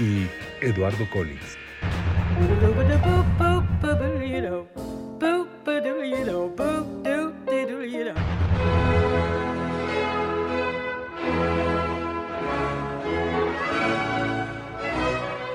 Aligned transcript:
y 0.00 0.26
Eduardo 0.60 1.08
Collins. 1.12 1.56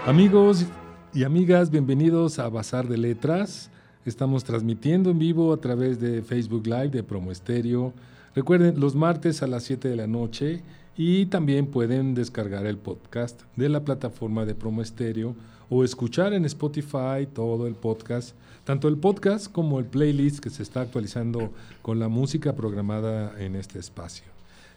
Amigos 0.05 0.66
y 1.13 1.23
amigas, 1.23 1.69
bienvenidos 1.69 2.39
a 2.39 2.49
Bazar 2.49 2.88
de 2.88 2.97
Letras. 2.97 3.69
Estamos 4.05 4.44
transmitiendo 4.44 5.11
en 5.11 5.19
vivo 5.19 5.53
a 5.53 5.58
través 5.58 5.99
de 5.99 6.23
Facebook 6.23 6.66
Live 6.66 6.89
de 6.89 7.03
Promo 7.03 7.31
Estéreo. 7.31 7.94
Recuerden, 8.39 8.79
los 8.79 8.95
martes 8.95 9.43
a 9.43 9.48
las 9.48 9.63
7 9.63 9.89
de 9.89 9.98
la 9.98 10.07
noche 10.07 10.63
y 10.95 11.25
también 11.25 11.67
pueden 11.67 12.16
descargar 12.16 12.66
el 12.67 12.77
podcast 12.77 13.41
de 13.57 13.67
la 13.67 13.84
plataforma 13.84 14.45
de 14.45 14.55
Promo 14.55 14.81
Estéreo 14.81 15.35
o 15.70 15.84
escuchar 15.84 16.31
en 16.31 16.45
Spotify 16.45 17.27
todo 17.33 17.67
el 17.67 17.75
podcast, 17.75 18.38
tanto 18.64 18.88
el 18.88 18.95
podcast 18.95 19.52
como 19.52 19.77
el 19.77 19.88
playlist 19.88 20.39
que 20.39 20.49
se 20.49 20.64
está 20.64 20.80
actualizando 20.80 21.52
con 21.81 21.99
la 21.99 22.08
música 22.08 22.55
programada 22.55 23.38
en 23.44 23.58
este 23.58 23.77
espacio. 23.77 24.23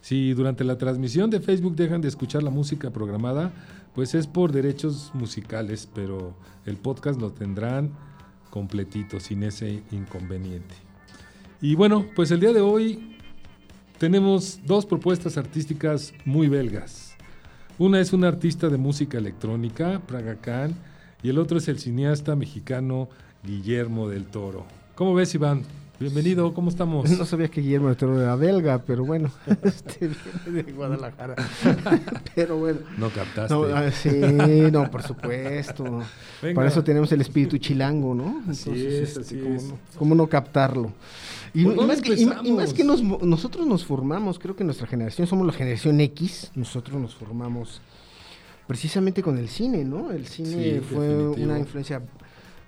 Si 0.01 0.35
durante 0.35 0.65
la 0.65 0.77
transmisión 0.77 1.31
de 1.31 1.39
Facebook 1.39 1.77
dejan 1.77 2.01
de 2.01 2.09
escuchar 2.09 2.43
la 2.43 2.51
música 2.51 2.91
programada, 2.91 3.53
pues 3.95 4.17
es 4.17 4.27
por 4.27 4.51
derechos 4.51 5.13
musicales, 5.15 5.89
pero 5.95 6.35
el 6.67 6.79
podcast 6.79 7.21
lo 7.21 7.31
tendrán 7.31 7.93
completito, 8.51 9.21
sin 9.21 9.45
ese 9.45 9.85
inconveniente. 9.93 10.75
Y 11.61 11.77
bueno, 11.77 12.07
pues 12.17 12.33
el 12.33 12.41
día 12.41 12.53
de 12.53 12.61
hoy 12.61 13.12
tenemos 14.03 14.59
dos 14.67 14.85
propuestas 14.85 15.39
artísticas 15.39 16.13
muy 16.25 16.49
belgas. 16.49 17.15
Una 17.79 18.01
es 18.01 18.13
un 18.13 18.25
artista 18.25 18.69
de 18.69 18.77
música 18.77 19.17
electrónica, 19.17 20.03
Praga 20.09 20.35
Khan, 20.41 20.75
y 21.23 21.29
el 21.29 21.39
otro 21.39 21.59
es 21.59 21.69
el 21.69 21.79
cineasta 21.79 22.35
mexicano 22.35 23.09
Guillermo 23.45 24.09
del 24.09 24.25
Toro. 24.25 24.67
¿Cómo 24.97 25.15
ves, 25.15 25.37
Iván? 25.37 25.63
Bienvenido, 26.01 26.53
¿cómo 26.53 26.69
estamos? 26.69 27.09
No 27.17 27.25
sabía 27.25 27.47
que 27.49 27.61
Guillermo 27.61 27.87
del 27.87 27.97
Toro 27.97 28.21
era 28.21 28.35
belga, 28.35 28.83
pero 28.85 29.05
bueno, 29.05 29.31
este 29.63 30.11
viene 30.47 30.63
de 30.65 30.73
Guadalajara. 30.73 31.37
pero 32.35 32.59
bueno. 32.59 32.81
No 32.99 33.09
captaste. 33.11 33.55
No, 33.55 33.65
ah, 33.65 33.89
sí, 33.93 34.11
no, 34.73 34.91
por 34.91 35.03
supuesto. 35.05 36.03
Para 36.55 36.67
eso 36.69 36.83
tenemos 36.83 37.13
el 37.13 37.21
espíritu 37.21 37.57
chilango, 37.59 38.15
¿no? 38.17 38.39
Entonces, 38.41 38.67
así 38.67 38.87
es, 38.87 39.17
así 39.19 39.39
¿cómo, 39.39 39.55
es. 39.55 39.65
No, 39.65 39.79
cómo 39.97 40.15
no 40.17 40.27
captarlo? 40.27 40.93
Y, 41.55 41.63
¿Por 41.65 41.75
y 41.75 41.77
dónde 41.77 41.93
más 41.95 42.03
que, 42.03 42.09
y- 42.15 42.23
empezamos? 42.25 42.47
y 42.49 42.53
más 42.53 42.75
que 42.75 42.83
nos, 42.85 43.03
nosotros 43.03 43.65
nos 43.67 43.85
formamos, 43.85 44.41
creo 44.41 44.57
que 44.57 44.65
nuestra 44.65 44.89
generación, 44.89 45.29
somos 45.29 45.47
la 45.47 45.53
generación 45.53 46.01
X, 46.01 46.51
nosotros 46.57 47.01
nos 47.01 47.15
formamos 47.15 47.81
precisamente 48.67 49.23
con 49.23 49.39
el 49.39 49.49
cine, 49.49 49.85
¿no? 49.85 50.11
El 50.11 50.27
cine 50.27 50.49
Sí, 50.49 50.81
fue 50.81 51.07
definitivo. 51.07 51.47
una 51.47 51.59
influencia 51.61 52.03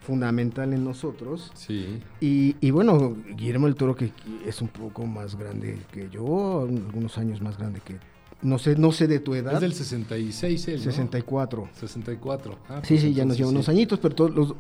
fundamental 0.05 0.73
en 0.73 0.85
nosotros. 0.85 1.51
Sí, 1.55 2.01
Y, 2.21 2.57
y 2.61 2.71
bueno, 2.71 3.17
Guillermo 3.37 3.67
del 3.67 3.75
Toro, 3.75 3.97
que 3.97 4.13
es 4.47 4.61
un 4.63 4.69
poco 4.69 5.05
más 5.07 5.37
grande 5.37 5.79
que 5.93 6.09
yo, 6.11 6.63
algunos 6.69 7.19
años 7.19 7.41
más 7.41 7.59
grande 7.59 7.81
que. 7.85 7.97
No 8.43 8.59
sé, 8.59 8.77
no 8.77 8.93
sé 8.93 9.07
de 9.07 9.21
tu 9.21 9.35
edad. 9.35 9.55
es 9.55 9.61
del 9.63 9.73
66, 9.73 10.69
él, 10.69 10.75
¿no? 10.77 10.83
64. 10.83 11.69
64. 11.81 12.59
Ah, 12.69 12.81
Sí, 12.83 12.89
pues 12.95 13.01
sí, 13.01 13.15
ya 13.15 13.25
nos 13.25 13.39
lleva 13.39 13.49
sí. 13.49 13.55
unos 13.55 13.69
añitos, 13.71 13.99
pero 14.01 14.15
todos 14.15 14.35
los, 14.35 14.55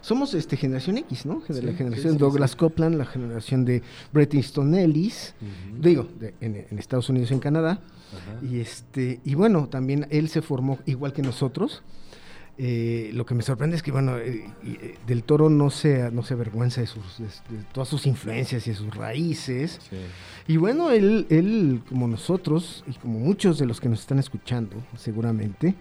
somos 0.00 0.34
este 0.34 0.56
generación 0.56 0.98
X, 0.98 1.24
¿no? 1.24 1.40
De 1.46 1.54
Sí, 1.54 1.62
la 1.62 1.70
sí, 1.70 1.76
generación 1.78 2.14
sí, 2.14 2.18
de 2.18 2.24
Douglas 2.24 2.50
sí. 2.52 2.56
Copeland, 2.56 2.96
la 2.96 3.04
generación 3.04 3.64
de 3.64 3.82
Bret 4.12 4.34
Easton 4.34 4.74
Ellis, 4.74 5.34
digo, 5.80 6.08
de- 6.18 6.34
en, 6.40 6.66
en 6.68 6.78
Estados 6.80 7.08
Unidos 7.10 7.30
y 7.30 7.34
en 7.34 7.40
Canadá. 7.40 7.80
Ajá. 8.10 8.44
Y 8.44 8.58
este, 8.58 9.20
y 9.24 9.34
bueno, 9.34 9.68
también 9.68 10.08
él 10.10 10.28
se 10.30 10.42
formó 10.42 10.78
igual 10.86 11.12
que 11.12 11.22
nosotros. 11.22 11.82
Eh, 12.60 13.10
lo 13.14 13.24
que 13.24 13.36
me 13.36 13.42
sorprende 13.42 13.76
es 13.76 13.84
que 13.84 13.92
bueno, 13.92 14.18
eh, 14.18 14.50
eh, 14.64 14.96
del 15.06 15.22
Toro 15.22 15.48
no 15.48 15.70
se, 15.70 16.10
no 16.10 16.24
se 16.24 16.34
avergüenza 16.34 16.80
de, 16.80 16.88
sus, 16.88 17.18
de, 17.18 17.26
de 17.26 17.62
todas 17.72 17.88
sus 17.88 18.04
influencias 18.04 18.66
y 18.66 18.70
de 18.70 18.76
sus 18.76 18.92
raíces. 18.96 19.78
Sí. 19.88 19.96
Y 20.48 20.56
bueno, 20.56 20.90
él, 20.90 21.26
él, 21.30 21.82
como 21.88 22.08
nosotros, 22.08 22.82
y 22.88 22.94
como 22.94 23.20
muchos 23.20 23.58
de 23.58 23.66
los 23.66 23.80
que 23.80 23.88
nos 23.88 24.00
están 24.00 24.18
escuchando, 24.18 24.74
seguramente, 24.96 25.76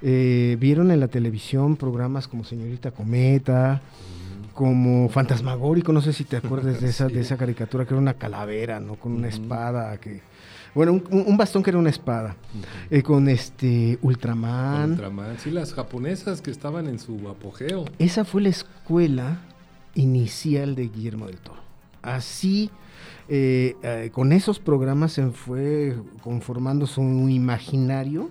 eh, 0.00 0.56
vieron 0.60 0.92
en 0.92 1.00
la 1.00 1.08
televisión 1.08 1.74
programas 1.76 2.28
como 2.28 2.44
Señorita 2.44 2.92
Cometa, 2.92 3.80
como 4.54 5.08
Fantasmagórico, 5.08 5.92
no 5.92 6.00
sé 6.02 6.12
si 6.12 6.24
te 6.24 6.36
acuerdas 6.36 6.80
de 6.80 6.88
esa, 6.88 7.08
Sí. 7.08 7.14
de 7.14 7.20
esa 7.22 7.36
caricatura 7.36 7.84
que 7.84 7.94
era 7.94 8.00
una 8.00 8.14
calavera, 8.14 8.78
¿no? 8.78 8.94
Con 8.94 9.12
una 9.12 9.28
espada 9.28 9.98
que. 9.98 10.20
Bueno, 10.76 10.92
un, 10.92 11.24
un 11.26 11.36
bastón 11.36 11.62
que 11.64 11.70
era 11.70 11.78
una 11.78 11.90
espada. 11.90 12.36
Eh, 12.90 13.02
con 13.02 13.28
este 13.28 13.98
Ultraman. 14.02 14.90
Ultraman. 14.92 15.38
Sí, 15.38 15.50
las 15.50 15.72
japonesas 15.74 16.40
que 16.42 16.50
estaban 16.52 16.86
en 16.86 16.98
su 17.00 17.28
apogeo. 17.28 17.86
Esa 17.98 18.24
fue 18.24 18.42
la 18.42 18.50
escuela 18.50 19.40
inicial 19.94 20.74
de 20.76 20.88
Guillermo 20.88 21.26
del 21.26 21.38
Toro. 21.38 21.60
Así, 22.02 22.70
eh, 23.28 23.74
eh, 23.82 24.10
con 24.12 24.32
esos 24.32 24.60
programas 24.60 25.12
se 25.12 25.26
fue 25.30 25.96
conformando 26.22 26.86
su 26.86 27.00
imaginario 27.02 28.30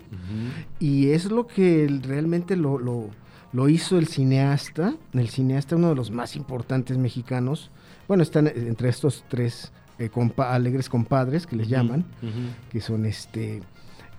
y 0.79 1.09
es 1.09 1.25
lo 1.25 1.47
que 1.47 1.89
realmente 2.03 2.55
lo, 2.55 2.77
lo- 2.79 3.09
lo 3.51 3.69
hizo 3.69 3.97
el 3.97 4.07
cineasta, 4.07 4.95
el 5.13 5.29
cineasta 5.29 5.75
uno 5.77 5.89
de 5.89 5.95
los 5.95 6.11
más 6.11 6.35
importantes 6.35 6.97
mexicanos. 6.97 7.71
Bueno, 8.07 8.21
están 8.21 8.47
entre 8.47 8.89
estos 8.89 9.23
tres 9.29 9.71
eh, 9.99 10.09
compa- 10.09 10.51
alegres 10.53 10.89
compadres 10.89 11.47
que 11.47 11.55
les 11.55 11.67
llaman, 11.67 12.05
que 12.71 12.81
son 12.81 13.05
este 13.05 13.61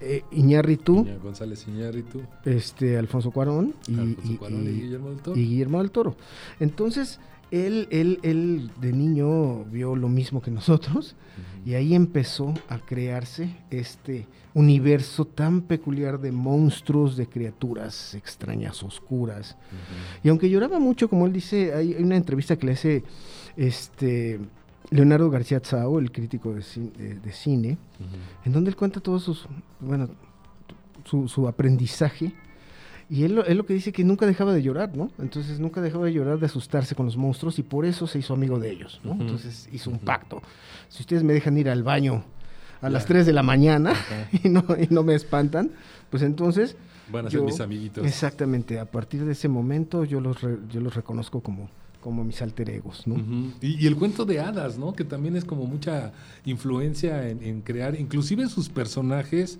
eh, 0.00 0.22
Iñárritu, 0.32 1.06
González 1.22 1.66
Iñárritu, 1.68 2.20
este 2.44 2.98
Alfonso 2.98 3.30
Cuarón 3.30 3.74
y, 3.88 3.98
Alfonso 3.98 4.32
y- 4.32 4.36
Cuarón 4.36 4.62
y 4.64 4.68
y- 4.68 4.80
Guillermo 4.82 5.08
del 5.10 5.18
Toro. 5.20 5.36
y 5.40 5.44
Guillermo 5.46 5.78
del 5.78 5.90
Toro. 5.90 6.16
Entonces, 6.60 7.18
él, 7.50 7.86
él, 7.90 8.18
él 8.22 8.70
de 8.80 8.92
niño 8.92 9.64
vio 9.64 9.94
lo 9.96 10.08
mismo 10.08 10.42
que 10.42 10.50
nosotros 10.50 11.14
y 11.64 11.74
ahí 11.74 11.94
empezó 11.94 12.52
a 12.68 12.78
crearse 12.78 13.54
este 13.70 14.26
universo 14.52 15.24
tan 15.26 15.62
peculiar 15.62 16.20
de 16.20 16.32
monstruos, 16.32 17.16
de 17.16 17.26
criaturas 17.28 18.14
extrañas, 18.14 18.82
oscuras. 18.82 19.56
Y 20.24 20.28
aunque 20.28 20.50
lloraba 20.50 20.78
mucho, 20.80 21.08
como 21.08 21.26
él 21.26 21.32
dice, 21.32 21.72
hay 21.74 21.94
hay 21.94 22.02
una 22.02 22.16
entrevista 22.16 22.56
que 22.56 22.66
le 22.66 22.72
hace 22.72 23.04
este 23.56 24.40
Leonardo 24.90 25.30
García 25.30 25.60
Tsao, 25.60 25.98
el 25.98 26.12
crítico 26.12 26.54
de, 26.54 26.60
ci- 26.60 26.92
de- 26.92 27.14
de 27.16 27.32
cine, 27.32 27.78
en 28.44 28.52
donde 28.52 28.70
él 28.70 28.76
cuenta 28.76 29.00
todos 29.00 29.22
sus, 29.24 29.46
bueno, 29.80 30.08
su, 31.04 31.28
su 31.28 31.48
aprendizaje. 31.48 32.32
Y 33.08 33.22
él, 33.22 33.40
él 33.46 33.56
lo 33.56 33.64
que 33.66 33.74
dice 33.74 33.92
que 33.92 34.02
nunca 34.02 34.26
dejaba 34.26 34.52
de 34.52 34.62
llorar, 34.62 34.96
¿no? 34.96 35.10
Entonces 35.20 35.60
nunca 35.60 35.80
dejaba 35.80 36.06
de 36.06 36.12
llorar, 36.12 36.40
de 36.40 36.46
asustarse 36.46 36.96
con 36.96 37.06
los 37.06 37.16
monstruos 37.16 37.58
y 37.60 37.62
por 37.62 37.84
eso 37.86 38.06
se 38.08 38.18
hizo 38.18 38.34
amigo 38.34 38.58
de 38.58 38.70
ellos, 38.70 39.00
¿no? 39.04 39.12
Entonces 39.12 39.68
hizo 39.72 39.90
un 39.90 40.00
pacto. 40.00 40.42
Si 40.88 41.02
ustedes 41.02 41.22
me 41.22 41.32
dejan 41.32 41.56
ir 41.56 41.68
al 41.70 41.84
baño 41.84 42.24
a 42.82 42.90
las 42.90 43.04
Ya. 43.04 43.08
3 43.08 43.26
de 43.26 43.32
la 43.32 43.44
mañana 43.44 43.92
y 44.44 44.48
no, 44.48 44.64
y 44.76 44.92
no 44.92 45.02
me 45.04 45.14
espantan, 45.14 45.70
pues 46.10 46.22
entonces... 46.24 46.76
Van 47.12 47.26
a 47.26 47.30
ser 47.30 47.42
mis 47.42 47.60
amiguitos. 47.60 48.04
Exactamente, 48.04 48.80
a 48.80 48.86
partir 48.90 49.24
de 49.24 49.30
ese 49.32 49.48
momento 49.48 50.04
yo 50.04 50.20
los, 50.20 50.42
re- 50.42 50.58
yo 50.68 50.80
los 50.80 50.92
reconozco 50.96 51.40
como, 51.40 51.70
como 52.06 52.22
mis 52.22 52.40
alter 52.40 52.70
egos, 52.70 53.04
¿no? 53.04 53.16
Y, 53.60 53.82
y 53.82 53.86
el 53.88 53.96
cuento 53.96 54.24
de 54.24 54.38
hadas, 54.38 54.78
¿no? 54.78 54.92
Que 54.92 55.02
también 55.02 55.34
es 55.34 55.44
como 55.44 55.66
mucha 55.66 56.12
influencia 56.44 57.28
en, 57.28 57.42
en 57.42 57.62
crear, 57.62 57.98
inclusive 57.98 58.48
sus 58.48 58.68
personajes, 58.68 59.58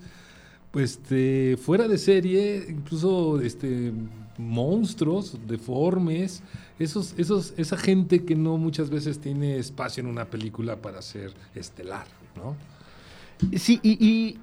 pues 0.71 0.91
este, 0.91 1.57
fuera 1.57 1.89
de 1.89 1.97
serie, 1.97 2.65
incluso 2.69 3.41
este 3.41 3.91
monstruos 4.37 5.37
deformes, 5.45 6.41
esos, 6.79 7.15
esos, 7.17 7.53
esa 7.57 7.75
gente 7.75 8.23
que 8.23 8.35
no 8.37 8.57
muchas 8.57 8.89
veces 8.89 9.19
tiene 9.19 9.57
espacio 9.57 9.99
en 9.99 10.07
una 10.07 10.23
película 10.23 10.77
para 10.77 11.01
ser 11.01 11.33
estelar, 11.53 12.07
¿no? 12.37 12.55
Sí, 13.57 13.81
y, 13.83 14.05
y 14.05 14.39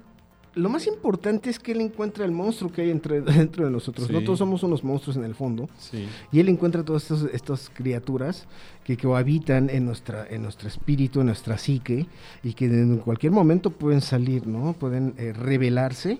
lo 0.55 0.69
más 0.69 0.87
importante 0.87 1.49
es 1.49 1.59
que 1.59 1.73
él 1.73 1.81
encuentra 1.81 2.25
el 2.25 2.31
monstruo 2.31 2.71
que 2.71 2.83
hay 2.83 2.89
entre, 2.89 3.21
dentro 3.21 3.65
de 3.65 3.71
nosotros. 3.71 4.09
No 4.09 4.19
Sí. 4.19 4.25
todos 4.25 4.39
somos 4.39 4.63
unos 4.63 4.83
monstruos 4.83 5.17
en 5.17 5.23
el 5.25 5.35
fondo. 5.35 5.69
Sí. 5.77 6.07
Y 6.31 6.39
él 6.39 6.49
encuentra 6.49 6.83
todas 6.83 7.11
estas, 7.11 7.69
criaturas 7.73 8.47
que 8.83 8.97
cohabitan 8.97 9.69
en, 9.69 9.85
nuestra, 9.85 10.25
en 10.29 10.43
nuestro 10.43 10.67
espíritu, 10.67 11.19
en 11.19 11.27
nuestra 11.27 11.57
psique, 11.57 12.07
y 12.43 12.53
que 12.53 12.65
en 12.65 12.97
cualquier 12.97 13.31
momento 13.31 13.69
pueden 13.69 14.01
salir, 14.01 14.47
¿no? 14.47 14.73
Pueden 14.73 15.13
eh, 15.17 15.33
revelarse. 15.33 16.19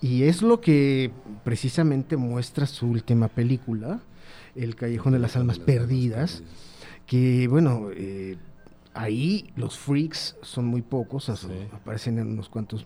Y 0.00 0.24
es 0.24 0.42
lo 0.42 0.60
que 0.60 1.10
precisamente 1.44 2.16
muestra 2.16 2.66
su 2.66 2.86
última 2.86 3.28
película, 3.28 4.00
El 4.56 4.74
Callejón 4.74 5.12
de 5.12 5.18
las 5.20 5.36
Almas 5.36 5.58
Perdidas, 5.58 6.42
que 7.06 7.46
bueno, 7.48 7.88
eh, 7.94 8.36
ahí 8.94 9.50
los 9.56 9.78
freaks 9.78 10.36
son 10.42 10.66
muy 10.66 10.82
pocos, 10.82 11.28
aparecen 11.72 12.18
en 12.18 12.28
unos 12.28 12.48
cuantos 12.48 12.84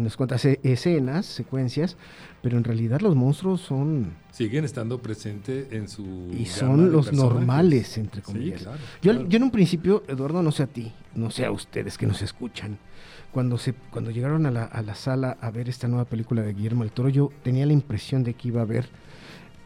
unas 0.00 0.16
cuantas 0.16 0.44
e-, 0.44 0.60
escenas, 0.62 1.26
secuencias, 1.26 1.96
pero 2.42 2.56
en 2.56 2.64
realidad 2.64 3.00
los 3.00 3.14
monstruos 3.14 3.60
son... 3.60 4.14
Siguen 4.30 4.64
estando 4.64 5.00
presentes 5.00 5.72
en 5.72 5.88
su... 5.88 6.30
Y 6.36 6.46
son 6.46 6.92
los 6.92 7.12
normales, 7.12 7.98
entre 7.98 8.22
comillas. 8.22 8.66
yo, 9.02 9.26
yo 9.26 9.36
en 9.36 9.42
un 9.42 9.50
principio, 9.50 10.02
Eduardo, 10.08 10.42
no 10.42 10.52
sé 10.52 10.64
a 10.64 10.66
ti, 10.66 10.92
no 11.14 11.30
sé 11.30 11.44
a 11.44 11.50
ustedes 11.50 11.98
que 11.98 12.06
nos 12.06 12.22
escuchan, 12.22 12.78
cuando, 13.32 13.58
se, 13.58 13.74
cuando 13.90 14.10
llegaron 14.10 14.46
a 14.46 14.50
la, 14.50 14.64
a 14.64 14.82
la 14.82 14.94
sala 14.94 15.36
a 15.40 15.50
ver 15.50 15.68
esta 15.68 15.88
nueva 15.88 16.04
película 16.04 16.42
de 16.42 16.54
Guillermo 16.54 16.84
el 16.84 16.92
Toro, 16.92 17.08
yo 17.08 17.30
tenía 17.42 17.66
la 17.66 17.72
impresión 17.72 18.24
de 18.24 18.34
que 18.34 18.48
iba 18.48 18.62
a 18.62 18.64
ver 18.64 18.88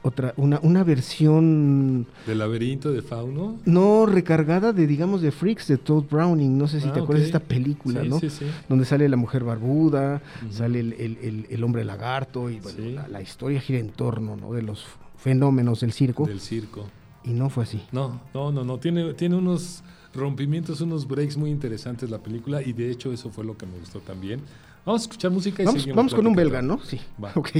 otra, 0.03 0.33
una, 0.37 0.59
una 0.63 0.83
versión... 0.83 2.07
¿Del 2.27 2.39
laberinto 2.39 2.91
de 2.91 3.03
Fauno? 3.03 3.59
No, 3.65 4.07
recargada 4.07 4.73
de, 4.73 4.87
digamos, 4.87 5.21
de 5.21 5.31
Freaks, 5.31 5.69
de 5.69 5.77
Todd 5.77 6.05
Browning. 6.11 6.57
No 6.57 6.69
sé 6.69 6.81
si 6.81 6.89
te 6.89 7.01
ah, 7.01 7.03
acuerdas 7.03 7.21
de 7.21 7.27
esta 7.27 7.41
película, 7.41 8.03
¿no? 8.05 8.19
Sí, 8.19 8.31
sí. 8.31 8.47
Donde 8.69 8.85
sale 8.85 9.09
la 9.09 9.17
mujer 9.17 9.45
barbuda, 9.45 10.23
sale 10.51 10.81
el, 10.81 11.47
el, 11.49 11.65
hombre 11.65 11.85
lagarto 11.85 12.49
y 12.49 12.61
bueno, 12.61 13.03
la, 13.09 13.21
historia 13.21 13.61
gira 13.61 13.79
en 13.79 13.91
torno, 13.91 14.37
¿no? 14.37 14.53
De 14.53 14.63
los 14.63 14.87
fenómenos 15.19 15.81
del 15.81 15.93
circo. 15.93 16.27
Del 16.27 16.41
circo. 16.41 16.87
Y 17.25 17.31
no 17.31 17.51
fue 17.51 17.65
así. 17.65 17.83
No, 17.93 18.21
no, 18.33 18.51
no, 18.51 18.65
no. 18.65 18.79
Tiene, 18.79 19.13
tiene 19.13 19.37
unos 19.37 19.83
rompimientos, 20.15 20.81
unos 20.81 21.07
breaks 21.07 21.37
muy 21.37 21.51
interesantes 21.51 22.11
la 22.11 22.19
película 22.19 22.63
y 22.63 22.73
de 22.73 22.91
hecho 22.91 23.13
eso 23.13 23.31
fue 23.31 23.45
lo 23.45 23.57
que 23.57 23.67
me 23.67 23.79
gustó 23.79 24.01
también. 24.01 24.41
Vamos 24.85 25.03
a 25.03 25.05
escuchar 25.05 25.31
música 25.31 25.63
y 25.63 25.67
vamos, 25.67 25.87
Vamos 25.95 26.15
con 26.15 26.27
un 26.27 26.35
belga, 26.35 26.63
¿no? 26.63 26.81
Sí. 26.83 26.99
Va. 27.23 27.33
Ok. 27.37 27.51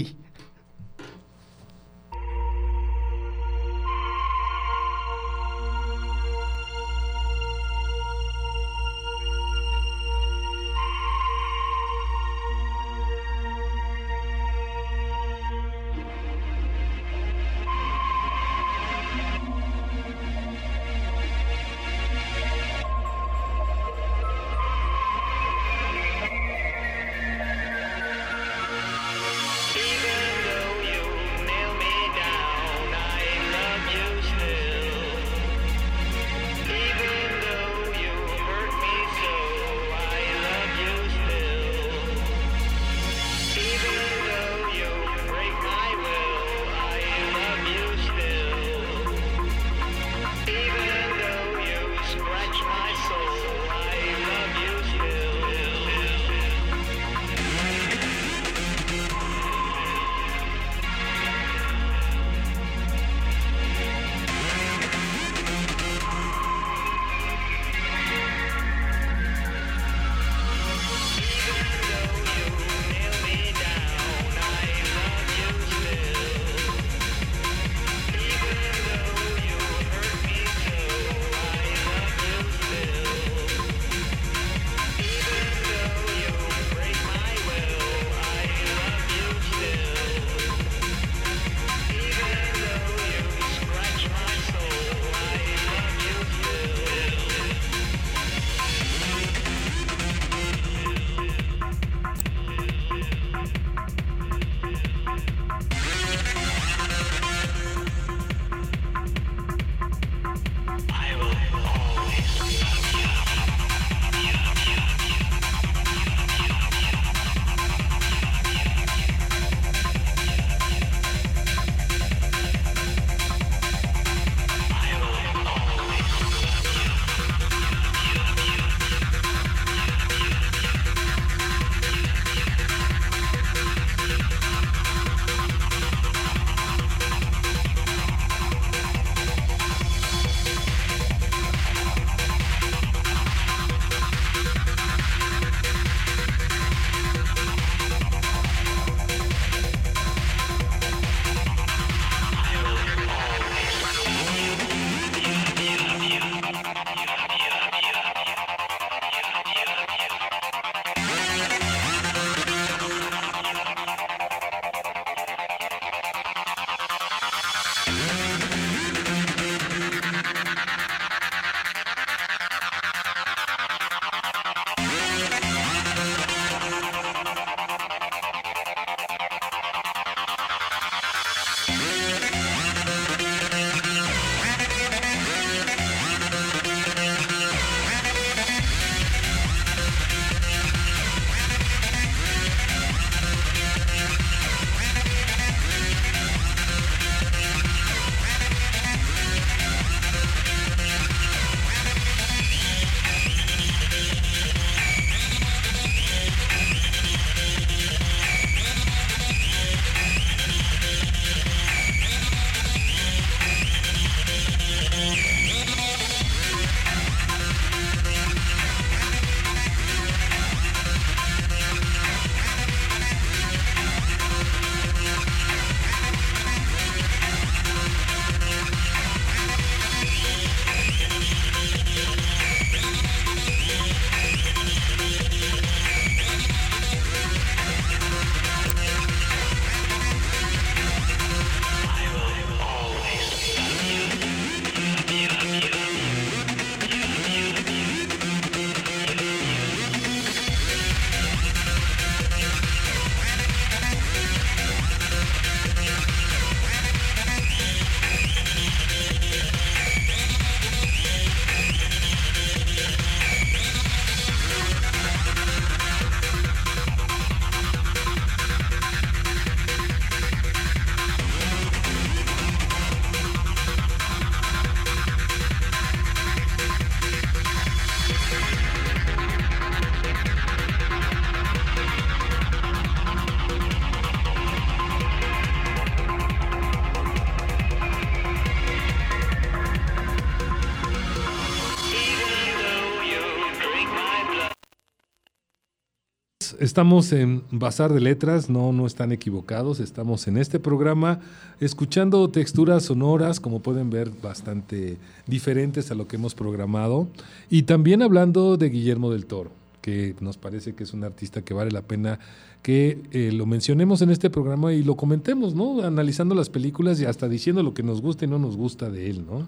Estamos 296.59 297.13
en 297.13 297.43
Bazar 297.51 297.93
de 297.93 298.01
Letras, 298.01 298.51
no, 298.51 298.73
no 298.73 298.87
están 298.87 299.13
equivocados, 299.13 299.79
estamos 299.81 300.27
en 300.27 300.37
este 300.37 300.59
programa 300.59 301.21
escuchando 301.61 302.29
texturas 302.31 302.85
sonoras, 302.85 303.39
como 303.39 303.61
pueden 303.61 303.91
ver, 303.91 304.11
bastante 304.23 304.97
diferentes 305.27 305.91
a 305.91 305.95
lo 305.95 306.09
que 306.09 306.17
hemos 306.17 306.35
programado, 306.35 307.09
y 307.49 307.63
también 307.63 308.03
hablando 308.03 308.57
de 308.57 308.71
Guillermo 308.71 309.11
del 309.11 309.27
Toro, 309.27 309.51
que 309.81 310.17
nos 310.21 310.37
parece 310.37 310.75
que 310.75 310.85
es 310.85 310.93
un 310.93 311.05
artista 311.05 311.43
que 311.43 311.55
vale 311.55 311.71
la 311.71 311.83
pena 311.83 312.19
que 312.63 313.03
eh, 313.13 313.33
lo 313.33 313.47
mencionemos 313.47 314.03
en 314.03 314.11
este 314.11 314.31
programa 314.31 314.73
y 314.73 314.83
lo 314.83 314.97
comentemos, 314.97 315.55
¿no? 315.55 315.83
Analizando 315.83 316.35
las 316.35 316.51
películas 316.51 317.01
y 317.01 317.07
hasta 317.07 317.29
diciendo 317.29 317.63
lo 317.63 317.73
que 317.73 317.83
nos 317.83 318.03
gusta 318.03 318.25
y 318.25 318.29
no 318.29 318.39
nos 318.39 318.57
gusta 318.57 318.91
de 318.91 319.09
él, 319.09 319.25
¿no? 319.27 319.47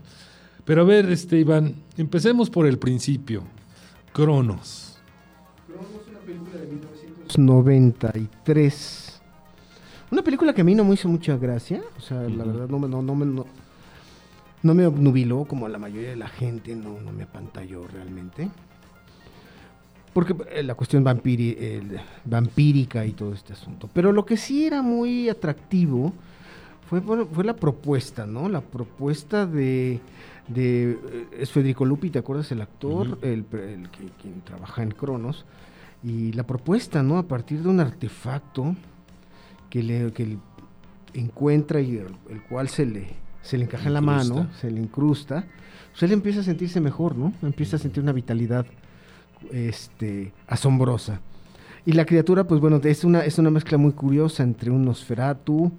Pero 0.64 0.82
a 0.82 0.84
ver, 0.84 1.10
este 1.10 1.38
Iván, 1.38 1.74
empecemos 1.96 2.48
por 2.48 2.66
el 2.66 2.78
principio. 2.78 3.42
Cronos. 4.12 4.91
1993. 7.38 9.20
Una 10.10 10.22
película 10.22 10.52
que 10.52 10.60
a 10.60 10.64
mí 10.64 10.74
no 10.74 10.84
me 10.84 10.94
hizo 10.94 11.08
mucha 11.08 11.36
gracia, 11.36 11.82
o 11.96 12.00
sea, 12.00 12.20
la 12.22 12.44
verdad 12.44 12.68
no, 12.68 12.78
no, 12.78 13.02
no, 13.02 13.14
no, 13.14 13.46
no 14.62 14.74
me 14.74 14.86
obnubiló 14.86 15.44
como 15.44 15.66
a 15.66 15.68
la 15.68 15.78
mayoría 15.78 16.10
de 16.10 16.16
la 16.16 16.28
gente, 16.28 16.76
no, 16.76 17.00
no 17.00 17.12
me 17.12 17.22
apantalló 17.24 17.86
realmente. 17.88 18.50
Porque 20.12 20.36
eh, 20.50 20.62
la 20.62 20.74
cuestión 20.74 21.02
vampiri, 21.02 21.56
vampírica 22.24 23.06
y 23.06 23.12
todo 23.12 23.32
este 23.32 23.54
asunto. 23.54 23.88
Pero 23.92 24.12
lo 24.12 24.26
que 24.26 24.36
sí 24.36 24.66
era 24.66 24.82
muy 24.82 25.30
atractivo 25.30 26.12
fue, 26.88 27.00
fue 27.00 27.44
la 27.44 27.56
propuesta, 27.56 28.26
¿no? 28.26 28.50
La 28.50 28.60
propuesta 28.60 29.46
de, 29.46 30.00
de 30.48 30.98
es 31.38 31.50
Federico 31.50 31.86
Lupi, 31.86 32.10
¿te 32.10 32.18
acuerdas? 32.18 32.52
El 32.52 32.60
actor, 32.60 33.18
el, 33.22 33.46
el, 33.52 33.88
quien 34.20 34.42
trabaja 34.44 34.82
en 34.82 34.90
Cronos. 34.90 35.46
Y 36.02 36.32
la 36.32 36.44
propuesta, 36.44 37.02
¿no? 37.02 37.18
A 37.18 37.28
partir 37.28 37.62
de 37.62 37.68
un 37.68 37.80
artefacto 37.80 38.74
que, 39.70 39.82
le, 39.82 40.12
que 40.12 40.36
encuentra 41.14 41.80
y 41.80 41.96
el, 41.96 42.42
cual 42.48 42.68
se 42.68 42.86
le, 42.86 43.08
se 43.40 43.56
le 43.56 43.64
encaja 43.64 43.86
en 43.86 43.94
la 43.94 44.00
mano, 44.00 44.48
se 44.60 44.70
le 44.70 44.80
incrusta, 44.80 45.46
pues 45.90 46.02
él 46.02 46.12
empieza 46.12 46.40
a 46.40 46.42
sentirse 46.42 46.80
mejor, 46.80 47.16
¿no? 47.16 47.32
Empieza 47.42 47.76
a 47.76 47.78
sentir 47.78 48.02
una 48.02 48.12
vitalidad 48.12 48.66
este, 49.50 50.32
asombrosa. 50.46 51.20
Y 51.84 51.92
la 51.92 52.04
criatura, 52.04 52.44
pues 52.44 52.60
bueno, 52.60 52.80
es 52.82 53.04
una, 53.04 53.24
es 53.24 53.38
una 53.38 53.50
mezcla 53.50 53.76
muy 53.76 53.92
curiosa 53.92 54.42
entre 54.42 54.70
un 54.70 54.84
Nosferatu 54.84 55.72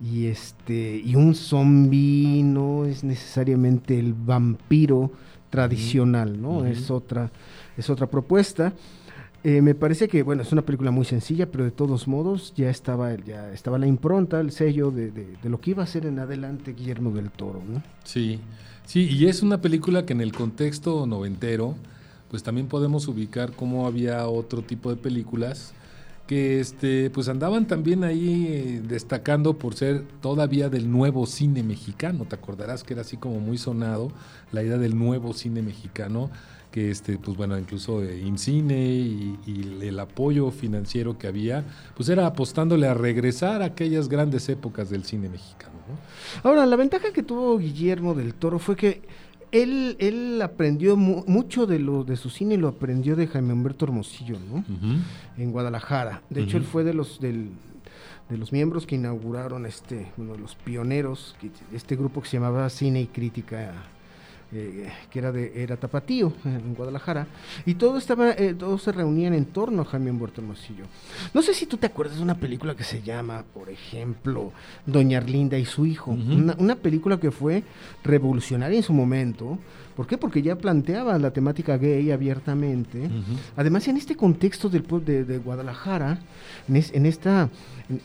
y, 0.00 0.26
este, 0.26 1.02
y 1.04 1.16
un 1.16 1.34
zombie, 1.34 2.42
no 2.44 2.84
es 2.84 3.02
necesariamente 3.02 3.98
el 3.98 4.14
vampiro 4.14 5.10
tradicional, 5.50 6.40
¿no? 6.40 6.64
Es, 6.64 6.90
otra, 6.90 7.32
es 7.76 7.90
otra 7.90 8.06
propuesta. 8.06 8.72
Eh, 9.44 9.62
me 9.62 9.74
parece 9.74 10.08
que, 10.08 10.22
bueno, 10.24 10.42
es 10.42 10.52
una 10.52 10.62
película 10.62 10.90
muy 10.90 11.04
sencilla, 11.04 11.50
pero 11.50 11.64
de 11.64 11.70
todos 11.70 12.08
modos 12.08 12.52
ya 12.56 12.70
estaba, 12.70 13.14
ya 13.14 13.52
estaba 13.52 13.78
la 13.78 13.86
impronta, 13.86 14.40
el 14.40 14.50
sello 14.50 14.90
de, 14.90 15.10
de, 15.12 15.36
de 15.40 15.48
lo 15.48 15.60
que 15.60 15.70
iba 15.70 15.82
a 15.84 15.86
ser 15.86 16.06
en 16.06 16.18
adelante 16.18 16.72
Guillermo 16.72 17.12
del 17.12 17.30
Toro, 17.30 17.62
¿no? 17.66 17.82
Sí, 18.04 18.40
sí, 18.84 19.08
y 19.08 19.26
es 19.26 19.42
una 19.42 19.60
película 19.60 20.04
que 20.04 20.12
en 20.12 20.20
el 20.20 20.32
contexto 20.32 21.06
noventero, 21.06 21.76
pues 22.30 22.42
también 22.42 22.66
podemos 22.66 23.06
ubicar 23.06 23.52
cómo 23.52 23.86
había 23.86 24.26
otro 24.26 24.62
tipo 24.62 24.90
de 24.90 24.96
películas 24.96 25.72
que 26.26 26.60
este, 26.60 27.08
pues 27.08 27.28
andaban 27.28 27.66
también 27.66 28.04
ahí 28.04 28.82
destacando 28.86 29.56
por 29.56 29.74
ser 29.74 30.04
todavía 30.20 30.68
del 30.68 30.90
nuevo 30.90 31.26
cine 31.26 31.62
mexicano. 31.62 32.26
Te 32.26 32.34
acordarás 32.34 32.84
que 32.84 32.92
era 32.92 33.00
así 33.00 33.16
como 33.16 33.40
muy 33.40 33.56
sonado 33.56 34.12
la 34.52 34.62
idea 34.62 34.76
del 34.76 34.96
nuevo 34.96 35.32
cine 35.32 35.62
mexicano, 35.62 36.30
que 36.78 36.90
este, 36.90 37.18
pues 37.18 37.36
bueno, 37.36 37.58
incluso 37.58 38.04
IMCINE 38.04 38.86
y, 38.88 39.38
y, 39.46 39.78
el 39.86 39.98
apoyo 39.98 40.50
financiero 40.52 41.18
que 41.18 41.26
había, 41.26 41.64
pues 41.96 42.08
era 42.08 42.24
apostándole 42.26 42.86
a 42.86 42.94
regresar 42.94 43.62
a 43.62 43.66
aquellas 43.66 44.08
grandes 44.08 44.48
épocas 44.48 44.88
del 44.88 45.02
cine 45.04 45.28
mexicano. 45.28 45.74
¿no? 45.88 46.48
Ahora, 46.48 46.66
la 46.66 46.76
ventaja 46.76 47.12
que 47.12 47.24
tuvo 47.24 47.58
Guillermo 47.58 48.14
del 48.14 48.34
Toro 48.34 48.60
fue 48.60 48.76
que 48.76 49.02
él, 49.50 49.96
él 49.98 50.40
aprendió 50.40 50.96
mu 50.96 51.24
mucho 51.26 51.66
de 51.66 51.78
lo 51.80 52.04
de 52.04 52.16
su 52.16 52.30
cine 52.30 52.56
lo 52.56 52.68
aprendió 52.68 53.16
de 53.16 53.26
Jaime 53.26 53.54
Humberto 53.54 53.86
Hermosillo, 53.86 54.38
¿no? 54.38 54.56
Uh 54.56 54.62
-huh. 54.62 54.98
En 55.38 55.50
Guadalajara. 55.50 56.22
De 56.30 56.40
uh 56.40 56.44
-huh. 56.44 56.46
hecho, 56.46 56.56
él 56.58 56.64
fue 56.64 56.84
de 56.84 56.94
los 56.94 57.18
del, 57.18 57.48
de 58.28 58.38
los 58.38 58.52
miembros 58.52 58.86
que 58.86 58.94
inauguraron 58.94 59.66
este, 59.66 60.12
uno 60.16 60.34
de 60.34 60.38
los 60.38 60.54
pioneros, 60.54 61.34
este 61.72 61.96
grupo 61.96 62.20
que 62.20 62.28
se 62.28 62.36
llamaba 62.36 62.68
Cine 62.70 63.00
y 63.00 63.06
Crítica 63.06 63.72
eh, 64.52 64.90
que 65.10 65.18
era 65.18 65.30
de 65.30 65.62
era 65.62 65.76
Tapatío 65.76 66.32
en 66.44 66.74
Guadalajara 66.74 67.26
y 67.66 67.74
todo 67.74 67.98
estaba 67.98 68.30
eh, 68.30 68.54
todos 68.54 68.82
se 68.82 68.92
reunían 68.92 69.34
en 69.34 69.44
torno 69.44 69.82
a 69.82 69.84
Jaime 69.84 70.10
Humberto 70.10 70.40
Hermosillo. 70.40 70.84
No 71.34 71.42
sé 71.42 71.52
si 71.52 71.66
tú 71.66 71.76
te 71.76 71.86
acuerdas 71.86 72.16
de 72.16 72.22
una 72.22 72.36
película 72.36 72.74
que 72.74 72.84
se 72.84 73.02
llama, 73.02 73.44
por 73.52 73.68
ejemplo, 73.68 74.52
Doña 74.86 75.18
Arlinda 75.18 75.58
y 75.58 75.64
su 75.64 75.84
hijo, 75.84 76.12
uh 76.12 76.16
-huh. 76.16 76.36
una, 76.36 76.56
una, 76.58 76.76
película 76.76 77.18
que 77.18 77.30
fue 77.30 77.62
revolucionaria 78.04 78.76
en 78.78 78.82
su 78.82 78.92
momento. 78.92 79.58
¿Por 79.98 80.06
qué? 80.06 80.16
Porque 80.16 80.42
ya 80.42 80.54
planteaba 80.54 81.18
la 81.18 81.32
temática 81.32 81.76
gay 81.76 82.12
abiertamente. 82.12 82.98
Uh 83.00 83.10
-huh. 83.10 83.38
Además, 83.56 83.88
en 83.88 83.96
este 83.96 84.14
contexto 84.14 84.68
del 84.68 84.84
de, 85.04 85.24
de 85.24 85.38
Guadalajara, 85.38 86.20
en, 86.68 86.76
es, 86.76 86.94
en 86.94 87.04
esta 87.04 87.50
en, 87.88 87.98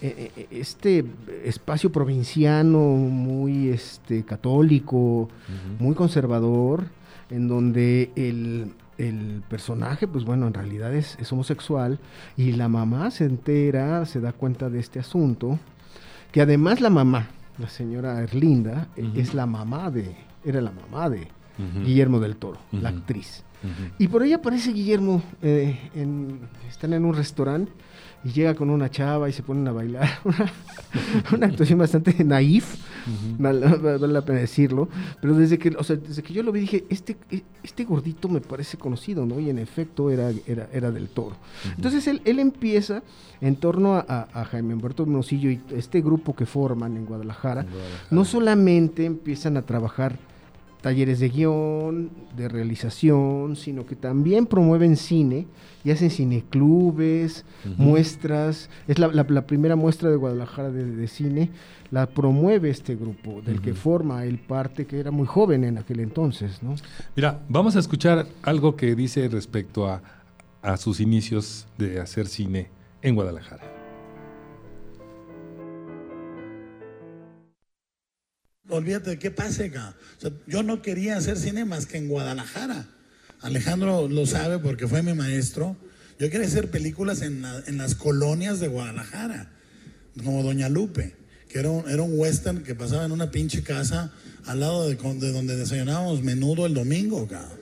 este 0.50 1.06
espacio 1.46 1.92
provinciano 1.92 2.80
muy 2.80 3.70
este 3.70 4.24
católico, 4.24 4.98
uh 4.98 5.28
-huh. 5.28 5.84
muy 5.84 5.94
conservador, 5.94 6.86
en 7.30 7.48
donde 7.48 8.10
el, 8.16 8.74
el, 8.98 9.44
personaje, 9.48 10.08
pues 10.08 10.26
bueno, 10.26 10.48
en 10.48 10.56
realidad 10.56 10.96
es, 10.96 11.16
es, 11.20 11.32
homosexual 11.32 12.00
y 12.36 12.54
la 12.54 12.70
mamá 12.70 13.12
se 13.12 13.26
entera, 13.26 14.08
se 14.08 14.20
da 14.20 14.34
cuenta 14.34 14.72
de 14.72 14.80
este 14.80 15.00
asunto, 15.00 15.60
que 16.32 16.42
además 16.42 16.82
la 16.82 16.90
mamá, 16.90 17.28
la 17.60 17.70
señora 17.70 18.20
Erlinda, 18.24 18.88
uh 18.98 19.02
-huh. 19.02 19.16
es 19.16 19.36
la 19.36 19.46
mamá 19.46 19.92
de, 19.92 20.16
era 20.44 20.60
la 20.60 20.72
mamá 20.72 21.08
de 21.12 21.28
uh 21.58 21.62
-huh. 21.62 21.86
Guillermo 21.86 22.20
del 22.20 22.36
Toro, 22.36 22.60
la 22.72 22.90
actriz. 22.90 23.44
Y 23.98 24.08
por 24.08 24.24
ahí 24.24 24.34
aparece 24.34 24.74
Guillermo, 24.74 25.24
eh, 25.42 25.90
en, 25.96 26.40
están 26.70 26.94
en 26.94 27.06
un 27.06 27.16
restaurante 27.16 27.72
y 28.26 28.32
llega 28.32 28.56
con 28.56 28.70
una 28.70 28.90
chava 28.90 29.30
y 29.30 29.34
se 29.34 29.44
ponen 29.44 29.68
a 29.68 29.72
bailar. 29.72 30.10
Una, 30.24 30.52
una 31.34 31.48
actuación 31.48 31.80
bastante 31.80 32.24
naif, 32.24 32.76
uh 32.76 33.10
-huh. 33.10 33.98
vale, 33.98 34.08
la 34.08 34.22
pena 34.22 34.40
decirlo. 34.40 34.88
Pero 35.22 35.36
desde 35.36 35.58
que, 35.58 35.70
o 35.78 35.84
sea, 35.84 35.98
desde 35.98 36.24
que 36.24 36.34
yo 36.34 36.44
lo 36.44 36.52
vi 36.52 36.62
dije, 36.62 36.86
este, 36.90 37.18
este 37.64 37.84
gordito 37.84 38.30
me 38.30 38.40
parece 38.40 38.78
conocido, 38.78 39.26
¿no? 39.26 39.40
Y 39.40 39.50
en 39.50 39.60
efecto 39.60 40.10
era, 40.10 40.32
era, 40.48 40.70
era 40.72 40.92
del 40.92 41.10
toro. 41.10 41.36
Uh 41.36 41.70
-huh. 41.70 41.76
Entonces 41.76 42.08
él, 42.08 42.22
él, 42.26 42.40
empieza 42.40 43.04
en 43.42 43.56
torno 43.58 43.96
a, 43.96 44.28
a, 44.34 44.46
Jaime 44.46 44.74
Humberto 44.74 45.06
Mosillo 45.06 45.50
y 45.50 45.60
este 45.72 46.02
grupo 46.02 46.34
que 46.36 46.46
forman 46.46 46.96
en 46.96 47.06
Guadalajara, 47.06 47.62
en 47.62 47.68
Guadalajara, 47.68 48.08
no 48.12 48.24
solamente 48.24 49.06
empiezan 49.06 49.58
a 49.58 49.64
trabajar 49.64 50.18
talleres 50.84 51.20
de 51.22 51.30
guion, 51.30 52.12
de 52.36 52.50
realización, 52.50 53.56
sino 53.56 53.86
que 53.86 53.96
también 53.96 54.46
promueven 54.46 54.98
cine 54.98 55.48
y 55.86 55.92
hacen 55.92 56.10
cineclubes, 56.12 57.46
uh 57.66 57.70
-huh. 57.70 57.78
muestras. 57.78 58.70
Es 58.88 59.00
la, 59.00 59.08
la, 59.08 59.26
la, 59.28 59.48
primera 59.48 59.78
muestra 59.78 60.10
de 60.10 60.18
Guadalajara 60.18 60.72
de, 60.72 60.86
de, 60.86 61.08
cine, 61.08 61.50
la 61.90 62.06
promueve 62.08 62.70
este 62.70 62.96
grupo, 62.96 63.42
del 63.42 63.56
uh 63.56 63.60
-huh. 63.60 63.64
que 63.64 63.74
forma 63.74 64.26
el 64.26 64.40
parte 64.40 64.86
que 64.86 65.00
era 65.00 65.10
muy 65.10 65.26
joven 65.26 65.64
en 65.64 65.78
aquel 65.78 66.02
entonces. 66.02 66.62
¿no? 66.62 66.76
Mira, 67.16 67.40
vamos 67.48 67.78
a 67.78 67.80
escuchar 67.80 68.28
algo 68.42 68.76
que 68.76 68.94
dice 68.94 69.28
respecto 69.30 69.88
a, 69.88 70.02
a 70.62 70.76
sus 70.76 71.00
inicios 71.00 71.66
de 71.78 72.02
hacer 72.02 72.28
cine 72.28 72.68
en 73.02 73.16
Guadalajara. 73.16 73.73
Olvídate 78.70 79.12
de 79.12 79.20
qué 79.20 79.32
pase 79.32 79.66
acá. 79.66 79.96
Yo 80.48 80.64
no 80.64 80.82
quería 80.82 81.18
hacer 81.18 81.38
cine 81.38 81.66
más 81.66 81.86
que 81.86 81.98
en 81.98 82.08
Guadalajara. 82.08 82.88
Alejandro 83.42 84.08
lo 84.08 84.26
sabe 84.26 84.60
porque 84.60 84.88
fue 84.88 85.04
mi 85.04 85.14
maestro. 85.14 85.76
Yo 86.20 86.30
quería 86.30 86.48
hacer 86.48 86.72
películas 86.72 87.22
en, 87.22 87.44
en 87.68 87.78
las 87.78 87.96
colonias 87.96 88.60
de 88.60 88.68
Guadalajara, 88.68 89.52
como 90.24 90.44
Doña 90.44 90.70
Lupe, 90.70 91.16
que 91.50 91.60
era 91.60 91.70
un, 91.70 92.20
western 92.20 92.64
que 92.64 92.76
pasaba 92.76 93.06
en 93.06 93.12
una 93.12 93.32
pinche 93.32 93.64
casa 93.64 94.14
al 94.46 94.62
lado 94.62 94.88
de, 94.88 94.96
de 94.96 95.32
donde 95.32 95.58
desayunábamos 95.58 96.22
menudo 96.22 96.66
el 96.66 96.74
domingo, 96.74 97.28
cabrón. 97.28 97.60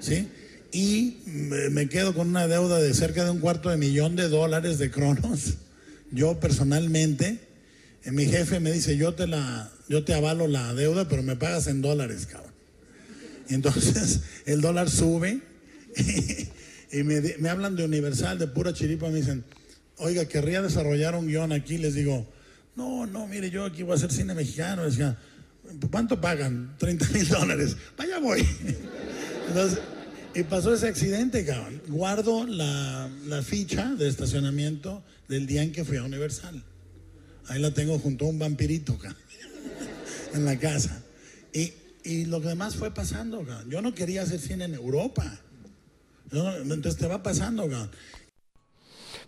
¿Sí? 0.00 0.28
Y 0.72 1.18
me, 1.26 1.70
me 1.70 1.88
quedo 1.88 2.14
con 2.14 2.28
una 2.28 2.48
deuda 2.48 2.78
de 2.78 2.92
cerca 2.92 3.24
de 3.24 3.30
un 3.30 3.38
cuarto 3.38 3.70
de 3.70 3.76
millón 3.76 4.16
de 4.16 4.28
dólares 4.28 4.78
de 4.78 4.90
cronos. 4.90 5.54
Yo 6.10 6.40
personalmente, 6.40 7.38
mi 8.06 8.26
jefe 8.26 8.58
me 8.60 8.72
dice, 8.72 8.96
yo 8.96 9.14
te 9.14 9.26
la, 9.26 9.70
yo 9.88 10.04
te 10.04 10.14
avalo 10.14 10.46
la 10.48 10.74
deuda, 10.74 11.08
pero 11.08 11.22
me 11.22 11.36
pagas 11.36 11.66
en 11.66 11.82
dólares, 11.82 12.26
cabrón. 12.26 12.52
Y 13.48 13.54
entonces 13.54 14.20
el 14.46 14.60
dólar 14.60 14.90
sube 14.90 15.40
y, 16.92 17.02
me, 17.02 17.48
hablan 17.48 17.76
de 17.76 17.84
Universal, 17.84 18.38
de 18.38 18.46
pura 18.48 18.72
chiripa, 18.72 19.08
me 19.08 19.16
dicen, 19.16 19.44
oiga, 19.98 20.26
querría 20.26 20.62
desarrollar 20.62 21.14
un 21.14 21.26
guion 21.26 21.52
aquí. 21.52 21.78
Les 21.78 21.94
digo, 21.94 22.26
no, 22.74 23.06
no, 23.06 23.26
mire, 23.26 23.50
yo 23.50 23.64
aquí 23.64 23.82
voy 23.82 23.92
a 23.92 23.96
hacer 23.96 24.12
cine 24.12 24.34
mexicano. 24.34 24.84
Les 24.84 24.98
¿cuánto 25.90 26.20
pagan? 26.20 26.76
30 26.78 27.08
mil 27.10 27.28
dólares. 27.28 27.76
Vaya 27.96 28.18
voy. 28.18 28.46
Entonces, 29.48 29.78
Y 30.34 30.42
pasó 30.42 30.74
ese 30.74 30.88
accidente, 30.88 31.44
cabrón. 31.46 31.80
Guardo 31.88 32.46
la, 32.46 33.08
la 33.26 33.42
ficha 33.42 33.94
de 33.94 34.08
estacionamiento 34.08 35.02
del 35.28 35.46
día 35.46 35.62
en 35.62 35.72
que 35.72 35.84
fui 35.84 35.96
a 35.96 36.02
Universal. 36.02 36.62
Ahí 37.48 37.60
la 37.60 37.72
tengo 37.72 37.98
junto 37.98 38.26
a 38.26 38.28
un 38.28 38.38
vampirito, 38.38 38.98
cabrón, 38.98 39.16
en 40.34 40.44
la 40.44 40.58
casa. 40.58 41.02
Y, 41.52 41.72
y 42.04 42.24
lo 42.26 42.40
que 42.40 42.48
demás 42.48 42.76
fue 42.76 42.92
pasando, 42.92 43.38
cabrón. 43.44 43.70
Yo 43.70 43.82
no 43.82 43.94
quería 43.94 44.22
hacer 44.22 44.40
cine 44.40 44.64
en 44.64 44.74
Europa. 44.74 45.40
No- 46.30 46.56
entonces 46.56 46.96
te 46.96 47.06
va 47.06 47.22
pasando, 47.22 47.62
cabrón. 47.68 47.90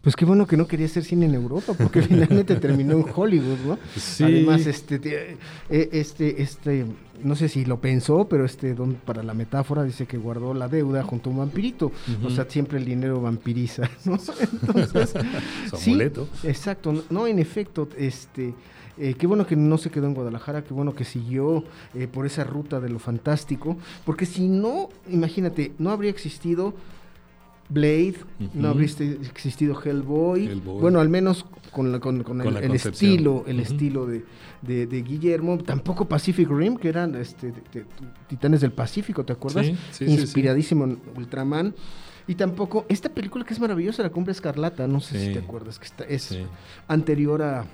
Pues 0.03 0.15
qué 0.15 0.25
bueno 0.25 0.47
que 0.47 0.57
no 0.57 0.69
quería 0.69 0.87
hacer 0.87 1.05
cine 1.05 1.27
en 1.27 1.35
Europa, 1.35 1.75
porque 1.75 2.03
finalmente 2.03 2.55
terminó 2.57 2.93
en 2.99 3.05
Hollywood, 3.15 3.59
¿no? 3.67 3.79
Sí. 3.97 4.23
Además, 4.25 4.67
este, 4.67 4.99
te- 4.99 5.33
eh, 5.71 5.89
este, 5.93 6.41
este, 6.43 6.87
no 7.23 7.37
sé 7.37 7.49
si 7.49 7.65
lo 7.65 7.81
pensó, 7.81 8.29
pero 8.29 8.45
este, 8.45 8.75
don, 8.75 8.95
para 8.95 9.23
la 9.23 9.35
metáfora 9.35 9.85
dice 9.85 10.07
que 10.07 10.19
guardó 10.19 10.55
la 10.55 10.69
deuda 10.69 11.03
junto 11.03 11.31
a 11.31 11.33
un 11.33 11.39
vampirito. 11.39 11.93
O 12.25 12.31
sea, 12.31 12.47
siempre 12.49 12.79
el 12.79 12.85
dinero 12.85 13.21
vampiriza, 13.21 13.91
¿no? 14.05 14.19
Entonces, 14.41 15.15
sí, 15.77 15.99
exacto. 16.45 16.93
No, 16.93 17.03
no, 17.11 17.27
en 17.27 17.39
efecto, 17.39 17.89
este, 17.97 18.55
eh, 18.99 19.15
qué 19.15 19.27
bueno 19.27 19.47
que 19.47 19.55
no 19.55 19.79
se 19.79 19.91
quedó 19.91 20.07
en 20.07 20.15
Guadalajara, 20.15 20.65
qué 20.65 20.75
bueno 20.75 20.95
que 20.95 21.05
siguió 21.05 21.65
eh, 21.95 22.09
por 22.09 22.27
esa 22.27 22.45
ruta 22.45 22.81
de 22.81 22.89
lo 22.89 22.99
fantástico, 22.99 23.77
porque 24.05 24.27
si 24.27 24.49
no, 24.49 24.89
imagínate, 25.09 25.73
no 25.79 25.91
habría 25.91 26.11
existido 26.11 26.75
Blade, 27.71 28.15
no 28.55 28.69
habría 28.69 28.87
existido 28.87 29.79
Hellboy, 29.79 30.47
Hellboy. 30.47 30.81
bueno, 30.81 31.01
al 31.01 31.09
menos 31.09 31.45
con, 31.71 31.93
la- 31.93 32.01
con- 32.01 32.23
con 32.23 32.39
Con 32.39 32.47
el, 32.47 32.55
la 32.55 32.61
el 32.61 32.69
concepción. 32.69 33.11
estilo, 33.13 33.45
el 33.47 33.61
estilo 33.61 34.07
de, 34.07 34.25
de- 34.63 34.87
de 34.87 35.03
Guillermo, 35.03 35.59
tampoco 35.59 36.07
Pacific 36.09 36.49
Rim, 36.51 36.77
que 36.77 36.89
eran 36.89 37.15
este, 37.15 37.49
de- 37.53 37.85
Titanes 38.29 38.63
del 38.63 38.73
Pacífico, 38.73 39.25
¿te 39.25 39.35
acuerdas? 39.35 39.67
Sí, 39.67 39.73
sí, 39.93 40.05
sí, 40.07 40.07
sí. 40.07 40.21
Inspiradísimo 40.23 40.85
en 40.85 40.99
Ultraman. 41.17 41.75
Y 42.27 42.35
tampoco, 42.35 42.85
esta 42.89 43.09
película 43.09 43.45
que 43.45 43.55
es 43.55 43.61
maravillosa, 43.61 44.03
La 44.03 44.11
Cumbre 44.11 44.33
Escarlata, 44.33 44.87
no 44.87 45.01
sé 45.01 45.19
si 45.27 45.33
te 45.33 45.39
acuerdas, 45.39 45.79
que 45.79 45.87
está, 45.87 46.05
es 46.05 46.39
anterior 46.87 47.43
a, 47.43 47.65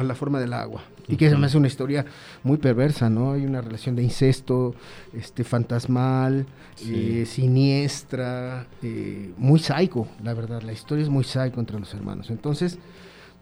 a 0.00 0.04
La 0.04 0.14
Forma 0.14 0.40
del 0.40 0.52
Agua. 0.52 0.82
Y 1.08 1.16
que 1.16 1.26
además 1.26 1.50
es 1.50 1.54
una 1.56 1.66
historia 1.66 2.04
muy 2.44 2.58
perversa, 2.58 3.10
¿no? 3.10 3.32
Hay 3.32 3.44
una 3.44 3.60
relación 3.60 3.96
de 3.96 4.02
incesto, 4.04 4.74
este, 5.12 5.42
fantasmal, 5.42 6.46
Sí. 6.76 7.20
eh, 7.22 7.26
siniestra, 7.26 8.66
eh, 8.82 9.32
muy 9.36 9.58
psycho, 9.60 10.06
la 10.22 10.34
verdad. 10.34 10.62
La 10.62 10.72
historia 10.72 11.02
es 11.02 11.08
muy 11.10 11.24
psycho 11.24 11.58
entre 11.58 11.78
los 11.80 11.92
hermanos. 11.94 12.30
Entonces, 12.30 12.78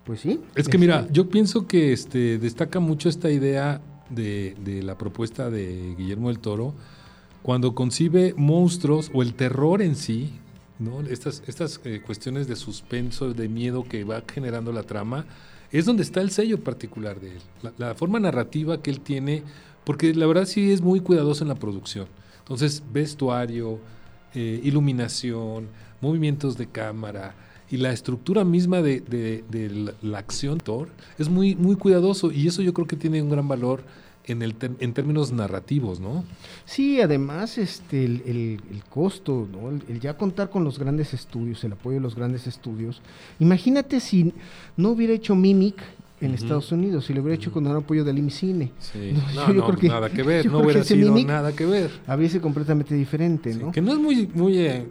pues 0.05 0.21
sí. 0.21 0.40
Es 0.55 0.55
que 0.55 0.61
este, 0.62 0.79
mira, 0.79 1.07
yo 1.11 1.29
pienso 1.29 1.66
que 1.66 1.92
este, 1.92 2.38
destaca 2.38 2.81
mucho 2.81 3.09
esta 3.09 3.31
idea 3.31 3.81
de, 4.11 4.57
de 4.64 4.83
la 4.83 4.97
propuesta 4.97 5.51
de 5.51 5.94
Guillermo 5.99 6.29
del 6.29 6.38
Toro 6.38 6.75
cuando 7.42 7.75
concibe 7.75 8.35
monstruos 8.37 9.11
o 9.12 9.23
el 9.23 9.35
terror 9.35 9.83
en 9.83 9.94
sí, 9.94 10.33
¿no? 10.79 11.01
Estas, 11.03 11.42
estas 11.47 11.81
eh, 11.85 12.01
cuestiones 12.05 12.49
de 12.49 12.57
suspenso, 12.57 13.33
de 13.35 13.49
miedo 13.49 13.85
que 13.85 14.05
va 14.05 14.23
generando 14.33 14.73
la 14.73 14.83
trama, 14.85 15.27
es 15.71 15.85
donde 15.85 16.03
está 16.03 16.21
el 16.21 16.31
sello 16.31 16.63
particular 16.63 17.21
de 17.21 17.33
él. 17.33 17.43
La, 17.77 17.95
forma 17.95 18.21
narrativa 18.21 18.83
que 18.83 18.91
él 18.91 19.01
tiene, 19.01 19.43
porque 19.85 20.15
la 20.15 20.27
verdad 20.27 20.47
sí 20.47 20.71
es 20.73 20.81
muy 20.81 21.01
cuidadoso 21.01 21.45
en 21.45 21.49
la 21.49 21.55
producción. 21.55 22.07
Entonces, 22.39 22.83
vestuario, 22.93 23.79
eh, 24.35 24.61
iluminación, 24.63 25.69
movimientos 26.01 26.57
de 26.57 26.67
cámara 26.67 27.35
y 27.71 27.77
la 27.77 27.93
estructura 27.93 28.45
misma 28.45 28.81
de, 28.81 29.95
la 30.01 30.19
acción 30.19 30.59
Thor 30.59 30.89
es 31.19 31.29
muy, 31.29 31.55
muy 31.55 31.77
cuidadoso 31.77 32.33
y 32.33 32.47
eso 32.47 32.63
yo 32.63 32.73
creo 32.73 32.87
que 32.87 32.97
tiene 32.97 33.21
un 33.21 33.29
gran 33.29 33.47
valor 33.47 33.83
en, 34.33 34.43
el 34.43 34.55
en 34.81 34.93
términos 34.93 35.33
narrativos, 35.33 36.01
¿no? 36.01 36.25
Sí, 36.64 37.01
además 37.01 37.59
este 37.59 38.05
el, 38.05 38.23
el- 38.27 38.61
el 38.71 38.85
costo, 38.88 39.49
¿no? 39.51 39.71
El, 39.71 39.83
el 39.88 40.01
ya 40.01 40.17
contar 40.17 40.51
con 40.51 40.64
los 40.64 40.79
grandes 40.79 41.14
estudios, 41.14 41.62
el 41.64 41.73
apoyo 41.73 41.95
de 41.97 42.01
los 42.03 42.14
grandes 42.14 42.47
estudios. 42.47 43.01
Imagínate 43.41 44.01
si 44.01 44.33
no 44.77 44.91
hubiera 44.91 45.12
hecho 45.14 45.35
Mimic 45.35 45.77
en. 46.21 46.35
Estados 46.35 46.73
Unidos, 46.73 47.05
si 47.07 47.14
lo 47.14 47.23
hubiera 47.23 47.37
hecho 47.37 47.53
con 47.53 47.67
el 47.67 47.77
apoyo 47.77 48.05
del 48.05 48.19
IMCINE. 48.19 48.73
Sí. 48.81 49.12
No, 49.12 49.21
No, 49.43 49.47
yo 49.49 49.55
no, 49.55 49.67
creo 49.69 49.79
que- 49.79 49.88
nada 49.88 50.11
que 50.11 50.23
ver, 50.23 50.47
no 50.47 50.59
hubiera 50.59 50.83
sido 50.85 51.14
Mimic- 51.14 51.27
nada 51.27 51.53
que 51.55 51.64
ver. 51.64 51.91
Habría 52.07 52.29
sido 52.29 52.43
completamente 52.43 52.95
diferente, 52.95 53.53
Sí, 53.53 53.59
¿no? 53.61 53.71
Que 53.73 53.81
no 53.81 53.93
es 53.93 53.99
muy, 53.99 54.27
muy 54.35 54.59
eh, 54.59 54.87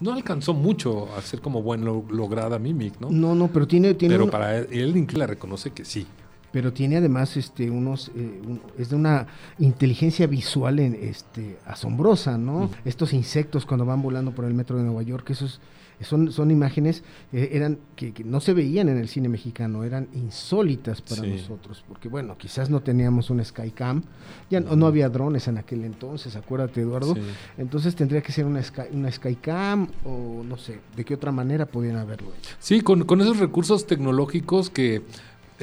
no 0.00 0.12
alcanzó 0.12 0.52
mucho 0.54 1.14
a 1.16 1.20
ser 1.22 1.40
como 1.40 1.62
buen 1.62 1.84
lo- 1.84 2.04
lograda 2.10 2.58
Mimic, 2.58 2.98
¿no? 3.00 3.10
No, 3.10 3.34
no, 3.34 3.48
pero 3.48 3.68
tiene, 3.68 3.94
tiene 3.94 4.14
Pero 4.14 4.24
un- 4.24 4.30
para 4.30 4.58
él, 4.58 4.66
él 4.70 5.06
la 5.14 5.26
reconoce 5.26 5.70
que 5.70 5.84
sí. 5.84 6.06
Pero 6.52 6.72
tiene 6.72 6.96
además 6.98 7.36
este 7.36 7.70
unos 7.70 8.10
eh, 8.14 8.40
un- 8.46 8.60
es 8.78 8.90
de 8.90 8.96
una 8.96 9.26
inteligencia 9.58 10.26
visual 10.26 10.78
en, 10.78 10.94
este 10.94 11.58
asombrosa 11.66 12.36
no 12.38 12.70
estos 12.84 13.12
insectos 13.12 13.64
cuando 13.66 13.84
van 13.86 14.02
volando 14.02 14.32
por 14.32 14.44
el 14.44 14.54
metro 14.54 14.76
de 14.76 14.84
Nueva 14.84 15.02
York 15.02 15.30
esos 15.30 15.60
son, 16.02 16.32
son 16.32 16.50
imágenes 16.50 17.04
eh, 17.32 17.50
eran 17.52 17.78
que, 17.94 18.12
que 18.12 18.24
no 18.24 18.40
se 18.40 18.54
veían 18.54 18.88
en 18.88 18.96
el 18.98 19.06
cine 19.08 19.28
mexicano 19.28 19.84
eran 19.84 20.08
insólitas 20.14 21.00
para 21.00 21.22
Sí. 21.22 21.28
nosotros 21.30 21.84
porque 21.86 22.08
bueno 22.08 22.36
quizás 22.36 22.70
no 22.70 22.80
teníamos 22.80 23.30
un 23.30 23.44
Skycam 23.44 24.02
ya 24.50 24.58
no, 24.60 24.74
no 24.74 24.86
había 24.86 25.08
drones 25.08 25.46
en 25.46 25.58
aquel 25.58 25.84
entonces 25.84 26.34
acuérdate 26.34 26.80
Eduardo. 26.80 27.14
Sí. 27.14 27.20
entonces 27.56 27.94
tendría 27.94 28.20
que 28.20 28.32
ser 28.32 28.46
una 28.46 28.60
Sky, 28.62 28.82
una 28.92 29.12
Skycam 29.12 29.88
o 30.04 30.42
no 30.44 30.56
sé 30.56 30.80
de 30.96 31.04
qué 31.04 31.14
otra 31.14 31.30
manera 31.30 31.66
podían 31.66 31.96
haberlo 31.96 32.28
hecho 32.36 32.50
Sí, 32.58 32.80
con, 32.80 33.04
con 33.04 33.20
esos 33.20 33.38
recursos 33.38 33.86
tecnológicos 33.86 34.70
que 34.70 35.02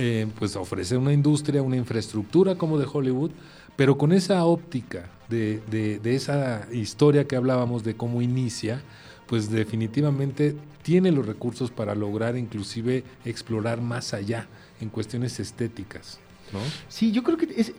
eh, 0.01 0.27
pues 0.39 0.55
ofrece 0.55 0.95
una 0.97 1.11
industria, 1.13 1.61
una 1.61 1.75
infraestructura 1.75 2.55
como 2.55 2.77
de 2.79 2.87
Hollywood, 2.91 3.31
pero 3.75 3.97
con 3.97 4.11
esa 4.13 4.43
óptica 4.45 5.09
de, 5.29 5.61
de- 5.69 5.99
de 5.99 6.15
esa 6.15 6.67
historia 6.71 7.27
que 7.27 7.35
hablábamos 7.35 7.83
de 7.83 7.95
cómo 7.95 8.21
inicia, 8.21 8.81
pues 9.27 9.51
definitivamente 9.51 10.55
tiene 10.83 11.11
los 11.11 11.25
recursos 11.25 11.69
para 11.69 11.93
lograr 11.95 12.37
inclusive 12.37 13.03
explorar 13.25 13.81
más 13.81 14.13
allá 14.13 14.47
en 14.81 14.89
cuestiones 14.89 15.39
estéticas, 15.39 16.19
¿no? 16.53 16.59
Sí, 16.87 17.11
yo 17.11 17.21
creo 17.23 17.37
que 17.37 17.47
es. 17.55 17.73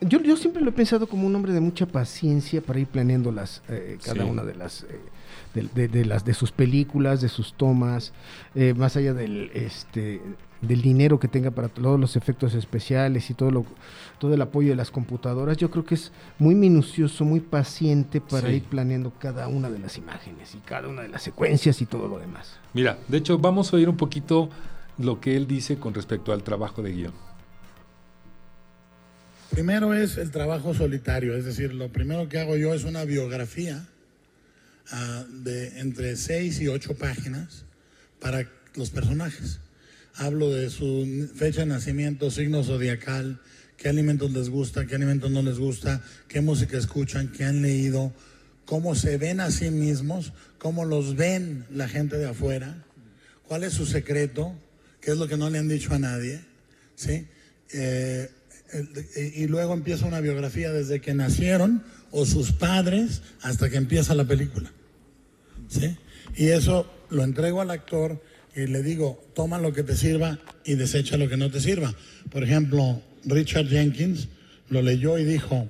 Yo, 0.00 0.22
yo 0.22 0.36
siempre 0.36 0.62
lo 0.62 0.70
he 0.70 0.72
pensado 0.72 1.08
como 1.08 1.26
un 1.26 1.34
hombre 1.34 1.52
de 1.52 1.58
mucha 1.60 1.84
paciencia 1.86 2.60
para 2.62 2.78
ir 2.78 2.86
planeando 2.86 3.32
las 3.32 3.62
eh, 3.68 3.98
cada 4.04 4.22
Sí. 4.22 4.30
una 4.30 4.44
de 4.44 4.54
las 4.54 4.84
eh, 4.84 4.86
de, 5.54 5.62
de- 5.74 5.88
de 5.88 6.04
las 6.04 6.24
de 6.24 6.34
sus 6.34 6.52
películas, 6.52 7.20
de 7.20 7.28
sus 7.28 7.52
tomas, 7.54 8.12
eh, 8.54 8.74
más 8.76 8.96
allá 8.96 9.12
del 9.12 9.50
este 9.54 10.20
del 10.60 10.82
dinero 10.82 11.20
que 11.20 11.28
tenga 11.28 11.50
para 11.52 11.68
todos 11.68 12.00
los 12.00 12.16
efectos 12.16 12.54
especiales 12.54 13.30
y 13.30 13.34
todo 13.34 13.50
lo 13.50 13.64
todo 14.18 14.34
el 14.34 14.42
apoyo 14.42 14.70
de 14.70 14.74
las 14.76 14.90
computadoras, 14.90 15.56
yo 15.58 15.70
creo 15.70 15.84
que 15.84 15.94
es 15.94 16.10
muy 16.40 16.56
minucioso, 16.56 17.24
muy 17.24 17.38
paciente 17.38 18.20
para 18.20 18.48
Sí. 18.48 18.54
ir 18.56 18.64
planeando 18.64 19.12
cada 19.16 19.46
una 19.46 19.70
de 19.70 19.78
las 19.78 19.96
imágenes 19.96 20.56
y 20.56 20.58
cada 20.58 20.88
una 20.88 21.02
de 21.02 21.08
las 21.08 21.22
secuencias 21.22 21.80
y 21.80 21.86
todo 21.86 22.08
lo 22.08 22.18
demás. 22.18 22.56
Mira, 22.74 22.98
de 23.06 23.18
hecho 23.18 23.38
vamos 23.38 23.72
a 23.72 23.76
oír 23.76 23.88
un 23.88 23.96
poquito 23.96 24.50
lo 24.98 25.20
que 25.20 25.36
él 25.36 25.46
dice 25.46 25.76
con 25.78 25.94
respecto 25.94 26.32
al 26.32 26.42
trabajo 26.42 26.82
de 26.82 26.92
guion. 26.92 27.12
Primero 29.50 29.94
es 29.94 30.18
el 30.18 30.30
trabajo 30.30 30.74
solitario, 30.74 31.36
es 31.36 31.44
decir, 31.44 31.72
lo 31.72 31.88
primero 31.88 32.28
que 32.28 32.38
hago 32.38 32.56
yo 32.56 32.74
es 32.74 32.84
una 32.84 33.04
biografía 33.04 33.86
ah, 34.92 35.24
de 35.30 35.80
entre 35.80 36.16
seis 36.16 36.60
y 36.60 36.68
ocho 36.68 36.94
páginas 36.96 37.64
para 38.20 38.46
los 38.74 38.90
personajes. 38.90 39.60
Hablo 40.18 40.50
de 40.50 40.68
su 40.68 41.30
fecha 41.34 41.60
de 41.60 41.66
nacimiento, 41.66 42.30
signo 42.30 42.64
zodiacal, 42.64 43.40
qué 43.76 43.88
alimentos 43.88 44.32
les 44.32 44.50
gusta, 44.50 44.84
qué 44.84 44.96
alimentos 44.96 45.30
no 45.30 45.42
les 45.42 45.58
gusta, 45.58 46.02
qué 46.26 46.40
música 46.40 46.76
escuchan, 46.76 47.28
qué 47.28 47.44
han 47.44 47.62
leído, 47.62 48.12
cómo 48.64 48.96
se 48.96 49.16
ven 49.16 49.38
a 49.38 49.52
sí 49.52 49.70
mismos, 49.70 50.32
cómo 50.58 50.84
los 50.84 51.14
ven 51.14 51.64
la 51.70 51.88
gente 51.88 52.18
de 52.18 52.28
afuera, 52.28 52.84
cuál 53.46 53.62
es 53.62 53.74
su 53.74 53.86
secreto, 53.86 54.54
qué 55.00 55.12
es 55.12 55.18
lo 55.18 55.28
que 55.28 55.36
no 55.36 55.50
le 55.50 55.58
han 55.58 55.68
dicho 55.68 55.94
a 55.94 56.00
nadie, 56.00 56.40
¿sí? 56.96 57.28
Eh, 57.72 58.28
y 59.16 59.44
y 59.44 59.46
luego 59.46 59.72
empieza 59.72 60.04
una 60.06 60.20
biografía 60.20 60.72
desde 60.72 61.00
que 61.00 61.14
nacieron 61.14 61.82
o 62.10 62.26
sus 62.26 62.52
padres 62.52 63.22
hasta 63.40 63.70
que 63.70 63.76
empieza 63.76 64.14
la 64.14 64.24
película. 64.24 64.72
¿sí? 65.68 65.96
Y 66.36 66.48
eso 66.48 66.90
lo 67.10 67.24
entrego 67.24 67.60
al 67.60 67.70
actor 67.70 68.22
y 68.54 68.66
le 68.66 68.82
digo, 68.82 69.24
toma 69.34 69.58
lo 69.58 69.72
que 69.72 69.82
te 69.82 69.96
sirva 69.96 70.38
y 70.64 70.74
desecha 70.74 71.16
lo 71.16 71.28
que 71.28 71.36
no 71.36 71.50
te 71.50 71.60
sirva. 71.60 71.94
Por 72.30 72.42
ejemplo, 72.42 73.02
Richard 73.24 73.68
Jenkins 73.68 74.28
lo 74.68 74.82
leyó 74.82 75.18
y 75.18 75.24
dijo, 75.24 75.68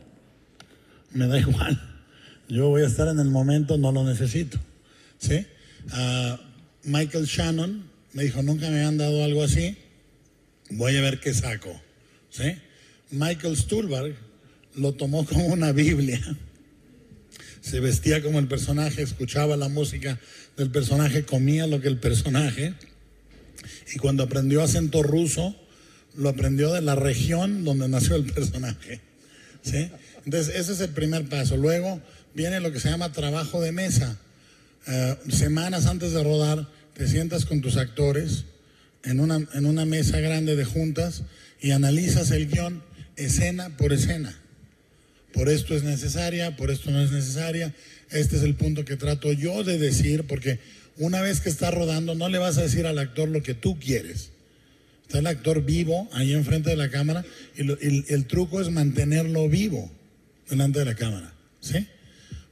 me 1.13 1.27
da 1.27 1.39
igual, 1.41 1.81
yo 2.49 2.69
voy 2.69 2.83
a 2.83 2.87
estar 2.87 3.09
en 3.09 3.19
el 3.19 3.31
momento, 3.31 3.77
no 3.77 3.93
lo 3.93 4.05
necesito. 4.05 4.59
¿sí? 5.19 5.47
Ah, 5.93 6.41
Michael 6.85 7.27
Shannon 7.27 7.85
me 8.13 8.25
dijo, 8.25 8.43
nunca 8.43 8.71
me 8.71 8.85
han 8.85 8.97
dado 8.97 9.23
algo 9.23 9.43
así, 9.43 9.77
voy 10.71 10.97
a 10.97 11.01
ver 11.03 11.21
qué 11.21 11.35
saco. 11.35 11.81
¿sí? 12.31 12.55
Michael 13.11 13.57
Stuhlbarg 13.57 14.15
lo 14.77 14.93
tomó 14.93 15.25
como 15.25 15.47
una 15.47 15.73
Biblia. 15.73 16.21
Se 17.69 17.81
vestía 17.81 18.23
como 18.23 18.39
el 18.39 18.49
personaje, 18.49 19.03
escuchaba 19.03 19.57
la 19.59 19.69
música 19.69 20.19
del 20.57 20.71
personaje, 20.71 21.25
comía 21.25 21.67
lo 21.67 21.83
que 21.83 21.89
el 21.89 21.99
personaje. 21.99 22.73
Y 23.95 23.99
cuando 23.99 24.23
aprendió 24.23 24.63
acento 24.63 25.03
ruso, 25.03 25.55
lo 26.17 26.31
aprendió 26.31 26.73
de 26.73 26.81
la 26.81 26.95
región 26.95 27.65
donde 27.65 27.87
nació 27.89 28.17
el 28.17 28.25
personaje. 28.25 29.03
¿sí? 29.63 29.91
Entonces, 30.25 30.55
ese 30.57 30.73
es 30.73 30.81
el 30.81 30.91
primer 30.91 31.29
paso. 31.29 31.59
Luego 31.59 32.01
viene 32.35 32.61
lo 32.61 32.73
que 32.73 32.81
se 32.81 32.89
llama 32.89 33.13
trabajo 33.13 33.61
de 33.61 33.73
mesa. 33.73 34.19
Eh, 34.87 35.17
semanas 35.29 35.85
antes 35.85 36.13
de 36.13 36.25
rodar, 36.25 36.67
te 36.95 37.07
sientas 37.07 37.45
con 37.45 37.61
tus 37.61 37.77
actores 37.77 38.45
en 39.05 39.21
una, 39.21 39.47
en 39.53 39.67
una 39.67 39.85
mesa 39.85 40.21
grande 40.21 40.57
de 40.57 40.65
juntas 40.65 41.23
y 41.61 41.73
analizas 41.73 42.31
el 42.31 42.49
guion 42.49 42.83
escena 43.17 43.77
por 43.77 43.93
escena. 43.93 44.35
Por 45.39 45.49
esto 45.49 45.77
es 45.77 45.85
necesaria, 45.85 46.57
por 46.57 46.69
esto 46.73 46.91
no 46.91 47.01
es 47.01 47.13
necesaria. 47.13 47.73
Este 48.11 48.37
es 48.37 48.43
el 48.43 48.57
punto 48.57 48.85
que 48.85 48.97
trato 48.97 49.33
yo 49.33 49.63
de 49.63 49.79
decir, 49.79 50.25
porque 50.25 50.59
una 50.97 51.21
vez 51.21 51.41
que 51.41 51.49
estás 51.49 51.73
rodando, 51.73 52.17
no 52.17 52.29
le 52.29 52.39
vas 52.39 52.59
a 52.59 52.63
decir 52.63 52.89
al 52.89 52.99
actor 52.99 53.29
lo 53.29 53.41
que 53.41 53.55
tú 53.55 53.79
quieres. 53.79 54.31
Está 55.03 55.21
el 55.21 55.29
actor 55.29 55.65
vivo 55.65 56.09
ahí 56.13 56.33
enfrente 56.33 56.71
de 56.71 56.77
la 56.77 56.91
cámara 56.91 57.25
y, 57.57 58.13
el 58.13 58.27
truco 58.27 58.61
es 58.61 58.69
mantenerlo 58.71 59.49
vivo 59.49 59.89
delante 60.51 60.81
de 60.81 60.87
la 60.87 60.97
cámara. 60.97 61.33
¿Sí? 61.61 61.87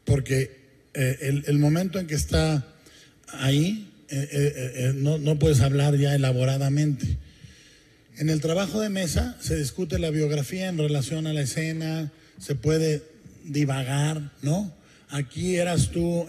Porque 0.05 0.57
eh, 0.95 1.43
el, 1.45 1.59
momento 1.59 1.99
en 1.99 2.07
que 2.07 2.15
está 2.15 2.69
ahí, 3.33 3.91
eh, 4.11 4.29
eh, 4.31 4.93
no 4.95 5.39
puedes 5.41 5.61
hablar 5.61 5.97
ya 5.97 6.15
elaboradamente. 6.15 7.19
En 8.17 8.31
el 8.31 8.41
trabajo 8.41 8.81
de 8.81 8.91
mesa 8.91 9.37
se 9.41 9.57
discute 9.57 9.99
la 9.99 10.11
biografía 10.11 10.69
en 10.69 10.79
relación 10.79 11.27
a 11.27 11.33
la 11.33 11.41
escena, 11.41 12.13
se 12.39 12.55
puede 12.55 13.03
divagar, 13.45 14.33
¿no? 14.43 14.75
Aquí 15.09 15.57
eras 15.57 15.91
tú, 15.91 16.27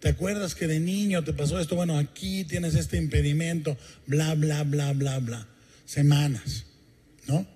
¿te 0.00 0.08
acuerdas 0.08 0.54
que 0.54 0.68
de 0.68 0.78
niño 0.78 1.24
te 1.24 1.32
pasó 1.32 1.58
esto? 1.58 1.74
Bueno, 1.74 1.98
aquí 1.98 2.44
tienes 2.44 2.74
este 2.76 2.96
impedimento, 2.96 3.76
bla, 4.06 4.34
bla, 4.34 4.62
bla, 4.62 4.92
bla, 4.92 5.18
bla. 5.18 5.48
Semanas, 5.86 6.66
¿no? 7.26 7.46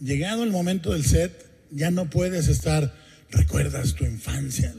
Llegado 0.00 0.44
el 0.44 0.50
momento 0.50 0.92
del 0.92 1.04
set, 1.04 1.46
ya 1.70 1.90
no 1.90 2.08
puedes 2.08 2.46
estar, 2.48 2.94
recuerdas 3.30 3.94
tu 3.94 4.04
infancia, 4.04 4.72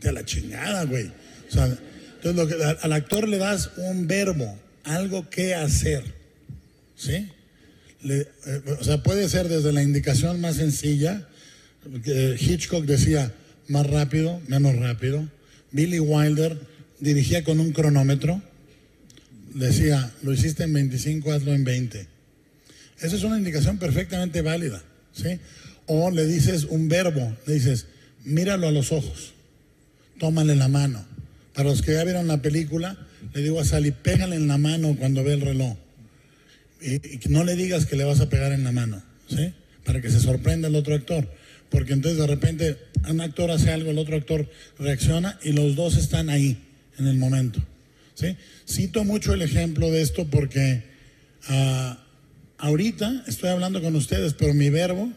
de 0.00 0.12
la 0.12 0.24
chingada, 0.24 0.84
güey. 0.84 1.10
Entonces 1.44 1.78
lo 2.34 2.46
que, 2.46 2.54
al 2.54 2.92
actor 2.92 3.28
le 3.28 3.38
das 3.38 3.70
un 3.76 4.06
verbo, 4.06 4.58
algo 4.84 5.28
que 5.28 5.54
hacer, 5.54 6.02
¿sí? 6.96 7.30
Eh, 8.04 8.26
o 8.80 8.84
sea, 8.84 9.02
puede 9.02 9.28
ser 9.28 9.48
desde 9.48 9.72
la 9.72 9.82
indicación 9.82 10.40
más 10.40 10.56
sencilla, 10.56 11.28
Hitchcock 11.84 12.84
decía 12.84 13.32
más 13.68 13.86
rápido, 13.86 14.40
menos 14.48 14.76
rápido. 14.76 15.28
Billy 15.70 15.98
Wilder 15.98 16.58
dirigía 17.00 17.42
con 17.42 17.60
un 17.60 17.72
cronómetro, 17.72 18.42
decía, 19.54 20.12
lo 20.22 20.32
hiciste 20.32 20.64
en 20.64 20.72
25, 20.72 21.32
hazlo 21.32 21.52
en 21.52 21.64
20. 21.64 22.06
Esa 23.00 23.16
es 23.16 23.24
una 23.24 23.38
indicación 23.38 23.78
perfectamente 23.78 24.42
válida, 24.42 24.82
¿sí? 25.12 25.40
O 25.86 26.10
le 26.10 26.26
dices 26.26 26.64
un 26.64 26.88
verbo, 26.88 27.36
le 27.46 27.54
dices, 27.54 27.86
míralo 28.24 28.68
a 28.68 28.72
los 28.72 28.92
ojos, 28.92 29.32
tómale 30.18 30.54
la 30.54 30.68
mano. 30.68 31.04
Para 31.54 31.68
los 31.68 31.82
que 31.82 31.94
ya 31.94 32.04
vieron 32.04 32.28
la 32.28 32.40
película, 32.40 32.96
le 33.34 33.42
digo 33.42 33.60
a 33.60 33.64
Sally, 33.64 33.90
pégale 33.90 34.36
en 34.36 34.46
la 34.46 34.58
mano 34.58 34.96
cuando 34.96 35.24
ve 35.24 35.34
el 35.34 35.40
reloj. 35.40 35.76
Y, 36.80 37.00
no 37.28 37.44
le 37.44 37.56
digas 37.56 37.86
que 37.86 37.96
le 37.96 38.04
vas 38.04 38.20
a 38.20 38.28
pegar 38.28 38.52
en 38.52 38.64
la 38.64 38.72
mano, 38.72 39.02
¿sí? 39.28 39.52
Para 39.84 40.00
que 40.00 40.10
se 40.10 40.20
sorprenda 40.20 40.68
el 40.68 40.76
otro 40.76 40.94
actor. 40.94 41.28
Porque 41.72 41.94
entonces 41.94 42.20
de 42.20 42.26
repente 42.26 42.76
un 43.08 43.20
actor 43.22 43.50
hace 43.50 43.72
algo, 43.72 43.90
el 43.90 43.98
otro 43.98 44.16
actor 44.16 44.48
reacciona 44.78 45.38
y 45.42 45.52
los 45.52 45.74
dos 45.74 45.96
están 45.96 46.28
ahí 46.28 46.58
en 46.98 47.06
el 47.08 47.16
momento. 47.16 47.60
¿sí? 48.14 48.36
Cito 48.68 49.04
mucho 49.04 49.32
el 49.32 49.40
ejemplo 49.40 49.90
de 49.90 50.02
esto 50.02 50.28
porque 50.28 50.82
uh, 51.48 51.96
ahorita 52.58 53.24
estoy 53.26 53.48
hablando 53.48 53.80
con 53.80 53.96
ustedes, 53.96 54.34
pero 54.34 54.52
mi 54.52 54.68
verbo 54.68 55.10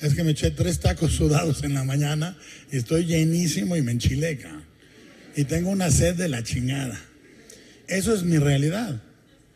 es 0.00 0.14
que 0.14 0.24
me 0.24 0.32
eché 0.32 0.50
tres 0.50 0.80
tacos 0.80 1.12
sudados 1.16 1.62
en 1.62 1.74
la 1.74 1.84
mañana 1.84 2.36
y 2.72 2.76
estoy 2.76 3.06
llenísimo 3.06 3.76
y 3.76 3.82
me 3.82 3.92
enchileca. 3.92 4.64
Y 5.36 5.44
tengo 5.44 5.70
una 5.70 5.92
sed 5.92 6.16
de 6.16 6.28
la 6.28 6.42
chingada. 6.42 7.00
Eso 7.86 8.12
es 8.12 8.24
mi 8.24 8.36
realidad. 8.38 9.00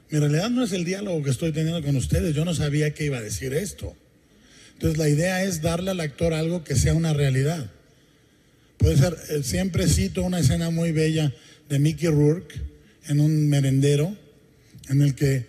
Mi 0.09 0.21
realidad 0.21 0.51
no 0.51 0.63
es 0.63 0.71
el 0.71 0.85
diálogo 0.85 1.25
que 1.25 1.31
estoy 1.31 1.51
teniendo 1.51 1.83
con 1.83 1.97
ustedes. 1.97 2.33
Yo 2.33 2.45
no 2.45 2.55
sabía 2.55 2.95
que 2.95 3.05
iba 3.07 3.19
a 3.19 3.23
decir 3.23 3.53
esto. 3.55 3.97
Entonces 4.85 5.03
la 5.03 5.09
idea 5.09 5.43
es 5.43 5.63
darle 5.63 5.93
al 5.93 6.01
actor 6.01 6.35
algo 6.35 6.63
que 6.63 6.77
sea 6.77 6.93
una 6.93 7.15
realidad. 7.15 7.71
Puede 8.77 8.99
ser, 8.99 9.17
eh, 9.31 9.43
siempre 9.43 9.89
cito 9.89 10.23
una 10.23 10.41
escena 10.41 10.69
muy 10.69 10.93
bella 10.93 11.33
de 11.71 11.79
Mickey 11.79 12.11
Rourke 12.11 12.61
en 13.07 13.21
un 13.21 13.49
merendero, 13.49 14.15
en 14.91 15.01
el 15.01 15.15
que 15.15 15.47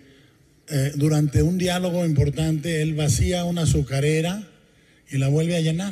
eh, 0.69 0.93
durante 0.95 1.43
un 1.43 1.57
diálogo 1.57 2.05
importante 2.05 2.81
él 2.81 2.93
vacía 2.93 3.43
una 3.43 3.63
azucarera 3.63 4.47
y 5.11 5.17
la 5.17 5.27
vuelve 5.27 5.57
a 5.57 5.61
llenar. 5.61 5.91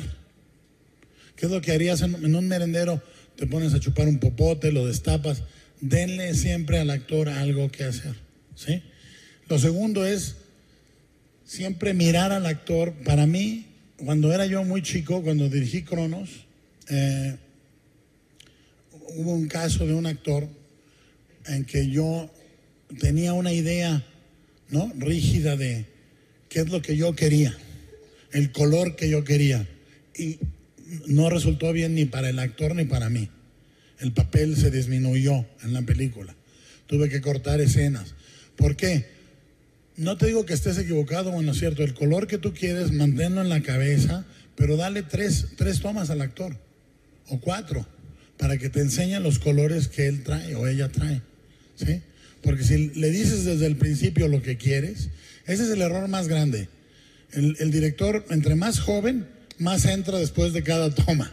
¿Qué 1.36 1.44
es 1.44 1.52
lo 1.52 1.60
que 1.60 1.72
harías 1.72 2.00
en, 2.00 2.14
en 2.14 2.36
un 2.36 2.48
merendero? 2.48 3.02
Te 3.36 3.46
pones 3.46 3.74
a 3.74 3.78
chupar 3.78 4.08
un 4.08 4.20
popote, 4.20 4.72
lo 4.72 4.86
destapas. 4.86 5.42
Denle 5.82 6.32
siempre 6.32 6.78
al 6.78 6.88
actor 6.88 7.28
algo 7.28 7.70
que 7.70 7.84
hacer. 7.84 8.14
¿sí? 8.54 8.82
Lo 9.50 9.58
segundo 9.58 10.06
es 10.06 10.34
siempre 11.44 11.94
mirar 11.94 12.32
al 12.32 12.46
actor. 12.46 12.92
Para 13.04 13.26
mí, 13.26 13.66
cuando 13.96 14.32
era 14.32 14.46
yo 14.46 14.64
muy 14.64 14.82
chico, 14.82 15.22
cuando 15.22 15.48
dirigí 15.48 15.82
Cronos, 15.82 16.30
eh, 16.88 17.36
hubo 19.16 19.32
un 19.32 19.48
caso 19.48 19.86
de 19.86 19.94
un 19.94 20.06
actor 20.06 20.48
en 21.46 21.64
que 21.64 21.88
yo 21.88 22.30
tenía 23.00 23.32
una 23.32 23.52
idea 23.52 24.04
¿no? 24.70 24.92
rígida 24.96 25.56
de 25.56 25.86
qué 26.48 26.60
es 26.60 26.70
lo 26.70 26.82
que 26.82 26.96
yo 26.96 27.14
quería, 27.14 27.56
el 28.32 28.52
color 28.52 28.96
que 28.96 29.08
yo 29.08 29.24
quería. 29.24 29.68
Y 30.16 30.38
no 31.06 31.30
resultó 31.30 31.72
bien 31.72 31.94
ni 31.94 32.04
para 32.04 32.28
el 32.28 32.38
actor 32.38 32.74
ni 32.74 32.84
para 32.84 33.08
mí. 33.08 33.28
El 34.00 34.12
papel 34.12 34.56
se 34.56 34.70
disminuyó 34.70 35.46
en 35.62 35.72
la 35.72 35.82
película. 35.82 36.34
Tuve 36.86 37.08
que 37.08 37.20
cortar 37.20 37.60
escenas. 37.60 38.14
¿Por 38.56 38.76
qué? 38.76 39.13
No 39.96 40.16
te 40.16 40.26
digo 40.26 40.44
que 40.44 40.54
estés 40.54 40.76
equivocado, 40.78 41.30
bueno, 41.30 41.52
es 41.52 41.58
cierto, 41.58 41.84
el 41.84 41.94
color 41.94 42.26
que 42.26 42.38
tú 42.38 42.52
quieres, 42.52 42.90
manténlo 42.92 43.40
en 43.40 43.48
la 43.48 43.62
cabeza, 43.62 44.24
pero 44.56 44.76
dale 44.76 45.02
tres, 45.02 45.46
tres 45.56 45.80
tomas 45.80 46.10
al 46.10 46.20
actor, 46.20 46.56
o 47.28 47.38
cuatro, 47.38 47.86
para 48.36 48.58
que 48.58 48.68
te 48.70 48.80
enseñe 48.80 49.20
los 49.20 49.38
colores 49.38 49.88
que 49.88 50.06
él 50.06 50.24
trae 50.24 50.56
o 50.56 50.66
ella 50.66 50.88
trae. 50.88 51.22
¿sí? 51.76 52.02
Porque 52.42 52.64
si 52.64 52.88
le 52.88 53.10
dices 53.10 53.44
desde 53.44 53.66
el 53.66 53.76
principio 53.76 54.26
lo 54.26 54.42
que 54.42 54.56
quieres, 54.56 55.10
ese 55.46 55.62
es 55.62 55.70
el 55.70 55.82
error 55.82 56.08
más 56.08 56.26
grande. 56.26 56.68
El, 57.32 57.56
el 57.60 57.70
director, 57.70 58.24
entre 58.30 58.56
más 58.56 58.80
joven, 58.80 59.28
más 59.58 59.84
entra 59.84 60.18
después 60.18 60.52
de 60.52 60.62
cada 60.62 60.90
toma. 60.90 61.32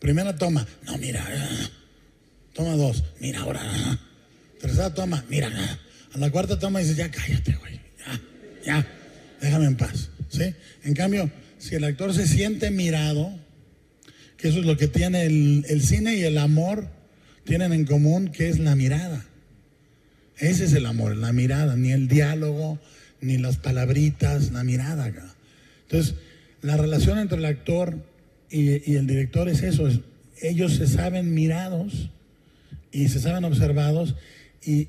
Primera 0.00 0.36
toma, 0.36 0.66
no, 0.86 0.98
mira, 0.98 1.24
toma 2.52 2.74
dos, 2.74 3.04
mira 3.20 3.40
ahora. 3.40 3.62
Tercera 4.60 4.92
toma, 4.92 5.24
mira, 5.28 5.50
a 6.12 6.18
la 6.18 6.30
cuarta 6.30 6.58
toma 6.58 6.80
dices, 6.80 6.96
ya 6.96 7.10
cállate, 7.10 7.54
güey, 7.54 7.80
ya, 7.98 8.20
ya, 8.64 8.86
déjame 9.40 9.66
en 9.66 9.76
paz. 9.76 10.10
¿sí? 10.28 10.54
En 10.84 10.94
cambio, 10.94 11.30
si 11.58 11.74
el 11.74 11.84
actor 11.84 12.14
se 12.14 12.26
siente 12.26 12.70
mirado, 12.70 13.32
que 14.36 14.48
eso 14.48 14.60
es 14.60 14.66
lo 14.66 14.76
que 14.76 14.88
tiene 14.88 15.24
el, 15.24 15.64
el 15.68 15.82
cine 15.82 16.16
y 16.16 16.22
el 16.22 16.38
amor, 16.38 16.88
tienen 17.44 17.72
en 17.72 17.84
común, 17.84 18.28
que 18.28 18.48
es 18.48 18.58
la 18.58 18.74
mirada. 18.74 19.24
Ese 20.38 20.64
es 20.64 20.72
el 20.72 20.86
amor, 20.86 21.16
la 21.16 21.32
mirada, 21.32 21.76
ni 21.76 21.92
el 21.92 22.08
diálogo, 22.08 22.78
ni 23.20 23.36
las 23.36 23.58
palabritas, 23.58 24.50
la 24.52 24.64
mirada. 24.64 25.12
Entonces, 25.82 26.14
la 26.62 26.76
relación 26.76 27.18
entre 27.18 27.38
el 27.38 27.44
actor 27.44 27.98
y, 28.50 28.90
y 28.90 28.96
el 28.96 29.06
director 29.06 29.48
es 29.48 29.62
eso, 29.62 29.86
es, 29.86 30.00
ellos 30.40 30.74
se 30.76 30.86
saben 30.86 31.34
mirados 31.34 32.10
y 32.92 33.08
se 33.08 33.20
saben 33.20 33.44
observados 33.44 34.16
y 34.64 34.88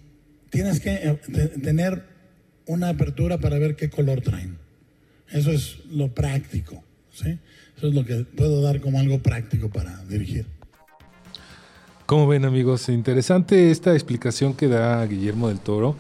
tienes 0.52 0.80
que 0.80 0.94
eh, 0.94 1.20
tener 1.64 2.06
una 2.68 2.90
apertura 2.90 3.40
para 3.40 3.58
ver 3.58 3.76
qué 3.76 3.90
color 3.90 4.22
traen. 4.22 4.60
Eso 5.32 5.52
es 5.52 5.80
lo 5.90 6.14
práctico, 6.14 6.84
¿sí? 7.12 7.40
Eso 7.76 7.88
es 7.88 7.96
lo 7.96 8.06
que 8.06 8.26
puedo 8.26 8.62
dar 8.62 8.82
como 8.82 9.00
algo 9.00 9.20
práctico 9.20 9.70
para 9.70 10.04
dirigir. 10.06 10.46
Como 12.06 12.28
ven 12.28 12.46
amigos, 12.46 12.90
interesante 12.90 13.72
esta 13.72 13.94
explicación 13.94 14.54
que 14.54 14.68
da 14.68 15.04
Guillermo 15.06 15.48
del 15.48 15.60
Toro. 15.60 15.96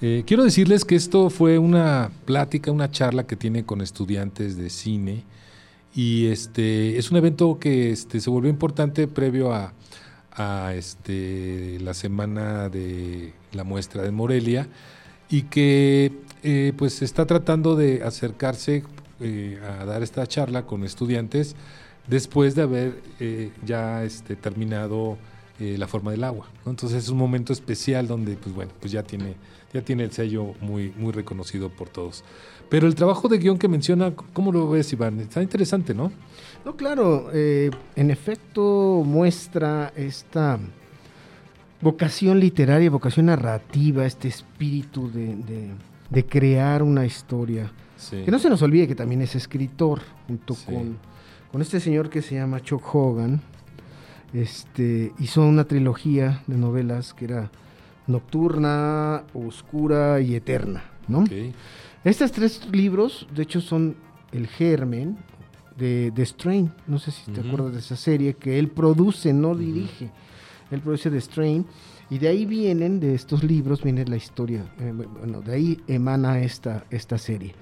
Eh, 0.00 0.22
quiero 0.26 0.44
decirles 0.44 0.84
que 0.84 0.94
esto 0.94 1.28
fue 1.28 1.58
una 1.58 2.10
plática, 2.24 2.70
una 2.70 2.90
charla 2.90 3.26
que 3.26 3.34
tiene 3.34 3.64
con 3.64 3.80
estudiantes 3.80 4.56
de 4.56 4.70
cine 4.70 5.24
y 5.94 6.26
este 6.26 6.98
es 6.98 7.10
un 7.10 7.16
evento 7.16 7.58
que 7.58 7.90
este, 7.90 8.20
se 8.20 8.30
volvió 8.30 8.50
importante 8.50 9.08
previo 9.08 9.52
a, 9.52 9.72
a 10.30 10.74
este, 10.74 11.78
la 11.80 11.94
semana 11.94 12.68
de 12.68 13.32
la 13.56 13.64
muestra 13.64 14.02
de 14.02 14.10
Morelia 14.10 14.68
y 15.28 15.42
que 15.42 16.12
eh, 16.42 16.72
pues 16.76 17.02
está 17.02 17.26
tratando 17.26 17.76
de 17.76 18.02
acercarse 18.02 18.84
eh, 19.20 19.58
a 19.80 19.84
dar 19.84 20.02
esta 20.02 20.26
charla 20.26 20.66
con 20.66 20.84
estudiantes 20.84 21.56
después 22.06 22.54
de 22.54 22.62
haber 22.62 23.02
eh, 23.18 23.50
ya 23.64 24.04
este, 24.04 24.36
terminado 24.36 25.18
la 25.58 25.88
forma 25.88 26.10
del 26.10 26.22
agua. 26.22 26.48
Entonces 26.66 27.04
es 27.04 27.08
un 27.08 27.16
momento 27.16 27.54
especial 27.54 28.06
donde 28.06 28.36
pues 28.36 28.54
bueno, 28.54 28.72
pues 28.78 28.92
ya 28.92 29.02
tiene, 29.02 29.36
ya 29.72 29.80
tiene 29.80 30.04
el 30.04 30.12
sello 30.12 30.52
muy, 30.60 30.92
muy 30.98 31.12
reconocido 31.12 31.70
por 31.70 31.88
todos. 31.88 32.24
Pero 32.68 32.86
el 32.86 32.94
trabajo 32.94 33.26
de 33.26 33.38
guion 33.38 33.56
que 33.56 33.66
menciona, 33.66 34.12
¿cómo 34.34 34.52
lo 34.52 34.68
ves, 34.68 34.92
Iván? 34.92 35.18
Está 35.18 35.40
interesante, 35.40 35.94
¿no? 35.94 36.12
No, 36.62 36.76
claro, 36.76 37.30
en 37.32 38.10
efecto 38.10 39.02
muestra 39.02 39.94
esta 39.96 40.58
vocación 41.86 42.40
literaria, 42.40 42.90
vocación 42.90 43.26
narrativa, 43.26 44.04
este 44.04 44.26
espíritu 44.26 45.08
de, 45.08 46.24
crear 46.24 46.82
una 46.82 47.06
historia. 47.06 47.70
Que 48.10 48.28
no 48.28 48.40
se 48.40 48.50
nos 48.50 48.60
olvide 48.62 48.88
que 48.88 48.96
también 48.96 49.22
es 49.22 49.36
escritor, 49.36 50.00
junto 50.26 50.56
con, 50.66 50.98
con, 51.52 51.62
este 51.62 51.78
señor 51.78 52.10
que 52.10 52.22
se 52.22 52.34
llama 52.34 52.60
Chuck 52.60 52.82
Hogan. 52.92 53.40
Este, 54.32 55.12
hizo 55.20 55.46
una 55.46 55.64
trilogía 55.64 56.42
de 56.48 56.56
novelas 56.56 57.14
que 57.14 57.26
era 57.26 57.52
Nocturna, 58.08 59.22
Oscura 59.32 60.20
y 60.20 60.34
Eterna. 60.34 60.82
¿no? 61.06 61.22
Estos 62.02 62.32
tres 62.32 62.68
libros, 62.72 63.28
de 63.32 63.44
hecho, 63.44 63.60
son 63.60 63.94
el 64.32 64.48
germen 64.48 65.18
de, 65.78 66.12
The 66.12 66.26
Strain. 66.26 66.72
No 66.88 66.98
sé 66.98 67.12
si 67.12 67.30
te 67.30 67.42
acuerdas 67.42 67.74
de 67.74 67.78
esa 67.78 67.94
serie 67.96 68.34
que 68.34 68.58
él 68.58 68.70
produce, 68.70 69.32
no 69.32 69.54
dirige. 69.54 70.10
Él 70.70 70.80
produce 70.80 71.10
The 71.10 71.20
Strain. 71.20 71.66
Y 72.08 72.18
de 72.18 72.28
ahí 72.28 72.46
vienen, 72.46 73.00
de 73.00 73.14
estos 73.14 73.42
libros, 73.42 73.82
viene 73.82 74.04
la 74.04 74.16
historia. 74.16 74.64
Eh, 74.78 74.92
bueno, 74.92 75.40
de 75.40 75.54
ahí 75.54 75.80
emana 75.88 76.40
esta, 76.40 76.84
esta 76.90 77.18
serie. 77.18 77.54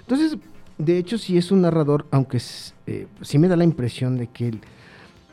Entonces, 0.00 0.36
de 0.78 0.98
hecho, 0.98 1.18
sí 1.18 1.38
es 1.38 1.52
un 1.52 1.62
narrador, 1.62 2.06
aunque 2.10 2.40
eh, 2.86 3.06
sí 3.22 3.38
me 3.38 3.48
da 3.48 3.56
la 3.56 3.64
impresión 3.64 4.16
de 4.16 4.26
que 4.26 4.48
él, 4.48 4.60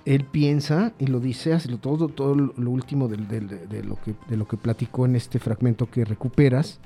él 0.06 0.26
piensa 0.26 0.94
y 1.00 1.08
lo 1.08 1.20
dice, 1.20 1.54
hace 1.54 1.76
todo, 1.78 2.08
todo 2.08 2.36
lo 2.36 2.70
último 2.70 3.08
de, 3.08 3.18
lo 3.18 4.00
que, 4.00 4.14
de 4.30 4.38
lo 4.38 4.48
que 4.48 4.58
platicó 4.58 5.06
en 5.06 5.16
este 5.16 5.40
fragmento 5.40 5.90
que 5.90 6.06
recuperas 6.06 6.80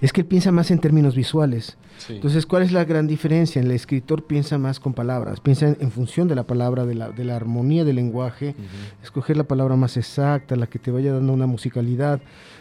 es 0.00 0.12
que 0.12 0.22
él 0.22 0.26
piensa 0.26 0.52
más 0.52 0.70
en 0.70 0.78
términos 0.78 1.14
visuales. 1.14 1.76
Entonces, 2.08 2.46
¿cuál 2.46 2.62
es 2.62 2.72
la 2.72 2.84
gran 2.84 3.06
diferencia? 3.06 3.60
El 3.60 3.70
escritor 3.70 4.24
piensa 4.24 4.56
más 4.58 4.80
con 4.80 4.94
palabras, 4.94 5.40
piensa 5.40 5.68
en, 5.78 5.90
función 5.90 6.28
de 6.28 6.34
la 6.34 6.44
palabra, 6.44 6.86
de 6.86 6.94
la, 6.94 7.10
de 7.10 7.24
la 7.24 7.36
armonía 7.36 7.84
del 7.84 7.96
lenguaje, 7.96 8.54
escoger 9.02 9.36
la 9.36 9.44
palabra 9.44 9.76
más 9.76 9.96
exacta, 9.96 10.56
la 10.56 10.66
que 10.66 10.78
te 10.78 10.90
vaya 10.90 11.12
dando 11.12 11.32
una 11.32 11.46
musicalidad. 11.46 12.20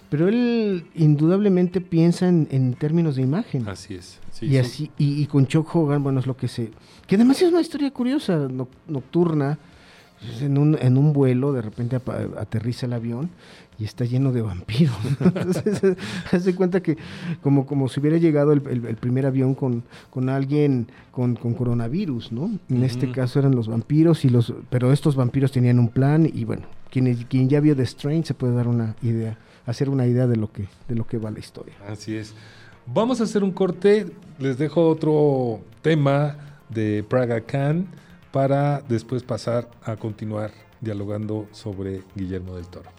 Pero 0.10 0.28
él 0.28 0.88
indudablemente 0.95 1.82
piensa 1.82 2.28
en, 2.28 2.74
términos 2.74 3.15
de 3.15 3.22
imagen. 3.22 3.67
Así 3.67 3.93
es. 3.93 4.19
y, 4.41 4.58
así, 4.58 4.91
y, 4.98 5.26
con 5.28 5.48
Chuck 5.48 5.74
Hogan, 5.76 6.04
bueno, 6.04 6.19
es 6.19 6.28
lo 6.28 6.36
que 6.36 6.48
se... 6.48 6.72
Que 7.08 7.15
además 7.15 7.41
es 7.41 7.52
una 7.52 7.62
historia 7.62 7.91
curiosa, 7.91 8.48
nocturna, 8.88 9.58
en 10.41 10.58
un, 10.58 10.78
en 10.82 10.98
un 10.98 11.13
vuelo, 11.13 11.54
de 11.54 11.62
repente 11.62 11.95
aterriza 12.38 12.88
el 12.88 12.93
avión 12.93 13.30
y 13.80 13.86
está 13.86 14.04
lleno 14.04 14.32
de 14.32 14.42
vampiros. 14.42 14.96
Entonces, 15.20 15.98
hace 16.32 16.54
cuenta 16.54 16.82
que 16.82 16.98
como, 17.42 17.65
como 17.65 17.88
si 17.88 18.00
hubiera 18.00 18.18
llegado 18.18 18.52
el, 18.52 18.62
primer 18.62 19.26
avión 19.26 19.56
con, 19.56 19.84
con 20.10 20.30
alguien 20.30 20.88
con, 21.12 21.36
coronavirus, 21.36 22.32
¿no? 22.32 22.52
En 22.70 22.84
este 22.84 23.12
caso 23.12 23.39
eran 23.39 23.56
los 23.56 23.68
vampiros, 23.68 24.26
y 24.26 24.30
los 24.30 24.54
pero 24.70 24.92
estos 24.92 25.15
vampiros 25.15 25.52
tenían 25.52 25.80
un 25.80 25.89
plan 25.89 26.30
y 26.32 26.44
bueno, 26.44 26.63
quien, 26.89 27.13
quien 27.24 27.50
ya 27.50 27.60
vio 27.60 27.76
The 27.76 27.86
Strain 27.86 28.24
se 28.26 28.34
puede 28.34 28.54
dar 28.54 28.68
una 28.68 28.96
idea, 29.02 29.38
hacer 29.65 29.89
una 29.89 30.06
idea 30.06 30.28
de 30.28 30.36
lo 30.36 30.52
que, 30.52 30.68
de 30.88 30.96
lo 30.96 31.08
que 31.08 31.18
va 31.18 31.32
la 31.32 31.39
historia. 31.39 31.76
Así 31.88 32.15
es. 32.15 32.34
Vamos 32.86 33.22
a 33.22 33.24
hacer 33.24 33.44
un 33.44 33.52
corte, 33.52 34.08
les 34.39 34.58
dejo 34.58 34.88
otro 34.88 35.62
tema 35.82 36.38
de 36.70 37.04
Praga 37.08 37.42
Khan 37.42 37.88
para 38.32 38.82
después 38.82 39.24
pasar 39.24 39.70
a 39.84 39.96
continuar 39.96 40.52
dialogando 40.82 41.48
sobre 41.52 42.04
Guillermo 42.15 42.56
del 42.56 42.68
Toro. 42.68 42.99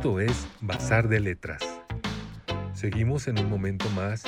Esto 0.00 0.18
es 0.18 0.48
Bazar 0.62 1.10
de 1.10 1.20
Letras. 1.20 1.60
Seguimos 2.72 3.28
en 3.28 3.38
un 3.38 3.50
momento 3.50 3.86
más 3.90 4.22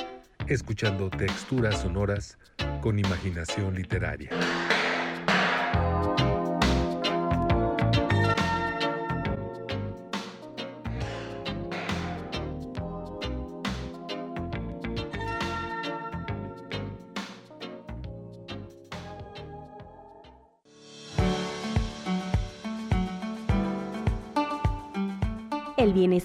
escuchando 0.47 1.09
texturas 1.09 1.81
sonoras 1.81 2.37
con 2.83 2.99
imaginación 2.99 3.75
literaria. 3.75 4.29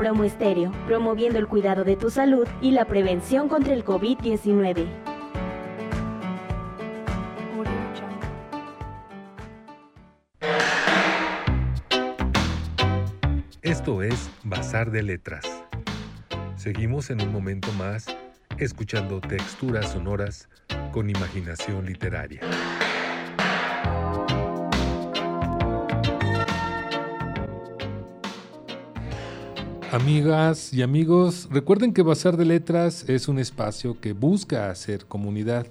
Promo 0.00 0.24
Estéreo, 0.24 0.72
promoviendo 0.86 1.38
el 1.38 1.46
cuidado 1.46 1.84
de 1.84 1.94
tu 1.94 2.08
salud 2.08 2.48
y 2.62 2.70
la 2.70 2.86
prevención 2.86 3.50
contra 3.50 3.74
el 3.74 3.84
COVID-19. 3.84 4.88
Esto 13.60 14.02
es 14.02 14.30
Bazar 14.42 14.90
de 14.90 15.02
Letras. 15.02 15.44
Seguimos 16.56 17.10
en 17.10 17.20
un 17.20 17.30
momento 17.30 17.70
más 17.74 18.06
escuchando 18.56 19.20
texturas 19.20 19.92
sonoras 19.92 20.48
con 20.92 21.10
imaginación 21.10 21.84
literaria. 21.84 22.40
Amigas 29.92 30.72
y 30.72 30.82
amigos, 30.82 31.48
recuerden 31.50 31.92
que 31.92 32.02
Bazar 32.02 32.36
de 32.36 32.44
Letras 32.44 33.08
es 33.08 33.26
un 33.26 33.40
espacio 33.40 34.00
que 34.00 34.12
busca 34.12 34.70
hacer 34.70 35.06
comunidad. 35.06 35.66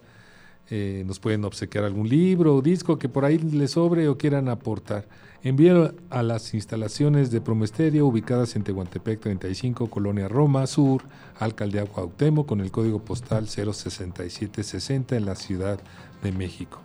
Eh, 0.70 1.04
nos 1.08 1.22
pueden 1.22 1.46
obsequiar 1.46 1.86
algún 1.86 2.10
libro 2.10 2.54
o 2.56 2.62
disco 2.62 3.00
que 3.00 3.08
por 3.08 3.24
ahí 3.24 3.38
les 3.38 3.72
sobre 3.72 4.10
o 4.10 4.18
quieran 4.18 4.50
aportar. 4.50 5.08
Envíelo 5.42 5.94
a 6.10 6.22
las 6.22 6.54
instalaciones 6.54 7.32
de 7.32 7.40
Promesterio 7.40 8.08
ubicadas 8.08 8.58
en 8.58 8.66
Tehuantepec 8.66 9.22
35, 9.22 9.90
Colonia 9.90 10.28
Roma 10.28 10.68
Sur, 10.68 11.04
Alcaldía 11.40 11.86
Cuauhtémoc 11.86 12.46
con 12.46 12.60
el 12.60 12.72
código 12.72 13.00
postal 13.00 13.48
06760 13.48 15.16
en 15.16 15.26
la 15.26 15.36
Ciudad 15.36 15.80
de 16.22 16.34
México. 16.34 16.82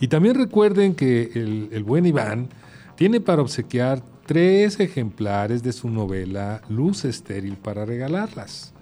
Y 0.00 0.08
también 0.08 0.34
recuerden 0.34 0.94
que 0.94 1.30
el 1.72 1.82
buen 1.82 2.04
Iván 2.04 2.50
tiene 2.94 3.20
para 3.20 3.40
obsequiar 3.40 4.02
tres 4.26 4.80
ejemplares 4.80 5.62
de 5.62 5.72
su 5.72 5.90
novela 5.90 6.62
Luz 6.68 7.04
Estéril 7.04 7.56
para 7.56 7.84
regalarlas. 7.84 8.72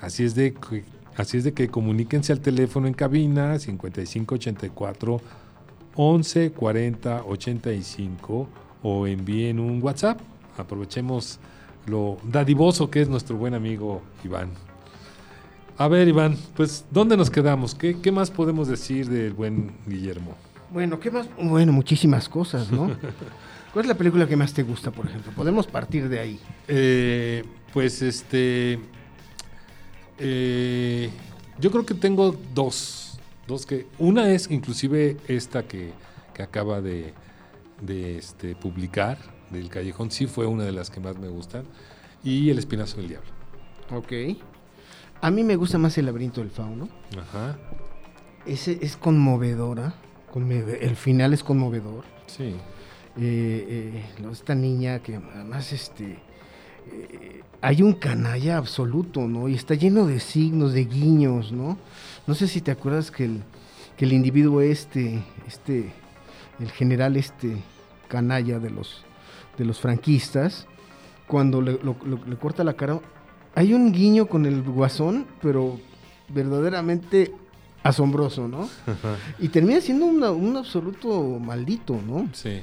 Así 0.00 0.24
es 0.24 0.34
de 0.34 0.54
que, 0.54 0.84
así 1.16 1.38
es 1.38 1.44
de 1.44 1.52
que 1.52 1.68
comuníquense 1.68 2.32
al 2.32 2.40
teléfono 2.40 2.86
en 2.86 2.94
cabina 2.94 3.58
5584 3.58 5.20
11 5.94 6.52
40 6.52 7.24
85 7.24 8.48
o 8.82 9.06
envíen 9.06 9.60
un 9.60 9.82
WhatsApp. 9.82 10.20
Aprovechemos 10.58 11.38
lo 11.86 12.18
dadivoso 12.24 12.90
que 12.90 13.02
es 13.02 13.08
nuestro 13.08 13.36
buen 13.36 13.54
amigo 13.54 14.02
Iván. 14.24 14.50
A 15.78 15.88
ver, 15.88 16.06
Iván, 16.06 16.36
pues, 16.54 16.84
¿dónde 16.90 17.16
nos 17.16 17.30
quedamos? 17.30 17.74
¿Qué, 17.74 17.98
qué 18.00 18.12
más 18.12 18.30
podemos 18.30 18.68
decir 18.68 19.08
del 19.08 19.32
buen 19.32 19.72
Guillermo? 19.86 20.36
Bueno, 20.70 21.00
¿qué 21.00 21.10
más? 21.10 21.28
Bueno, 21.40 21.72
muchísimas 21.72 22.28
cosas, 22.28 22.70
¿no? 22.70 22.90
¿Cuál 23.72 23.84
es 23.86 23.88
la 23.88 23.94
película 23.96 24.26
que 24.26 24.36
más 24.36 24.52
te 24.52 24.62
gusta, 24.62 24.90
por 24.90 25.06
ejemplo? 25.06 25.32
Podemos 25.32 25.66
partir 25.66 26.08
de 26.08 26.18
ahí. 26.20 26.40
Eh, 26.68 27.42
pues 27.72 28.02
este. 28.02 28.78
eh, 30.18 31.10
yo 31.58 31.70
creo 31.70 31.86
que 31.86 31.94
tengo 31.94 32.36
dos. 32.54 33.18
Dos 33.46 33.66
que. 33.66 33.86
Una 33.98 34.30
es 34.30 34.50
inclusive 34.50 35.16
esta 35.28 35.62
que, 35.64 35.92
que 36.34 36.42
acaba 36.42 36.80
de, 36.80 37.12
de 37.80 38.18
este, 38.18 38.54
publicar, 38.54 39.18
del 39.50 39.68
Callejón, 39.68 40.10
sí 40.10 40.26
fue 40.26 40.46
una 40.46 40.64
de 40.64 40.72
las 40.72 40.90
que 40.90 41.00
más 41.00 41.18
me 41.18 41.28
gustan. 41.28 41.64
Y 42.22 42.50
El 42.50 42.58
Espinazo 42.58 42.98
del 42.98 43.08
Diablo. 43.08 43.30
Ok. 43.90 44.12
A 45.20 45.30
mí 45.30 45.44
me 45.44 45.56
gusta 45.56 45.78
más 45.78 45.96
el 45.98 46.06
laberinto 46.06 46.40
del 46.40 46.50
fauno. 46.50 46.88
Ajá. 47.18 47.58
Ese 48.46 48.78
es 48.82 48.96
conmovedora. 48.96 49.94
conmove- 50.32 50.78
El 50.80 50.96
final 50.96 51.32
es 51.32 51.42
conmovedor. 51.42 52.04
Sí. 52.26 52.54
Eh, 53.18 54.02
eh, 54.20 54.28
esta 54.32 54.54
niña 54.54 55.00
que 55.00 55.16
además 55.16 55.70
este 55.72 56.18
eh, 56.90 57.42
hay 57.60 57.82
un 57.82 57.92
canalla 57.92 58.56
absoluto, 58.56 59.28
¿no? 59.28 59.48
Y 59.48 59.54
está 59.54 59.74
lleno 59.74 60.06
de 60.06 60.18
signos, 60.18 60.72
de 60.72 60.84
guiños, 60.86 61.52
¿no? 61.52 61.76
No 62.26 62.34
sé 62.34 62.48
si 62.48 62.60
te 62.62 62.70
acuerdas 62.70 63.10
que 63.10 63.26
el, 63.26 63.42
que 63.96 64.06
el 64.06 64.12
individuo 64.14 64.62
este, 64.62 65.22
este, 65.46 65.92
el 66.58 66.70
general 66.70 67.16
este 67.16 67.58
canalla 68.08 68.58
de 68.58 68.70
los, 68.70 69.04
de 69.58 69.64
los 69.66 69.78
franquistas, 69.78 70.66
cuando 71.26 71.60
le, 71.60 71.72
lo- 71.82 71.96
lo- 72.04 72.24
le 72.26 72.36
corta 72.36 72.64
la 72.64 72.72
cara, 72.74 72.98
hay 73.54 73.74
un 73.74 73.92
guiño 73.92 74.26
con 74.26 74.46
el 74.46 74.62
guasón, 74.62 75.26
pero 75.42 75.78
verdaderamente 76.30 77.32
asombroso, 77.82 78.48
¿no? 78.48 78.68
Y 79.38 79.48
termina 79.48 79.80
siendo 79.82 80.06
una- 80.06 80.30
un 80.30 80.56
absoluto 80.56 81.38
maldito, 81.38 82.00
¿no? 82.06 82.28
Sí. 82.32 82.60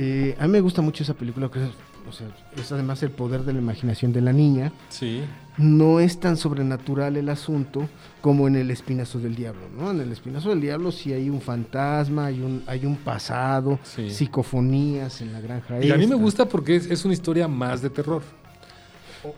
Eh, 0.00 0.36
a 0.38 0.46
mí 0.46 0.52
me 0.52 0.60
gusta 0.60 0.80
mucho 0.80 1.02
esa 1.02 1.14
película, 1.14 1.50
que 1.50 1.58
es, 1.64 1.68
o 2.08 2.12
sea, 2.12 2.28
es 2.56 2.70
además 2.70 3.02
el 3.02 3.10
poder 3.10 3.42
de 3.42 3.52
la 3.52 3.58
imaginación 3.58 4.12
de 4.12 4.20
la 4.20 4.32
niña. 4.32 4.72
Sí. 4.90 5.22
No 5.56 5.98
es 5.98 6.20
tan 6.20 6.36
sobrenatural 6.36 7.16
el 7.16 7.28
asunto 7.28 7.88
como 8.20 8.46
en 8.46 8.54
El 8.54 8.70
Espinazo 8.70 9.18
del 9.18 9.34
Diablo, 9.34 9.62
¿no? 9.76 9.90
En 9.90 10.00
El 10.00 10.12
Espinazo 10.12 10.50
del 10.50 10.60
Diablo 10.60 10.92
sí 10.92 11.12
hay 11.12 11.28
un 11.28 11.40
fantasma, 11.40 12.26
hay 12.26 12.40
un, 12.40 12.62
hay 12.68 12.86
un 12.86 12.94
pasado, 12.96 13.80
Sí. 13.82 14.08
psicofonías 14.10 15.20
en 15.20 15.32
la 15.32 15.40
granja. 15.40 15.84
Y 15.84 15.90
a 15.90 15.96
mí 15.96 16.06
me 16.06 16.14
gusta 16.14 16.48
porque 16.48 16.76
es, 16.76 16.86
es 16.88 17.04
una 17.04 17.14
historia 17.14 17.48
más 17.48 17.82
de 17.82 17.90
terror. 17.90 18.22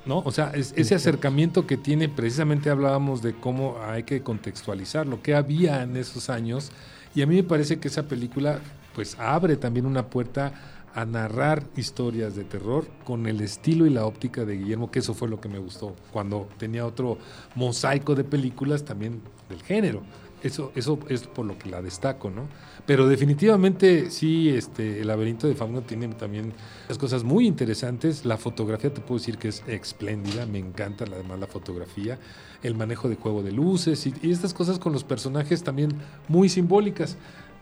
¿No? 0.04 0.18
O 0.18 0.30
sea, 0.30 0.50
es- 0.54 0.74
ese 0.76 0.94
acercamiento 0.94 1.66
que 1.66 1.78
tiene, 1.78 2.10
precisamente 2.10 2.68
hablábamos 2.68 3.22
de 3.22 3.32
cómo 3.34 3.78
hay 3.82 4.02
que 4.02 4.20
contextualizarlo, 4.22 5.22
qué 5.22 5.34
había 5.34 5.82
en 5.82 5.96
esos 5.96 6.28
años. 6.28 6.70
Y 7.14 7.22
a 7.22 7.26
mí 7.26 7.34
me 7.36 7.42
parece 7.44 7.78
que 7.80 7.88
esa 7.88 8.02
película, 8.02 8.60
pues, 9.00 9.16
abre 9.18 9.56
también 9.56 9.86
una 9.86 10.10
puerta 10.10 10.52
a 10.94 11.06
narrar 11.06 11.64
historias 11.74 12.36
de 12.36 12.44
terror 12.44 12.86
con 13.02 13.26
el 13.26 13.40
estilo 13.40 13.86
y 13.86 13.90
la 13.90 14.04
óptica 14.04 14.44
de 14.44 14.58
Guillermo, 14.58 14.90
que 14.90 14.98
eso 14.98 15.14
fue 15.14 15.26
lo 15.26 15.40
que 15.40 15.48
me 15.48 15.58
gustó, 15.58 15.96
cuando 16.12 16.50
tenía 16.58 16.84
otro 16.84 17.16
mosaico 17.54 18.14
de 18.14 18.24
películas 18.24 18.84
también 18.84 19.22
del 19.48 19.62
género. 19.62 20.02
Eso, 20.42 20.70
eso 20.74 20.98
es 21.08 21.22
por 21.22 21.46
lo 21.46 21.56
que 21.56 21.70
la 21.70 21.80
destaco, 21.80 22.28
¿no? 22.28 22.46
Pero 22.84 23.08
definitivamente 23.08 24.10
sí, 24.10 24.50
este, 24.50 25.00
el 25.00 25.06
laberinto 25.06 25.46
de 25.46 25.54
Fauno 25.54 25.80
tiene 25.80 26.08
también 26.08 26.52
las 26.86 26.98
cosas 26.98 27.24
muy 27.24 27.46
interesantes. 27.46 28.26
La 28.26 28.36
fotografía 28.36 28.92
te 28.92 29.00
puedo 29.00 29.18
decir 29.18 29.38
que 29.38 29.48
es 29.48 29.62
espléndida, 29.66 30.44
me 30.44 30.58
encanta 30.58 31.04
además 31.10 31.40
la 31.40 31.46
fotografía, 31.46 32.18
el 32.62 32.74
manejo 32.74 33.08
de 33.08 33.16
juego 33.16 33.42
de 33.42 33.52
luces 33.52 34.06
y 34.06 34.30
estas 34.30 34.52
cosas 34.52 34.78
con 34.78 34.92
los 34.92 35.04
personajes 35.04 35.62
también 35.62 35.90
muy 36.28 36.50
simbólicas. 36.50 37.16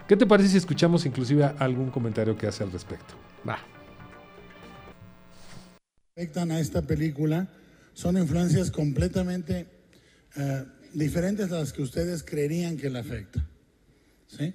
¿Qué 0.08 0.16
te 0.16 0.26
parece 0.26 0.48
si 0.48 0.56
escuchamos 0.56 1.04
inclusive 1.04 1.44
algún 1.58 1.90
comentario 1.90 2.36
que 2.38 2.46
hace 2.46 2.64
al 2.64 2.72
respecto? 2.72 3.14
Va. 3.46 3.58
afectan 6.16 6.50
a 6.50 6.58
esta 6.58 6.82
película 6.82 7.46
son 7.92 8.16
influencias 8.16 8.70
completamente 8.70 9.66
eh, 10.34 10.64
diferentes 10.94 11.52
a 11.52 11.58
las 11.60 11.72
que 11.72 11.82
ustedes 11.82 12.24
creerían 12.24 12.76
que 12.78 12.88
la 12.88 13.00
afecta. 13.00 13.46
¿sí? 14.26 14.54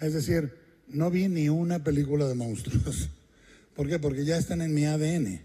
Es 0.00 0.12
decir, 0.12 0.54
no 0.86 1.10
vi 1.10 1.28
ni 1.28 1.48
una 1.48 1.82
película 1.82 2.28
de 2.28 2.34
monstruos. 2.34 3.08
¿Por 3.74 3.88
qué? 3.88 3.98
Porque 3.98 4.24
ya 4.24 4.36
están 4.36 4.60
en 4.60 4.74
mi 4.74 4.84
ADN. 4.84 5.40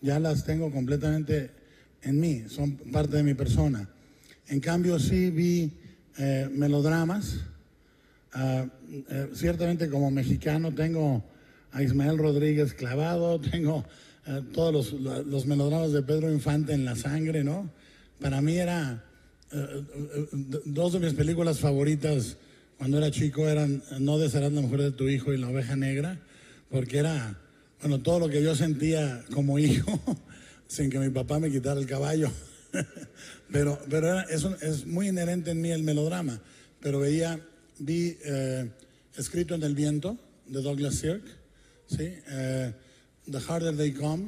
Ya 0.00 0.20
las 0.20 0.44
tengo 0.44 0.70
completamente 0.70 1.50
en 2.02 2.20
mí, 2.20 2.44
son 2.48 2.76
parte 2.76 3.16
de 3.16 3.24
mi 3.24 3.34
persona. 3.34 3.88
En 4.46 4.60
cambio, 4.60 5.00
sí 5.00 5.30
vi 5.30 5.72
eh, 6.16 6.48
melodramas. 6.52 7.40
Ah, 8.40 8.64
eh, 9.10 9.30
ciertamente 9.34 9.90
como 9.90 10.12
mexicano 10.12 10.72
tengo 10.72 11.24
a 11.72 11.82
Ismael 11.82 12.18
Rodríguez 12.18 12.72
clavado, 12.72 13.40
tengo 13.50 13.84
eh, 14.28 14.42
todos 14.52 14.92
los, 14.92 15.46
melodramas 15.46 15.90
de 15.90 16.02
Pedro 16.02 16.30
Infante 16.32 16.72
en 16.72 16.84
la 16.84 16.94
sangre, 16.94 17.42
¿no? 17.42 17.68
Para 18.20 18.40
mí 18.40 18.56
era, 18.56 19.04
eh, 19.50 19.84
dos 20.66 20.92
de 20.92 21.00
mis 21.00 21.14
películas 21.14 21.58
favoritas 21.58 22.36
cuando 22.76 22.98
era 22.98 23.10
chico 23.10 23.48
eran 23.48 23.82
No 23.98 24.18
desearás 24.18 24.52
la 24.52 24.60
mujer 24.60 24.82
de 24.82 24.92
tu 24.92 25.08
hijo 25.08 25.32
y 25.32 25.38
La 25.38 25.48
oveja 25.48 25.74
negra, 25.74 26.20
porque 26.70 26.98
era, 26.98 27.40
bueno, 27.80 27.98
todo 28.02 28.20
lo 28.20 28.28
que 28.28 28.40
yo 28.40 28.54
sentía 28.54 29.24
como 29.34 29.58
hijo, 29.58 30.00
sin 30.68 30.90
que 30.90 31.00
mi 31.00 31.10
papá 31.10 31.40
me 31.40 31.50
quitara 31.50 31.80
el 31.80 31.86
caballo. 31.86 32.30
pero 33.50 33.80
pero 33.90 34.06
era- 34.06 34.22
es, 34.30 34.44
es 34.62 34.86
muy 34.86 35.08
inherente 35.08 35.50
en 35.50 35.60
mí 35.60 35.72
el 35.72 35.82
melodrama. 35.82 36.40
Pero 36.80 37.00
veía, 37.00 37.40
vi 37.78 38.16
eh, 38.24 38.70
Escrito 39.16 39.54
en 39.54 39.62
el 39.64 39.74
viento 39.74 40.16
de 40.46 40.62
Douglas 40.62 40.94
Sirk, 40.96 41.22
¿sí? 41.88 42.02
Eh, 42.28 42.72
The 43.30 43.38
Harder 43.48 43.76
They 43.76 43.92
Come 43.92 44.24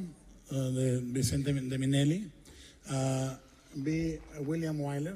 eh, 0.51 0.55
de 0.55 1.01
Vicente 1.01 1.53
de 1.53 1.79
Minelli. 1.79 2.31
Ah, 2.87 3.39
vi 3.75 4.19
William 4.45 4.81
Wyler, 4.81 5.15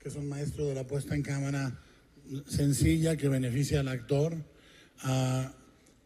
que 0.00 0.08
es 0.08 0.16
un 0.16 0.28
maestro 0.28 0.66
de 0.66 0.74
la 0.74 0.84
puesta 0.86 1.14
en 1.14 1.22
cámara 1.22 1.78
sencilla 2.48 3.16
que 3.16 3.28
beneficia 3.28 3.80
al 3.80 3.88
actor. 3.88 4.34
Ah, 5.02 5.52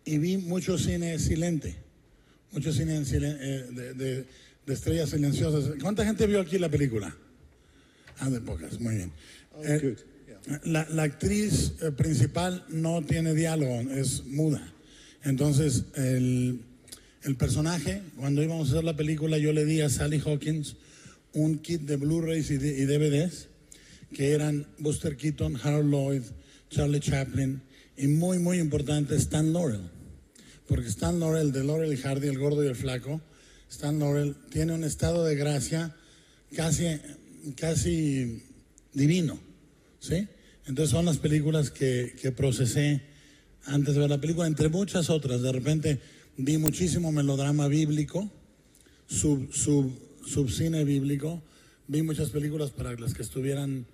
y 0.05 0.19
vi 0.19 0.37
mucho 0.37 0.77
cine 0.77 1.19
silente, 1.19 1.75
mucho 2.53 2.71
cine 2.73 2.97
en 2.97 3.07
silen- 3.07 3.39
de, 3.75 3.95
de- 3.95 4.27
de 4.67 4.73
estrellas 4.75 5.11
silenciosas. 5.11 5.73
¿Cuánta 5.81 6.05
gente 6.05 6.27
vio 6.27 6.41
aquí 6.41 6.59
la 6.59 6.69
película? 6.69 7.17
Ah, 8.19 8.29
de 8.31 8.41
pocas, 8.41 8.79
muy 8.81 8.97
bien. 8.97 9.13
Eh, 9.63 9.97
la, 10.65 11.03
actriz 11.03 11.73
eh, 11.81 11.91
principal 11.93 12.65
no 12.69 13.03
tiene 13.03 13.35
diálogo, 13.35 13.81
es 13.91 14.25
muda. 14.25 14.73
Entonces, 15.23 15.85
el, 15.95 16.61
personaje, 17.39 18.03
cuando 18.17 18.43
íbamos 18.43 18.69
a 18.69 18.73
hacer 18.73 18.85
la 18.85 18.97
película, 18.97 19.39
yo 19.39 19.53
le 19.53 19.65
di 19.65 19.81
a 19.81 19.89
Sally 19.89 20.21
Hawkins 20.25 20.77
un 21.33 21.59
kit 21.59 21.83
de 21.83 21.97
Blu-rays 21.97 22.51
y, 22.51 22.55
y 22.55 22.85
DVDs 22.85 23.49
que 24.13 24.33
eran 24.33 24.67
Buster 24.79 25.17
Keaton, 25.17 25.59
Harold 25.63 25.91
Lloyd, 25.91 26.23
Charlie 26.71 27.01
Chaplin 27.01 27.63
y 27.97 28.07
muy, 28.07 28.39
muy 28.39 28.59
importante 28.59 29.17
Stan 29.17 29.53
Laurel. 29.53 29.91
Porque 30.67 30.89
Stan 30.89 31.19
Laurel, 31.19 31.53
de 31.53 31.65
Laurel 31.65 31.93
y 31.93 31.97
Hardy, 31.97 32.29
el 32.29 32.39
gordo 32.39 32.65
y 32.65 32.69
el 32.69 32.77
flaco, 32.77 33.21
Stan 33.71 33.99
Laurel 33.99 34.37
tiene 34.51 34.73
un 34.73 34.85
estado 34.85 35.25
de 35.25 35.35
gracia 35.35 35.95
casi, 36.55 36.87
casi 37.57 38.43
divino. 38.93 39.39
¿Sí? 40.05 40.29
Entonces 40.67 40.91
son 40.91 41.07
las 41.07 41.19
películas 41.19 41.71
que, 41.71 42.15
que 42.21 42.31
procesé 42.31 43.03
antes 43.65 43.95
de 43.95 44.01
ver 44.01 44.11
la 44.11 44.21
película, 44.21 44.47
entre 44.47 44.69
muchas 44.69 45.09
otras. 45.09 45.41
De 45.43 45.53
repente 45.53 45.99
vi 46.37 46.59
muchísimo 46.59 47.11
melodrama 47.11 47.69
bíblico, 47.69 48.31
sub, 49.07 49.53
sub, 49.53 49.93
subcine 50.27 50.85
bíblico. 50.85 51.43
Vi 51.89 52.03
muchas 52.03 52.31
películas 52.31 52.71
para 52.71 52.95
las 52.95 53.15
que 53.15 53.23
estuvieran 53.23 53.87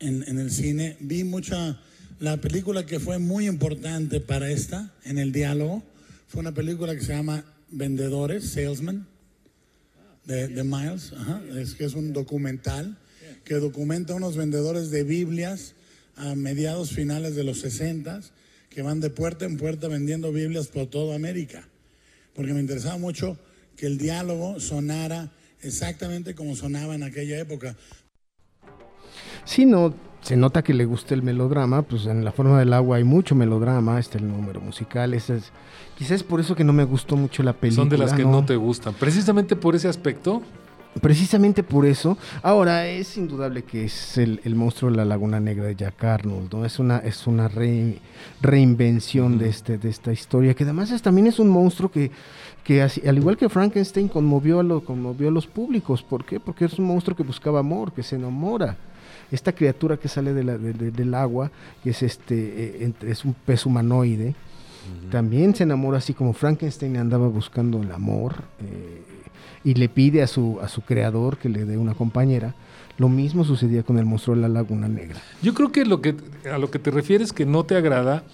en, 0.00 0.24
en 0.26 0.38
el 0.38 0.50
cine. 0.50 0.96
Vi 1.00 1.24
mucha. 1.24 1.80
La 2.20 2.36
película 2.36 2.86
que 2.86 3.00
fue 3.00 3.18
muy 3.18 3.48
importante 3.48 4.20
para 4.20 4.50
esta, 4.50 4.94
en 5.04 5.18
el 5.18 5.32
diálogo, 5.32 5.82
fue 6.28 6.40
una 6.40 6.54
película 6.54 6.94
que 6.94 7.00
se 7.00 7.12
llama 7.12 7.44
Vendedores, 7.70 8.50
Salesman, 8.50 9.06
de, 10.24 10.46
de 10.46 10.64
Miles. 10.64 11.12
Ajá. 11.12 11.42
Es 11.56 11.74
que 11.74 11.84
es 11.84 11.94
un 11.94 12.12
documental 12.12 12.96
que 13.44 13.54
documenta 13.54 14.14
unos 14.14 14.36
vendedores 14.36 14.90
de 14.90 15.04
Biblias 15.04 15.74
a 16.16 16.34
mediados 16.34 16.90
finales 16.90 17.34
de 17.36 17.44
los 17.44 17.60
60 17.60 18.20
que 18.70 18.82
van 18.82 19.00
de 19.00 19.10
puerta 19.10 19.44
en 19.44 19.56
puerta 19.56 19.88
vendiendo 19.88 20.32
Biblias 20.32 20.68
por 20.68 20.86
toda 20.86 21.14
América 21.14 21.68
porque 22.34 22.52
me 22.52 22.60
interesaba 22.60 22.98
mucho 22.98 23.38
que 23.76 23.86
el 23.86 23.98
diálogo 23.98 24.60
sonara 24.60 25.30
exactamente 25.62 26.34
como 26.34 26.56
sonaba 26.56 26.94
en 26.94 27.02
aquella 27.02 27.38
época. 27.38 27.76
Sí, 29.44 29.64
no, 29.66 29.94
se 30.20 30.36
nota 30.36 30.62
que 30.62 30.74
le 30.74 30.84
gusta 30.84 31.14
el 31.14 31.22
melodrama, 31.22 31.82
pues 31.82 32.06
en 32.06 32.24
La 32.24 32.32
forma 32.32 32.58
del 32.58 32.72
agua 32.72 32.96
hay 32.96 33.04
mucho 33.04 33.34
melodrama, 33.34 33.98
está 33.98 34.18
el 34.18 34.28
número 34.28 34.60
musical, 34.60 35.14
ese 35.14 35.36
es, 35.36 35.52
quizás 35.96 36.12
es 36.12 36.22
por 36.22 36.40
eso 36.40 36.54
que 36.54 36.64
no 36.64 36.72
me 36.72 36.84
gustó 36.84 37.16
mucho 37.16 37.42
la 37.42 37.52
película. 37.52 37.82
Son 37.82 37.88
de 37.88 37.98
las 37.98 38.12
que 38.12 38.24
no 38.24 38.44
te 38.44 38.56
gustan. 38.56 38.94
Precisamente 38.94 39.56
por 39.56 39.74
ese 39.74 39.88
aspecto, 39.88 40.42
Precisamente 41.00 41.62
por 41.64 41.86
eso. 41.86 42.16
Ahora, 42.42 42.86
es 42.86 43.16
indudable 43.16 43.62
que 43.64 43.84
es 43.86 44.16
el, 44.16 44.40
el 44.44 44.54
monstruo 44.54 44.90
de 44.90 44.96
la 44.96 45.04
Laguna 45.04 45.40
Negra 45.40 45.64
de 45.64 45.74
Jack 45.74 46.02
Arnold, 46.04 46.52
¿no? 46.52 46.64
Es 46.64 46.78
una, 46.78 46.98
es 46.98 47.26
una 47.26 47.48
re- 47.48 47.98
reinvención 48.40 49.36
de, 49.38 49.48
este, 49.48 49.76
de 49.76 49.90
esta 49.90 50.12
historia, 50.12 50.54
que 50.54 50.62
además 50.64 50.90
es- 50.92 51.02
también 51.02 51.26
es 51.26 51.38
un 51.40 51.48
monstruo 51.48 51.90
que, 51.90 52.10
que 52.62 52.80
así- 52.82 53.06
al 53.06 53.18
igual 53.18 53.36
que 53.36 53.48
Frankenstein, 53.48 54.06
conmovió 54.08 54.60
a, 54.60 54.62
lo, 54.62 54.84
conmovió 54.84 55.28
a 55.28 55.32
los 55.32 55.46
públicos. 55.48 56.02
¿Por 56.02 56.24
qué? 56.24 56.38
Porque 56.38 56.64
es 56.66 56.78
un 56.78 56.86
monstruo 56.86 57.16
que 57.16 57.24
buscaba 57.24 57.58
amor, 57.60 57.92
que 57.92 58.02
se 58.04 58.14
enamora. 58.16 58.76
Esta 59.32 59.52
criatura 59.52 59.96
que 59.96 60.06
sale 60.08 60.32
de 60.32 60.44
la- 60.44 60.58
de- 60.58 60.74
de- 60.74 60.90
del 60.92 61.12
agua, 61.14 61.50
que 61.82 61.90
es, 61.90 62.02
este, 62.04 62.84
eh, 62.84 62.92
es 63.06 63.24
un 63.24 63.34
pez 63.34 63.66
humanoide, 63.66 64.34
también 65.10 65.54
se 65.54 65.62
enamora 65.64 65.96
así 65.98 66.12
como 66.12 66.34
Frankenstein 66.34 66.96
andaba 66.98 67.26
buscando 67.26 67.82
el 67.82 67.90
amor. 67.90 68.34
eh, 68.62 69.02
y 69.64 69.74
le 69.74 69.88
pide 69.88 70.22
a 70.22 70.26
su, 70.26 70.58
a 70.62 70.68
su 70.68 70.82
creador 70.82 71.38
que 71.38 71.48
le 71.48 71.64
dé 71.64 71.76
una 71.76 71.94
compañera. 71.94 72.54
Lo 72.96 73.08
mismo 73.08 73.44
sucedía 73.44 73.82
con 73.82 73.98
el 73.98 74.04
monstruo 74.04 74.36
de 74.36 74.42
la 74.42 74.48
Laguna 74.48 74.88
Negra. 74.88 75.20
Yo 75.42 75.54
creo 75.54 75.72
que, 75.72 75.84
lo 75.84 76.00
que 76.00 76.14
a 76.50 76.58
lo 76.58 76.70
que 76.70 76.78
te 76.78 76.90
refieres 76.90 77.32
que 77.32 77.46
no 77.46 77.64
te 77.64 77.76
agrada 77.76 78.24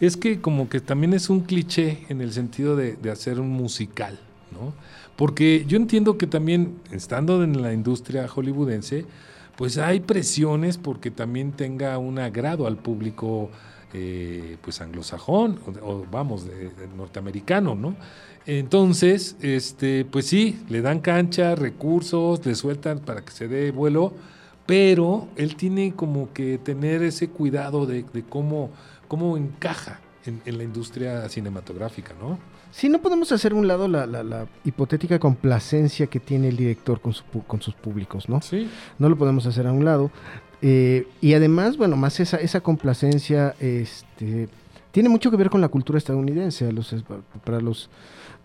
es 0.00 0.16
que 0.16 0.40
como 0.40 0.68
que 0.68 0.80
también 0.80 1.14
es 1.14 1.30
un 1.30 1.40
cliché 1.40 2.04
en 2.08 2.20
el 2.20 2.32
sentido 2.32 2.76
de, 2.76 2.96
de 2.96 3.10
hacer 3.10 3.40
un 3.40 3.50
musical, 3.50 4.18
¿no? 4.52 4.72
Porque 5.16 5.64
yo 5.66 5.76
entiendo 5.76 6.16
que 6.16 6.28
también, 6.28 6.78
estando 6.92 7.42
en 7.42 7.60
la 7.60 7.72
industria 7.72 8.28
hollywoodense, 8.28 9.04
pues 9.56 9.76
hay 9.76 9.98
presiones 9.98 10.78
porque 10.78 11.10
también 11.10 11.50
tenga 11.50 11.98
un 11.98 12.20
agrado 12.20 12.68
al 12.68 12.76
público 12.76 13.50
eh, 13.92 14.56
pues 14.60 14.80
anglosajón 14.80 15.58
o, 15.82 16.06
vamos 16.10 16.46
norteamericano, 16.96 17.74
¿no? 17.74 17.96
Entonces, 18.48 19.36
este, 19.42 20.06
pues 20.06 20.24
sí, 20.26 20.58
le 20.70 20.80
dan 20.80 21.00
cancha, 21.00 21.54
recursos, 21.54 22.44
le 22.46 22.54
sueltan 22.54 22.98
para 23.00 23.20
que 23.22 23.30
se 23.30 23.46
dé 23.46 23.70
vuelo, 23.72 24.14
pero 24.64 25.28
él 25.36 25.54
tiene 25.54 25.92
como 25.94 26.32
que 26.32 26.56
tener 26.56 27.02
ese 27.02 27.28
cuidado 27.28 27.84
de, 27.84 28.04
de 28.10 28.22
cómo, 28.22 28.70
cómo 29.06 29.36
encaja 29.36 30.00
en, 30.24 30.40
en 30.46 30.56
la 30.56 30.64
industria 30.64 31.28
cinematográfica, 31.28 32.14
¿no? 32.18 32.38
Sí, 32.70 32.88
no 32.88 33.00
podemos 33.02 33.32
hacer 33.32 33.52
a 33.52 33.54
un 33.54 33.68
lado 33.68 33.86
la, 33.86 34.06
la- 34.06 34.22
la 34.22 34.46
hipotética 34.64 35.18
complacencia 35.18 36.06
que 36.06 36.18
tiene 36.18 36.48
el 36.48 36.56
director 36.56 37.02
con, 37.02 37.12
su 37.12 37.24
con 37.46 37.60
sus 37.60 37.74
públicos, 37.74 38.30
¿no? 38.30 38.40
Sí. 38.40 38.66
No 38.98 39.10
lo 39.10 39.16
podemos 39.16 39.44
hacer 39.44 39.66
a 39.66 39.72
un 39.72 39.84
lado. 39.84 40.10
Eh, 40.62 41.06
y 41.20 41.34
además, 41.34 41.76
bueno, 41.76 41.96
más 41.96 42.18
esa, 42.18 42.38
esa 42.38 42.60
complacencia 42.62 43.54
este, 43.60 44.48
tiene 44.90 45.10
mucho 45.10 45.30
que 45.30 45.36
ver 45.36 45.50
con 45.50 45.60
la 45.60 45.68
cultura 45.68 45.98
estadounidense. 45.98 46.72
Los, 46.72 46.94
para 47.44 47.60
los, 47.60 47.88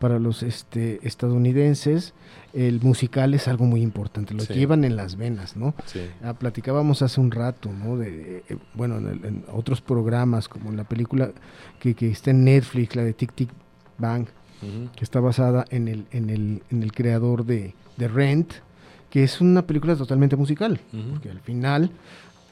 para 0.04 0.20
los 0.20 0.44
este, 0.44 1.00
estadounidenses, 1.08 2.14
el 2.54 2.82
musical 2.82 3.34
es 3.34 3.48
algo 3.48 3.64
muy 3.66 3.82
importante. 3.82 4.34
Lo 4.34 4.42
Sí. 4.44 4.54
llevan 4.54 4.84
en 4.84 4.98
las 4.98 5.16
venas, 5.16 5.56
¿no? 5.56 5.74
Sí. 5.86 6.02
Ah, 6.22 6.34
platicábamos 6.34 7.02
hace 7.02 7.22
un 7.22 7.32
rato, 7.32 7.72
¿no? 7.72 7.96
De, 7.98 8.44
eh, 8.50 8.58
bueno, 8.74 8.98
en, 8.98 9.08
el- 9.08 9.26
en 9.26 9.46
otros 9.54 9.80
programas, 9.80 10.50
como 10.50 10.70
en 10.72 10.76
la 10.78 10.84
película 10.84 11.32
que, 11.80 11.94
que 11.96 12.12
está 12.12 12.32
en 12.32 12.44
Netflix, 12.44 12.96
la 12.98 13.04
de 13.04 13.14
Tic 13.14 13.34
Tic 13.34 13.50
Bang, 13.98 14.26
que 14.96 15.04
está 15.04 15.20
basada 15.22 15.66
en 15.70 15.88
el, 15.88 16.06
en 16.12 16.30
el, 16.30 16.64
en 16.70 16.84
el 16.84 16.92
creador 16.92 17.46
de, 17.46 17.74
de 17.98 18.08
Rent, 18.10 18.52
que 19.10 19.24
es 19.24 19.40
una 19.42 19.62
película 19.68 19.96
totalmente 19.96 20.36
musical, 20.36 20.80
porque 21.12 21.30
al 21.30 21.40
final 21.40 21.92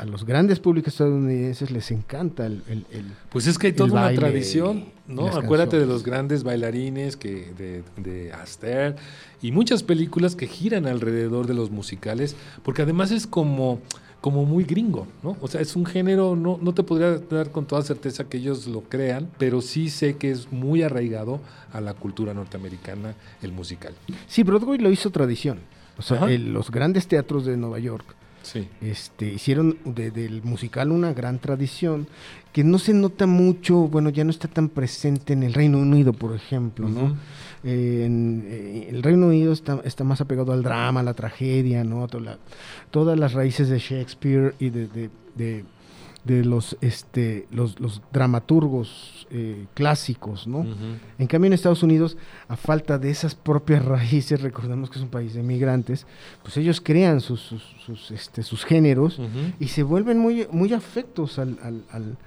a 0.02 0.06
los 0.06 0.26
grandes 0.26 0.60
públicos 0.60 0.94
estadounidenses 0.94 1.70
les 1.70 1.92
encanta 1.92 2.48
el... 2.48 2.64
el- 2.68 2.86
el- 2.92 3.06
Pues 3.30 3.46
es 3.46 3.58
que 3.60 3.68
hay 3.68 3.74
toda 3.74 3.92
una 3.92 4.02
tradición, 4.16 4.86
¿no? 5.08 5.28
Acuérdate 5.28 5.78
de 5.80 5.86
los 5.86 6.04
grandes 6.04 6.44
bailarines 6.44 7.16
que 7.18 7.54
de, 7.58 7.84
de 8.02 8.34
Astaire 8.34 8.96
y 9.44 9.52
muchas 9.52 9.84
películas 9.84 10.36
que 10.36 10.48
giran 10.48 10.88
alrededor 10.88 11.46
de 11.46 11.54
los 11.54 11.70
musicales, 11.70 12.36
porque 12.64 12.82
además 12.82 13.12
es 13.12 13.28
como, 13.28 13.80
como 14.22 14.44
muy 14.46 14.64
gringo, 14.64 15.08
¿no? 15.22 15.38
O 15.40 15.48
sea, 15.48 15.62
es 15.62 15.76
un 15.76 15.86
género, 15.86 16.36
no, 16.36 16.58
no 16.60 16.74
te 16.74 16.82
podría 16.82 17.18
dar 17.20 17.52
con 17.52 17.66
toda 17.68 17.84
certeza 17.84 18.24
que 18.24 18.38
ellos 18.38 18.66
lo 18.68 18.82
crean, 18.82 19.30
pero 19.38 19.62
sí 19.62 19.90
sé 19.92 20.18
que 20.18 20.32
es 20.32 20.52
muy 20.52 20.82
arraigado 20.82 21.42
a 21.74 21.80
la 21.80 21.94
cultura 21.94 22.34
norteamericana 22.34 23.14
el 23.44 23.52
musical. 23.52 23.94
Sí, 24.28 24.42
Broadway 24.42 24.80
lo 24.80 24.90
hizo 24.90 25.12
tradición. 25.12 25.60
O 25.98 26.02
sea, 26.02 26.26
el- 26.26 26.52
los 26.54 26.72
grandes 26.72 27.06
teatros 27.08 27.46
de 27.46 27.56
Nueva 27.56 27.78
York 27.78 28.16
Sí. 28.44 28.68
este, 28.82 29.26
hicieron 29.34 29.78
de- 29.86 30.12
del 30.12 30.42
musical 30.44 30.92
una 30.92 31.14
gran 31.14 31.40
tradición 31.40 32.08
que 32.52 32.64
no 32.64 32.80
se 32.80 32.94
nota 32.94 33.28
mucho, 33.28 33.88
bueno, 33.88 34.10
ya 34.10 34.24
no 34.24 34.30
está 34.32 34.48
tan 34.48 34.68
presente 34.68 35.34
en 35.34 35.44
el 35.44 35.54
Reino 35.54 35.78
Unido, 35.78 36.12
por 36.12 36.36
ejemplo, 36.36 36.90
¿no? 36.90 37.16
Eh, 37.64 38.04
en, 38.06 38.44
eh, 38.48 38.88
el 38.90 39.04
Reino 39.04 39.28
Unido 39.28 39.54
está, 39.54 39.80
está 39.86 40.04
más 40.04 40.20
apegado 40.22 40.52
al 40.52 40.64
drama, 40.64 41.00
a 41.02 41.04
la 41.04 41.14
tragedia, 41.14 41.84
¿no? 41.84 42.08
Toda 42.08 42.24
la- 42.24 42.38
todas 42.90 43.18
las 43.18 43.34
raíces 43.34 43.70
de 43.70 43.78
Shakespeare 43.80 44.56
y 44.60 44.70
de, 44.70 44.88
de- 44.88 45.10
de- 45.36 45.64
de 46.24 46.46
los, 46.46 46.78
este, 46.82 47.48
los, 47.52 47.80
los 47.80 48.02
dramaturgos 48.14 49.28
eh, 49.32 49.66
clásicos, 49.74 50.46
¿no? 50.48 50.66
En 51.18 51.28
cambio, 51.28 51.48
en 51.48 51.54
Estados 51.54 51.84
Unidos, 51.84 52.18
a 52.48 52.56
falta 52.58 52.98
de 53.00 53.10
esas 53.10 53.34
propias 53.36 53.84
raíces, 53.96 54.42
recordemos 54.42 54.90
que 54.90 54.98
es 55.00 55.04
un 55.04 55.10
país 55.10 55.34
de 55.34 55.42
migrantes, 55.44 56.06
pues 56.44 56.58
ellos 56.58 56.82
crean 56.82 57.22
sus, 57.22 57.42
sus, 57.42 57.64
sus, 57.86 58.12
este, 58.12 58.44
sus 58.44 58.66
géneros 58.66 59.20
y 59.60 59.68
se 59.70 59.84
vuelven 59.84 60.18
muy, 60.20 60.48
muy 60.52 60.74
afectos 60.74 61.40
al, 61.40 61.58
al, 61.64 61.84
al- 61.92 62.18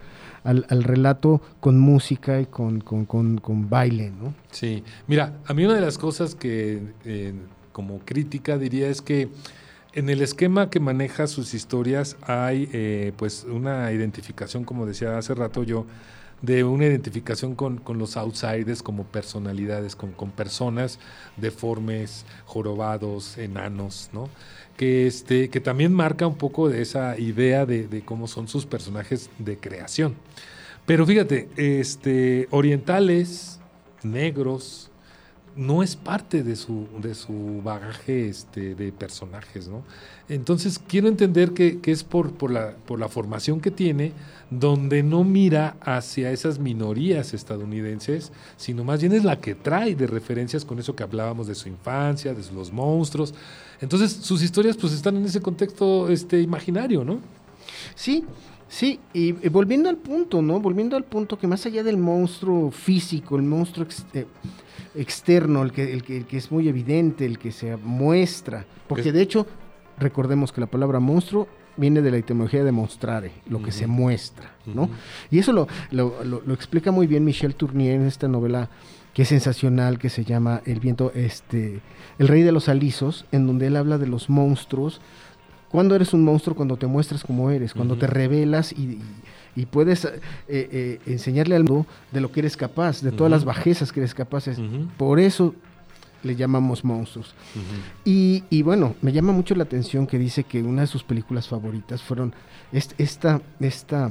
al- 0.44 0.66
al 0.68 0.82
relato 0.84 1.40
con 1.60 1.78
música 1.78 2.40
y 2.40 2.46
con, 2.46 2.80
con, 2.80 3.06
con- 3.06 3.38
con 3.38 3.70
baile, 3.70 4.10
¿no? 4.10 4.34
Sí, 4.50 4.82
mira, 5.06 5.38
a 5.46 5.54
mí 5.54 5.64
una 5.64 5.74
de 5.74 5.80
las 5.80 5.96
cosas 5.98 6.34
que 6.34 6.82
eh, 7.04 7.32
como 7.72 8.00
crítica 8.00 8.58
diría 8.58 8.88
es 8.88 9.00
que 9.00 9.28
en 9.94 10.10
el 10.10 10.20
esquema 10.22 10.70
que 10.70 10.80
maneja 10.80 11.26
sus 11.26 11.54
historias 11.54 12.16
hay 12.22 12.68
eh, 12.72 13.12
pues 13.16 13.46
una 13.48 13.90
identificación, 13.92 14.64
como 14.64 14.86
decía 14.86 15.16
hace 15.16 15.34
rato 15.34 15.62
yo, 15.62 15.86
de 16.42 16.64
una 16.64 16.84
identificación 16.84 17.54
con, 17.54 17.80
los 17.96 18.16
outsiders 18.16 18.82
como 18.82 19.04
personalidades, 19.04 19.96
con, 19.96 20.12
con 20.12 20.30
personas 20.30 20.98
deformes, 21.36 22.26
jorobados, 22.44 23.38
enanos, 23.38 24.10
¿no? 24.12 24.28
Que, 24.76 25.06
este, 25.06 25.48
que 25.48 25.60
también 25.60 25.94
marca 25.94 26.26
un 26.26 26.36
poco 26.36 26.68
de 26.68 26.82
esa 26.82 27.18
idea 27.18 27.64
de, 27.64 27.86
de 27.86 28.04
cómo 28.04 28.26
son 28.26 28.48
sus 28.48 28.66
personajes 28.66 29.30
de 29.38 29.56
creación. 29.56 30.16
Pero 30.84 31.06
fíjate, 31.06 31.48
este, 31.56 32.48
orientales, 32.50 33.60
negros, 34.02 34.90
no 35.56 35.82
es 35.82 35.94
parte 35.94 36.42
de 36.42 36.56
su, 36.56 36.86
de 37.00 37.14
su 37.14 37.60
bagaje 37.62 38.28
este, 38.28 38.74
de 38.74 38.90
personajes, 38.92 39.68
¿no? 39.68 39.82
Entonces 40.28 40.78
quiero 40.78 41.08
entender 41.08 41.52
que, 41.52 41.80
que 41.80 41.92
es 41.92 42.02
por, 42.02 42.32
por, 42.32 42.50
la, 42.50 42.74
por 42.86 42.98
la 42.98 43.08
formación 43.08 43.60
que 43.60 43.70
tiene, 43.70 44.12
donde 44.50 45.02
no 45.02 45.22
mira 45.22 45.76
hacia 45.80 46.32
esas 46.32 46.58
minorías 46.58 47.34
estadounidenses, 47.34 48.32
sino 48.56 48.84
más 48.84 49.00
bien 49.00 49.12
es 49.12 49.24
la 49.24 49.40
que 49.40 49.54
trae 49.54 49.94
de 49.94 50.06
referencias 50.06 50.64
con 50.64 50.78
eso 50.78 50.96
que 50.96 51.02
hablábamos 51.02 51.46
de 51.46 51.54
su 51.54 51.68
infancia, 51.68 52.34
de 52.34 52.42
los 52.52 52.72
monstruos. 52.72 53.34
Entonces 53.80 54.12
sus 54.12 54.42
historias 54.42 54.76
pues 54.76 54.92
están 54.92 55.16
en 55.16 55.24
ese 55.24 55.40
contexto 55.40 56.08
este, 56.08 56.40
imaginario, 56.40 57.04
¿no? 57.04 57.20
Sí, 57.94 58.24
sí, 58.68 58.98
y, 59.12 59.32
volviendo 59.48 59.88
al 59.88 59.96
punto, 59.96 60.42
¿no? 60.42 60.58
Volviendo 60.60 60.96
al 60.96 61.04
punto 61.04 61.38
que 61.38 61.46
más 61.46 61.64
allá 61.66 61.82
del 61.82 61.96
monstruo 61.96 62.70
físico, 62.70 63.36
el 63.36 63.42
monstruo 63.42 63.86
eh, 64.14 64.26
externo, 64.94 65.62
el 65.62 65.72
que, 65.72 65.92
el, 65.92 66.02
que, 66.02 66.16
el 66.18 66.26
que 66.26 66.36
es 66.36 66.50
muy 66.52 66.68
evidente, 66.68 67.24
el 67.26 67.38
que 67.38 67.52
se 67.52 67.76
muestra, 67.76 68.64
porque 68.88 69.12
de 69.12 69.22
hecho, 69.22 69.46
recordemos 69.98 70.52
que 70.52 70.60
la 70.60 70.66
palabra 70.66 71.00
monstruo 71.00 71.48
viene 71.76 72.02
de 72.02 72.10
la 72.12 72.18
etimología 72.18 72.62
de 72.62 72.70
mostrare, 72.72 73.32
lo 73.48 73.60
que 73.62 73.72
se 73.72 73.86
muestra, 73.88 74.52
¿no? 74.66 74.88
Y 75.30 75.38
eso 75.40 75.52
lo, 75.52 75.66
lo- 75.90 76.22
lo- 76.24 76.42
lo 76.46 76.54
explica 76.54 76.92
muy 76.92 77.06
bien 77.08 77.24
Michel 77.24 77.54
Tournier 77.56 77.96
en 77.96 78.06
esta 78.06 78.28
novela 78.28 78.70
que 79.12 79.22
es 79.22 79.28
sensacional, 79.28 79.98
que 79.98 80.08
se 80.10 80.24
llama 80.24 80.60
El 80.66 80.80
viento, 80.80 81.12
este, 81.14 81.80
El 82.18 82.28
rey 82.28 82.42
de 82.42 82.52
los 82.52 82.68
alisos, 82.68 83.26
en 83.32 83.46
donde 83.46 83.66
él 83.68 83.76
habla 83.76 83.98
de 83.98 84.06
los 84.08 84.28
monstruos. 84.28 85.00
Cuando 85.70 85.94
eres 85.96 86.12
un 86.12 86.22
monstruo? 86.24 86.54
Cuando 86.56 86.76
te 86.76 86.86
muestras 86.86 87.22
como 87.24 87.50
eres, 87.50 87.74
cuando 87.74 87.96
te 87.96 88.06
revelas 88.06 88.72
y, 88.72 88.82
y- 88.82 89.02
y 89.56 89.66
puedes 89.66 90.04
eh, 90.04 90.20
eh, 90.48 91.00
enseñarle 91.06 91.56
al 91.56 91.64
mundo 91.64 91.86
de 92.12 92.20
lo 92.20 92.30
que 92.32 92.40
eres 92.40 92.56
capaz, 92.56 93.00
de 93.02 93.12
todas 93.12 93.30
las 93.30 93.44
bajezas 93.44 93.92
que 93.92 94.00
eres 94.00 94.14
capaz. 94.14 94.46
Por 94.96 95.20
eso 95.20 95.54
le 96.22 96.34
llamamos 96.36 96.84
monstruos. 96.84 97.34
Y, 98.04 98.44
y 98.50 98.62
bueno, 98.62 98.94
me 99.02 99.12
llama 99.12 99.32
mucho 99.32 99.54
la 99.54 99.64
atención 99.64 100.06
que 100.06 100.18
dice 100.18 100.44
que 100.44 100.62
una 100.62 100.80
de 100.82 100.86
sus 100.86 101.04
películas 101.04 101.46
favoritas 101.48 102.02
fueron 102.02 102.32
est- 102.72 102.94
esta, 102.98 103.42
esta, 103.60 104.10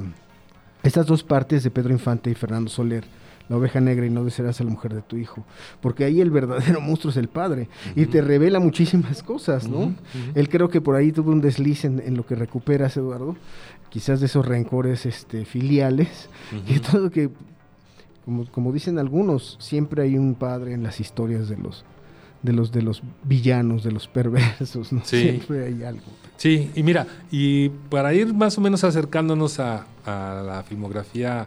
estas 0.82 1.06
dos 1.06 1.22
partes 1.24 1.64
de 1.64 1.70
Pedro 1.70 1.92
Infante 1.92 2.30
y 2.30 2.34
Fernando 2.34 2.70
Soler. 2.70 3.04
La 3.48 3.56
oveja 3.56 3.78
negra 3.80 4.06
y 4.06 4.10
no 4.10 4.24
desearás 4.24 4.60
a 4.60 4.64
la 4.64 4.70
mujer 4.70 4.94
de 4.94 5.02
tu 5.02 5.16
hijo. 5.16 5.44
Porque 5.82 6.04
ahí 6.04 6.20
el 6.22 6.30
verdadero 6.30 6.80
monstruo 6.82 7.10
es 7.10 7.16
el 7.18 7.28
padre. 7.28 7.68
Y 7.94 8.06
te 8.06 8.22
revela 8.22 8.58
muchísimas 8.58 9.22
cosas, 9.22 9.68
¿no? 9.68 9.94
Él 10.34 10.48
creo 10.48 10.68
que 10.70 10.80
por 10.80 10.96
ahí 10.96 11.12
tuvo 11.12 11.30
un 11.30 11.40
desliz 11.42 11.84
en, 11.84 12.00
en 12.00 12.16
lo 12.16 12.24
que 12.24 12.34
recuperas, 12.36 12.96
Eduardo. 12.96 13.36
Quizás 13.90 14.20
de 14.20 14.26
esos 14.26 14.46
rencores 14.46 15.04
este, 15.06 15.44
filiales. 15.44 16.30
Que 16.66 16.78
Ujú. 16.78 16.90
todo 16.90 17.10
que, 17.10 17.28
como, 18.24 18.46
como 18.50 18.72
dicen 18.72 18.98
algunos, 18.98 19.56
siempre 19.60 20.02
hay 20.02 20.16
un 20.16 20.34
padre 20.34 20.72
en 20.72 20.82
las 20.82 20.98
historias 20.98 21.48
de 21.48 21.58
los, 21.58 21.84
de 22.42 22.52
los, 22.54 22.72
de 22.72 22.80
los 22.82 23.02
villanos, 23.24 23.84
de 23.84 23.92
los 23.92 24.08
perversos, 24.08 24.90
¿no? 24.90 25.02
Sí. 25.04 25.20
Siempre 25.20 25.66
hay 25.66 25.82
algo. 25.84 26.02
Sí, 26.38 26.70
y 26.74 26.82
mira, 26.82 27.06
y 27.30 27.68
para 27.68 28.14
ir 28.14 28.32
más 28.32 28.56
o 28.56 28.62
menos 28.62 28.82
acercándonos 28.84 29.60
a, 29.60 29.86
a 30.06 30.42
la 30.44 30.62
filmografía 30.62 31.46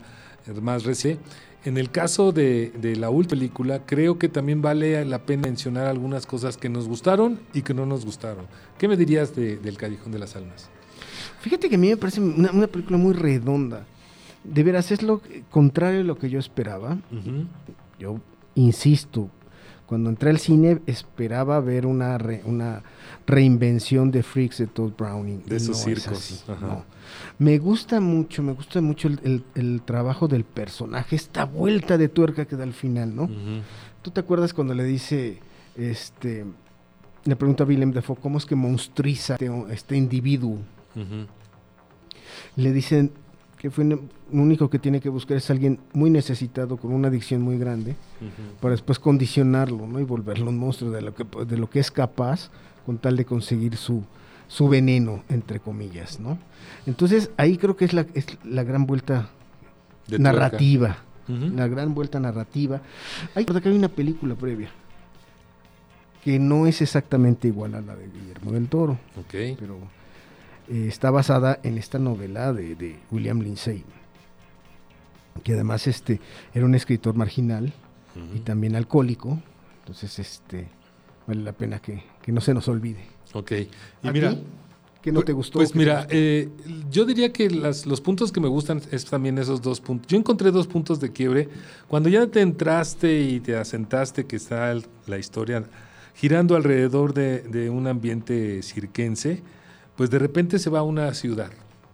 más 0.62 0.84
reciente, 0.86 1.22
en 1.68 1.78
el 1.78 1.92
caso 1.92 2.32
de, 2.32 2.72
de 2.82 2.96
la 2.96 3.10
última 3.10 3.40
película, 3.40 3.86
creo 3.86 4.18
que 4.18 4.30
también 4.30 4.62
vale 4.62 5.04
la 5.06 5.20
pena 5.20 5.44
mencionar 5.48 5.86
algunas 5.88 6.26
cosas 6.26 6.58
que 6.58 6.70
nos 6.70 6.88
gustaron 6.88 7.40
y 7.54 7.62
que 7.62 7.74
no 7.74 7.86
nos 7.86 8.06
gustaron. 8.06 8.46
¿Qué 8.78 8.88
me 8.88 8.96
dirías 8.98 9.36
de- 9.36 9.58
del 9.58 9.78
Callejón 9.78 10.12
de 10.12 10.20
las 10.20 10.36
Almas? 10.36 10.70
Fíjate 11.42 11.70
que 11.70 11.76
a 11.76 11.78
mí 11.78 11.90
me 11.90 11.98
parece 11.98 12.22
una, 12.22 12.52
una 12.52 12.68
película 12.68 12.98
muy 12.98 13.14
redonda. 13.14 13.86
De 14.44 14.64
veras, 14.64 14.92
es 14.92 15.04
lo 15.04 15.22
contrario 15.52 16.02
a 16.02 16.04
lo 16.04 16.18
que 16.18 16.30
yo 16.30 16.40
esperaba. 16.40 16.98
Yo 18.00 18.20
insisto, 18.56 19.30
Cuando 19.88 20.10
entré 20.10 20.30
al 20.32 20.40
cine 20.40 20.80
esperaba 20.86 21.60
ver 21.62 21.86
una, 21.86 22.18
re- 22.18 22.42
una 22.44 22.84
reinvención 23.26 24.12
de 24.12 24.22
Freaks 24.24 24.58
de 24.58 24.68
Todd 24.68 24.92
Browning. 24.98 25.44
De 25.46 25.56
esos 25.58 25.70
no 25.70 25.76
es 25.76 25.84
circos, 26.02 26.18
así, 26.18 26.44
no. 26.62 26.84
Me 27.40 27.58
gusta 27.60 28.00
mucho, 28.00 28.42
me 28.42 28.54
gusta 28.54 28.82
mucho 28.82 29.08
el, 29.08 29.20
el- 29.24 29.44
el 29.56 29.82
trabajo 29.84 30.28
del 30.28 30.44
personaje, 30.44 31.16
esta 31.16 31.46
vuelta 31.46 31.98
de 31.98 32.10
tuerca 32.10 32.46
que 32.46 32.56
da 32.56 32.64
al 32.64 32.74
final, 32.74 33.16
¿no? 33.16 33.24
Ujú. 33.24 33.62
¿Tú 34.02 34.10
te 34.12 34.20
acuerdas 34.22 34.54
cuando 34.54 34.74
le 34.74 34.84
dice, 34.84 35.40
este, 35.76 36.46
le 37.26 37.36
pregunta 37.36 37.64
a 37.64 37.68
Willem 37.68 37.92
Dafoe, 37.92 38.18
¿cómo 38.20 38.38
es 38.40 38.46
que 38.46 38.56
monstriza 38.56 39.34
este, 39.36 39.52
este 39.72 39.96
individuo? 39.98 40.58
Le 42.56 42.74
dicen 42.74 43.12
que 43.60 43.70
fue 43.72 43.86
lo 43.86 44.00
único 44.32 44.70
que 44.70 44.80
tiene 44.80 45.00
que 45.02 45.10
buscar 45.10 45.38
es 45.38 45.50
alguien 45.50 45.80
muy 45.94 46.10
necesitado, 46.10 46.78
con 46.78 46.92
una 46.92 47.08
adicción 47.08 47.42
muy 47.42 47.58
grande, 47.58 47.96
para 48.62 48.72
después 48.72 48.98
condicionarlo, 49.00 49.86
¿no? 49.88 50.00
Y 50.00 50.04
volverlo 50.04 50.50
un 50.50 50.58
monstruo 50.58 50.92
de 50.92 51.02
lo 51.02 51.14
que, 51.14 51.24
de 51.46 51.58
lo 51.58 51.70
que 51.70 51.80
es 51.80 51.92
capaz, 51.92 52.50
con 52.86 52.98
tal 52.98 53.16
de 53.18 53.26
conseguir 53.26 53.76
su, 53.78 54.04
su 54.48 54.68
veneno, 54.70 55.24
entre 55.30 55.60
comillas, 55.60 56.20
¿no? 56.20 56.38
Entonces, 56.86 57.32
ahí 57.38 57.58
creo 57.58 57.76
que 57.76 57.86
es 57.86 57.94
la, 57.94 58.06
es 58.14 58.26
la 58.44 58.64
gran 58.64 58.86
vuelta 58.86 59.30
De 60.08 60.20
narrativa. 60.20 60.98
La 61.28 61.68
gran 61.68 61.94
vuelta 61.94 62.20
narrativa. 62.22 62.82
Hay, 63.36 63.44
que 63.44 63.70
hay 63.70 63.76
una 63.76 63.90
película 63.90 64.36
previa 64.36 64.70
que 66.24 66.40
no 66.40 66.68
es 66.68 66.82
exactamente 66.82 67.48
igual 67.50 67.76
a 67.76 67.82
la 67.82 67.96
de 67.96 68.08
Guillermo 68.08 68.52
del 68.52 68.68
Toro, 68.68 68.94
Ok. 69.18 69.56
pero 69.60 69.78
eh, 70.70 70.86
está 70.88 71.10
basada 71.12 71.60
en 71.64 71.78
esta 71.78 72.00
novela 72.00 72.52
de, 72.54 72.76
de 72.76 72.98
William 73.12 73.40
Lindsay, 73.40 73.84
que 75.44 75.54
además 75.54 75.88
este, 75.88 76.20
era 76.54 76.66
un 76.66 76.76
escritor 76.76 77.16
marginal 77.16 77.74
y 78.36 78.40
también 78.40 78.76
alcohólico, 78.76 79.40
entonces 79.80 80.18
este, 80.20 80.68
vale 81.28 81.44
la 81.44 81.52
pena 81.54 81.80
que, 81.80 82.04
que 82.22 82.32
no 82.32 82.42
se 82.42 82.54
nos 82.54 82.68
olvide. 82.68 83.06
Ok. 83.38 83.52
Y 84.04 84.08
¿A 84.08 84.12
mira, 84.12 84.32
ti? 84.32 84.44
¿Qué 85.02 85.12
no 85.12 85.22
te 85.22 85.32
gustó? 85.32 85.60
Pues 85.60 85.70
¿Qué 85.70 85.74
te 85.74 85.80
mira, 85.80 85.96
gustó? 86.00 86.10
eh, 86.12 86.50
yo 86.90 87.06
diría 87.06 87.32
que 87.32 87.50
las- 87.50 87.86
los 87.86 88.02
puntos 88.02 88.32
que 88.32 88.40
me 88.40 88.48
gustan 88.48 88.82
es 88.92 89.06
también 89.06 89.38
esos 89.38 89.62
dos 89.62 89.80
puntos. 89.80 90.08
Yo 90.08 90.18
encontré 90.18 90.52
dos 90.52 90.68
puntos 90.68 91.00
de 91.00 91.12
quiebre. 91.12 91.48
Cuando 91.88 92.10
ya 92.10 92.26
te 92.28 92.42
entraste 92.42 93.22
y 93.22 93.40
te 93.40 93.56
asentaste 93.56 94.26
que 94.26 94.36
está 94.36 94.72
el- 94.72 94.86
la 95.06 95.18
historia 95.18 95.64
girando 96.16 96.56
alrededor 96.56 97.14
de, 97.14 97.42
de 97.42 97.70
un 97.70 97.88
ambiente 97.88 98.62
cirquense, 98.64 99.44
pues 99.96 100.10
de 100.10 100.20
repente 100.20 100.58
se 100.60 100.70
va 100.70 100.80
a 100.80 100.84
una 100.84 101.14
ciudad. 101.14 101.52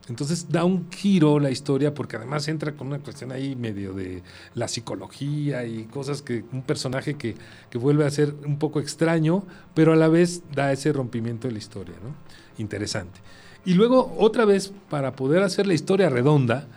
Entonces 0.10 0.47
da 0.49 0.66
un 0.66 0.91
giro 0.91 1.39
la 1.39 1.49
historia 1.49 1.93
porque 1.93 2.18
además 2.18 2.47
entra 2.49 2.74
con 2.74 2.88
una 2.88 2.99
cuestión 2.99 3.32
ahí 3.32 3.56
medio 3.56 3.93
de 3.93 4.22
la 4.54 4.68
psicología 4.68 5.66
y 5.66 5.86
cosas 5.86 6.22
que 6.22 6.43
un 6.51 6.62
personaje 6.62 7.14
que, 7.16 7.36
que 7.70 7.78
vuelve 7.78 8.06
a 8.06 8.12
ser 8.12 8.34
un 8.45 8.60
poco 8.60 8.82
extraño, 8.82 9.45
pero 9.74 9.93
a 9.93 9.95
la 9.95 10.10
vez 10.10 10.41
da 10.54 10.74
ese 10.74 10.91
rompimiento 10.91 11.47
de 11.47 11.54
la 11.54 11.60
historia, 11.60 11.95
¿no? 12.04 12.14
Interesante. 12.58 13.22
Y 13.66 13.76
luego 13.76 14.14
otra 14.20 14.43
vez 14.43 14.74
para 14.89 15.16
poder 15.16 15.41
hacer 15.41 15.68
la 15.68 15.74
historia 15.74 16.10
redonda, 16.10 16.68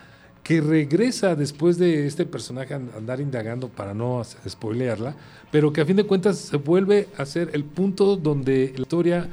que 0.44 0.60
regresa 0.60 1.34
después 1.34 1.76
de 1.76 2.06
este 2.06 2.24
personaje 2.24 2.72
an- 2.74 2.90
andar 2.96 3.20
indagando 3.20 3.68
para 3.68 3.92
no 3.94 4.22
spoilearla, 4.48 5.16
pero 5.50 5.72
que 5.72 5.80
a 5.80 5.84
fin 5.84 5.96
de 5.96 6.04
cuentas 6.04 6.38
se 6.38 6.56
vuelve 6.58 7.08
a 7.18 7.26
ser 7.26 7.50
el 7.54 7.64
punto 7.64 8.14
donde 8.14 8.72
la 8.76 8.82
historia 8.82 9.28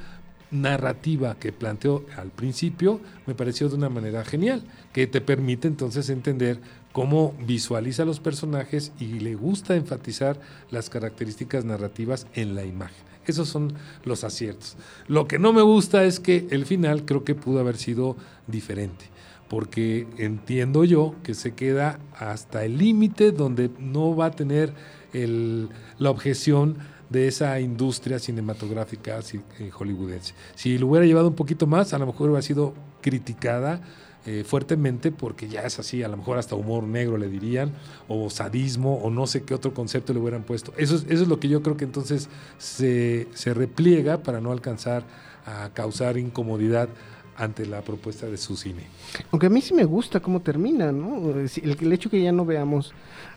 narrativa 0.54 1.36
que 1.39 1.51
planteó 1.51 2.06
al 2.16 2.30
principio 2.30 3.01
me 3.26 3.36
pareció 3.36 3.68
de 3.68 3.76
una 3.76 3.89
manera 3.89 4.24
genial, 4.24 4.64
que 4.93 5.08
te 5.08 5.20
permite 5.20 5.68
entonces 5.68 6.10
entender 6.10 6.60
cómo 6.91 7.34
visualiza 7.45 8.06
los 8.06 8.20
personajes 8.20 8.93
y 8.99 9.20
le 9.20 9.36
gusta 9.36 9.76
enfatizar 9.76 10.39
las 10.72 10.89
características 10.89 11.66
narrativas 11.66 12.28
en 12.36 12.56
la 12.56 12.64
imagen. 12.66 13.04
Esos 13.26 13.49
son 13.49 13.74
los 14.04 14.24
aciertos. 14.24 14.76
Lo 15.08 15.28
que 15.28 15.39
no 15.39 15.54
me 15.54 15.62
gusta 15.62 16.04
es 16.04 16.20
que 16.20 16.47
el 16.51 16.66
final 16.66 17.06
creo 17.06 17.24
que 17.24 17.36
pudo 17.36 17.60
haber 17.60 17.78
sido 17.78 18.16
diferente, 18.47 19.06
porque 19.49 20.08
entiendo 20.18 20.84
yo 20.84 21.16
que 21.24 21.34
se 21.34 21.54
queda 21.54 21.99
hasta 22.18 22.64
el 22.64 22.78
límite 22.78 23.32
donde 23.32 23.72
no 23.80 24.16
va 24.16 24.28
a 24.28 24.32
tener 24.32 24.74
el- 25.14 25.70
la 25.99 26.10
objeción 26.12 26.78
de 27.14 27.28
esa 27.28 27.59
industria 27.59 28.18
cinematográfica 28.20 29.20
eh, 29.59 29.70
hollywoodense. 29.70 30.34
Si 30.55 30.78
lo 30.78 30.88
hubiera 30.88 31.05
llevado 31.05 31.28
un 31.30 31.36
poquito 31.36 31.68
más, 31.68 31.93
a 31.93 31.99
lo 31.99 32.07
mejor 32.07 32.30
hubiera 32.30 32.41
sido 32.41 32.74
criticada 33.01 33.80
eh, 34.26 34.43
fuertemente 34.45 35.11
porque 35.11 35.47
ya 35.47 35.61
es 35.61 35.78
así, 35.80 36.01
a 36.01 36.07
lo 36.07 36.18
mejor 36.18 36.38
hasta 36.39 36.55
humor 36.55 36.84
negro 36.84 37.18
le 37.18 37.28
dirían, 37.30 37.72
o 38.07 38.30
sadismo, 38.30 38.95
o 38.95 39.09
no 39.11 39.28
sé 39.28 39.43
qué 39.43 39.53
otro 39.53 39.74
concepto 39.74 40.11
le 40.14 40.20
hubieran 40.20 40.43
puesto. 40.43 40.74
Eso 40.78 40.95
es, 40.95 41.03
eso 41.07 41.24
es 41.24 41.28
lo 41.28 41.39
que 41.39 41.49
yo 41.49 41.61
creo 41.61 41.78
que 41.78 41.86
entonces 41.86 42.30
se, 42.57 43.28
se 43.34 43.53
repliega 43.53 44.24
para 44.24 44.41
no 44.41 44.51
alcanzar 44.51 45.03
a 45.45 45.70
causar 45.74 46.18
incomodidad 46.18 46.89
ante 47.36 47.66
la 47.66 47.82
propuesta 47.82 48.26
de 48.28 48.38
su 48.38 48.55
cine. 48.55 48.84
Aunque 49.32 49.47
a 49.47 49.49
mí 49.49 49.59
sí 49.61 49.74
me 49.74 49.84
gusta 49.86 50.20
cómo 50.20 50.39
termina, 50.41 50.91
¿no? 50.91 51.34
Decir, 51.34 51.64
El, 51.82 51.91
hecho 51.91 52.09
que 52.09 52.22
ya 52.24 52.32
no 52.32 52.45
veamos 52.45 52.93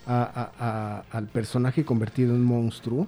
a- 0.06 1.02
al 1.10 1.26
personaje 1.28 1.84
convertido 1.84 2.34
en 2.34 2.44
monstruo, 2.44 3.06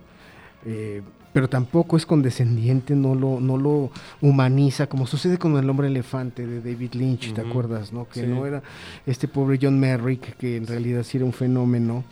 eh, 0.71 1.03
pero 1.33 1.49
tampoco 1.49 1.97
es 1.97 2.05
condescendiente, 2.07 2.95
no 2.95 3.15
lo, 3.15 3.39
no 3.41 3.57
lo 3.57 3.91
humaniza, 4.21 4.87
como 4.89 5.07
sucede 5.07 5.39
con 5.39 5.57
el 5.57 5.69
hombre 5.71 5.87
elefante 5.89 6.47
de 6.47 6.61
David 6.61 6.95
Lynch, 6.95 7.33
¿te 7.33 7.41
acuerdas? 7.41 7.93
¿no? 7.93 8.09
Que 8.09 8.21
Sí. 8.21 8.27
no 8.27 8.45
era 8.47 8.63
este 9.07 9.29
pobre 9.29 9.59
John 9.61 9.79
Merrick, 9.79 10.37
que 10.37 10.57
en 10.57 10.67
realidad 10.67 11.03
sí 11.05 11.17
era 11.19 11.27
un 11.27 11.33
fenómeno, 11.33 12.05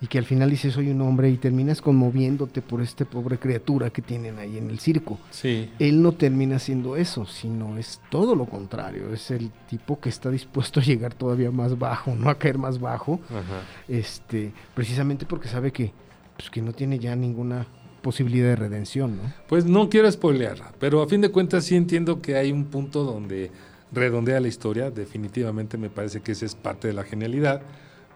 y 0.00 0.08
que 0.08 0.18
al 0.18 0.24
final 0.24 0.50
dice 0.50 0.72
soy 0.72 0.88
un 0.90 1.00
hombre 1.02 1.30
y 1.30 1.36
terminas 1.36 1.80
conmoviéndote 1.80 2.60
por 2.60 2.80
este 2.82 3.04
pobre 3.04 3.38
criatura 3.38 3.90
que 3.90 4.02
tienen 4.02 4.36
ahí 4.40 4.58
en 4.58 4.68
el 4.68 4.80
circo 4.80 5.20
Sí. 5.30 5.70
él 5.78 6.02
no 6.02 6.10
termina 6.12 6.58
siendo 6.58 6.96
eso, 6.96 7.24
sino 7.24 7.78
es 7.78 8.00
todo 8.10 8.34
lo 8.34 8.46
contrario. 8.46 9.12
Es 9.14 9.30
el 9.30 9.50
tipo 9.70 10.00
que 10.00 10.08
está 10.08 10.28
dispuesto 10.30 10.80
a 10.80 10.82
llegar 10.82 11.14
todavía 11.14 11.52
más 11.52 11.78
bajo, 11.78 12.16
no 12.16 12.28
a 12.30 12.34
caer 12.36 12.58
más 12.58 12.80
bajo, 12.80 13.20
Ajá. 13.30 13.62
este, 13.86 14.52
precisamente 14.74 15.24
porque 15.24 15.46
sabe 15.48 15.70
que, 15.72 15.92
pues, 16.36 16.50
que 16.50 16.62
no 16.62 16.72
tiene 16.72 16.98
ya 16.98 17.14
ninguna 17.14 17.66
posibilidad 18.02 18.48
de 18.48 18.56
redención, 18.56 19.16
¿no? 19.16 19.22
Pues 19.48 19.64
no 19.64 19.88
quiero 19.88 20.10
spoilearla, 20.10 20.72
pero 20.78 21.02
a 21.02 21.08
fin 21.08 21.20
de 21.20 21.30
cuentas 21.30 21.64
sí 21.64 21.76
entiendo 21.76 22.20
que 22.20 22.36
hay 22.36 22.52
un 22.52 22.66
punto 22.66 23.04
donde 23.04 23.50
redondea 23.92 24.40
la 24.40 24.48
historia. 24.48 24.90
Definitivamente 24.90 25.78
me 25.78 25.90
parece 25.90 26.20
que 26.20 26.32
esa 26.32 26.46
es 26.46 26.54
parte 26.54 26.88
de 26.88 26.94
la 26.94 27.04
genialidad, 27.04 27.62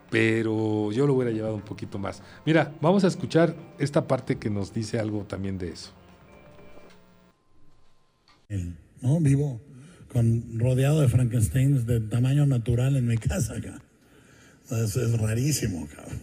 pero 0.09 0.91
yo 0.91 1.07
lo 1.07 1.13
hubiera 1.13 1.31
llevado 1.31 1.55
un 1.55 1.61
poquito 1.61 1.99
más. 1.99 2.21
Mira, 2.45 2.73
vamos 2.81 3.03
a 3.03 3.07
escuchar 3.07 3.55
esta 3.79 4.07
parte 4.07 4.37
que 4.37 4.49
nos 4.49 4.73
dice 4.73 4.99
algo 4.99 5.23
también 5.23 5.57
de 5.57 5.69
eso. 5.69 5.93
¿no? 9.01 9.19
Vivo 9.19 9.61
con, 10.11 10.59
rodeado 10.59 11.01
de 11.01 11.09
Frankensteins 11.09 11.85
de 11.85 11.99
tamaño 11.99 12.45
natural 12.45 12.95
en 12.95 13.07
mi 13.07 13.17
casa 13.17 13.55
acá. 13.57 13.81
Eso 14.71 15.01
es 15.01 15.17
rarísimo, 15.19 15.87
cabrón. 15.87 16.19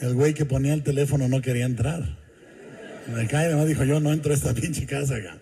El 0.00 0.14
güey 0.14 0.34
que 0.34 0.44
ponía 0.44 0.74
el 0.74 0.82
teléfono 0.82 1.28
no 1.28 1.40
quería 1.40 1.64
entrar. 1.64 2.25
Me 3.14 3.26
cae, 3.26 3.46
además 3.46 3.68
dijo, 3.68 3.84
yo 3.84 4.00
no 4.00 4.12
entro 4.12 4.32
a 4.32 4.34
esta 4.34 4.54
pinche 4.60 4.86
casa 4.86 5.16
acá. 5.16 5.38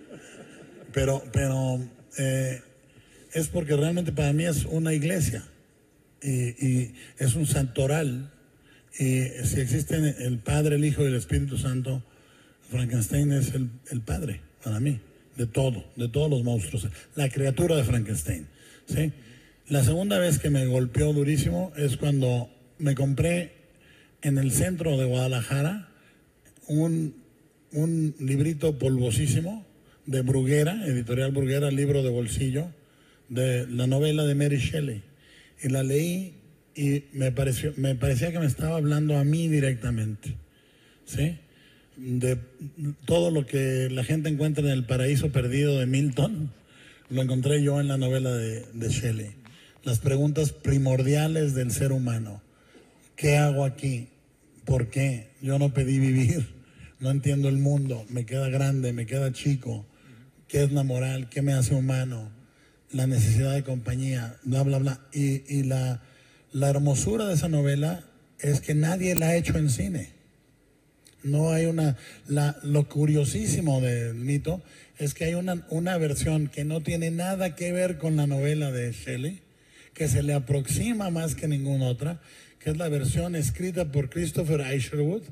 Pero, 0.92 1.24
pero 1.32 1.80
eh, 2.18 2.60
es 3.32 3.48
porque 3.48 3.76
realmente 3.76 4.12
para 4.12 4.32
mí 4.32 4.44
es 4.44 4.64
una 4.64 4.92
iglesia 4.92 5.44
y, 6.22 6.66
y 6.66 6.94
es 7.18 7.34
un 7.34 7.46
santoral. 7.46 8.30
Y 8.98 9.28
si 9.44 9.60
existen 9.60 10.04
el 10.04 10.38
Padre, 10.38 10.76
el 10.76 10.84
Hijo 10.84 11.02
y 11.02 11.06
el 11.06 11.16
Espíritu 11.16 11.58
Santo, 11.58 12.02
Frankenstein 12.70 13.32
es 13.32 13.54
el, 13.54 13.70
el 13.90 14.00
padre 14.00 14.40
para 14.62 14.80
mí, 14.80 15.00
de 15.36 15.46
todo, 15.46 15.84
de 15.96 16.08
todos 16.08 16.30
los 16.30 16.42
monstruos, 16.42 16.88
la 17.14 17.28
criatura 17.28 17.76
de 17.76 17.84
Frankenstein. 17.84 18.46
¿sí? 18.86 19.12
La 19.68 19.84
segunda 19.84 20.18
vez 20.18 20.38
que 20.38 20.50
me 20.50 20.66
golpeó 20.66 21.12
durísimo 21.12 21.72
es 21.76 21.96
cuando 21.96 22.50
me 22.78 22.94
compré 22.94 23.52
en 24.22 24.38
el 24.38 24.52
centro 24.52 24.96
de 24.96 25.04
Guadalajara 25.04 25.88
un, 26.66 27.14
un 27.74 28.14
librito 28.20 28.78
polvosísimo 28.78 29.66
de 30.06 30.22
Bruguera, 30.22 30.86
editorial 30.86 31.32
Bruguera, 31.32 31.70
libro 31.70 32.02
de 32.02 32.10
bolsillo, 32.10 32.68
de 33.28 33.66
la 33.66 33.86
novela 33.86 34.24
de 34.24 34.34
Mary 34.34 34.58
Shelley. 34.58 35.02
Y 35.62 35.68
la 35.68 35.82
leí 35.82 36.34
y 36.76 37.04
me, 37.12 37.32
pareció, 37.32 37.72
me 37.76 37.94
parecía 37.94 38.32
que 38.32 38.38
me 38.38 38.46
estaba 38.46 38.76
hablando 38.76 39.18
a 39.18 39.24
mí 39.24 39.48
directamente. 39.48 40.36
¿Sí? 41.04 41.38
De 41.96 42.38
todo 43.04 43.30
lo 43.30 43.46
que 43.46 43.88
la 43.90 44.04
gente 44.04 44.28
encuentra 44.28 44.64
en 44.64 44.70
el 44.70 44.84
paraíso 44.84 45.30
perdido 45.32 45.78
de 45.78 45.86
Milton, 45.86 46.50
lo 47.10 47.22
encontré 47.22 47.62
yo 47.62 47.80
en 47.80 47.88
la 47.88 47.96
novela 47.96 48.32
de, 48.32 48.64
de 48.72 48.88
Shelley. 48.88 49.30
Las 49.82 49.98
preguntas 49.98 50.52
primordiales 50.52 51.54
del 51.54 51.70
ser 51.70 51.92
humano. 51.92 52.40
¿Qué 53.16 53.36
hago 53.36 53.64
aquí? 53.64 54.08
¿Por 54.64 54.90
qué? 54.90 55.28
Yo 55.42 55.58
no 55.58 55.74
pedí 55.74 55.98
vivir. 55.98 56.54
No 57.00 57.10
entiendo 57.10 57.48
el 57.48 57.58
mundo. 57.58 58.04
Me 58.08 58.24
queda 58.24 58.48
grande, 58.48 58.92
me 58.92 59.06
queda 59.06 59.32
chico. 59.32 59.86
¿Qué 60.48 60.62
es 60.62 60.72
la 60.72 60.84
moral? 60.84 61.28
¿Qué 61.28 61.42
me 61.42 61.52
hace 61.52 61.74
humano? 61.74 62.30
La 62.90 63.06
necesidad 63.06 63.54
de 63.54 63.64
compañía, 63.64 64.36
bla, 64.44 64.62
bla, 64.62 64.78
bla. 64.78 65.00
Y, 65.12 65.42
y 65.52 65.64
la, 65.64 66.02
la 66.52 66.70
hermosura 66.70 67.26
de 67.26 67.34
esa 67.34 67.48
novela 67.48 68.04
es 68.38 68.60
que 68.60 68.74
nadie 68.74 69.14
la 69.14 69.28
ha 69.28 69.36
hecho 69.36 69.58
en 69.58 69.70
cine. 69.70 70.10
No 71.24 71.50
hay 71.50 71.64
una. 71.66 71.96
La, 72.28 72.56
lo 72.62 72.88
curiosísimo 72.88 73.80
del 73.80 74.14
mito 74.14 74.62
es 74.98 75.14
que 75.14 75.24
hay 75.24 75.34
una, 75.34 75.66
una 75.70 75.98
versión 75.98 76.48
que 76.48 76.64
no 76.64 76.82
tiene 76.82 77.10
nada 77.10 77.56
que 77.56 77.72
ver 77.72 77.98
con 77.98 78.16
la 78.16 78.26
novela 78.26 78.70
de 78.70 78.92
Shelley, 78.92 79.40
que 79.94 80.06
se 80.06 80.22
le 80.22 80.34
aproxima 80.34 81.10
más 81.10 81.34
que 81.34 81.48
ninguna 81.48 81.86
otra, 81.86 82.20
que 82.60 82.70
es 82.70 82.76
la 82.76 82.88
versión 82.88 83.34
escrita 83.34 83.90
por 83.90 84.10
Christopher 84.10 84.64
Isherwood, 84.74 85.22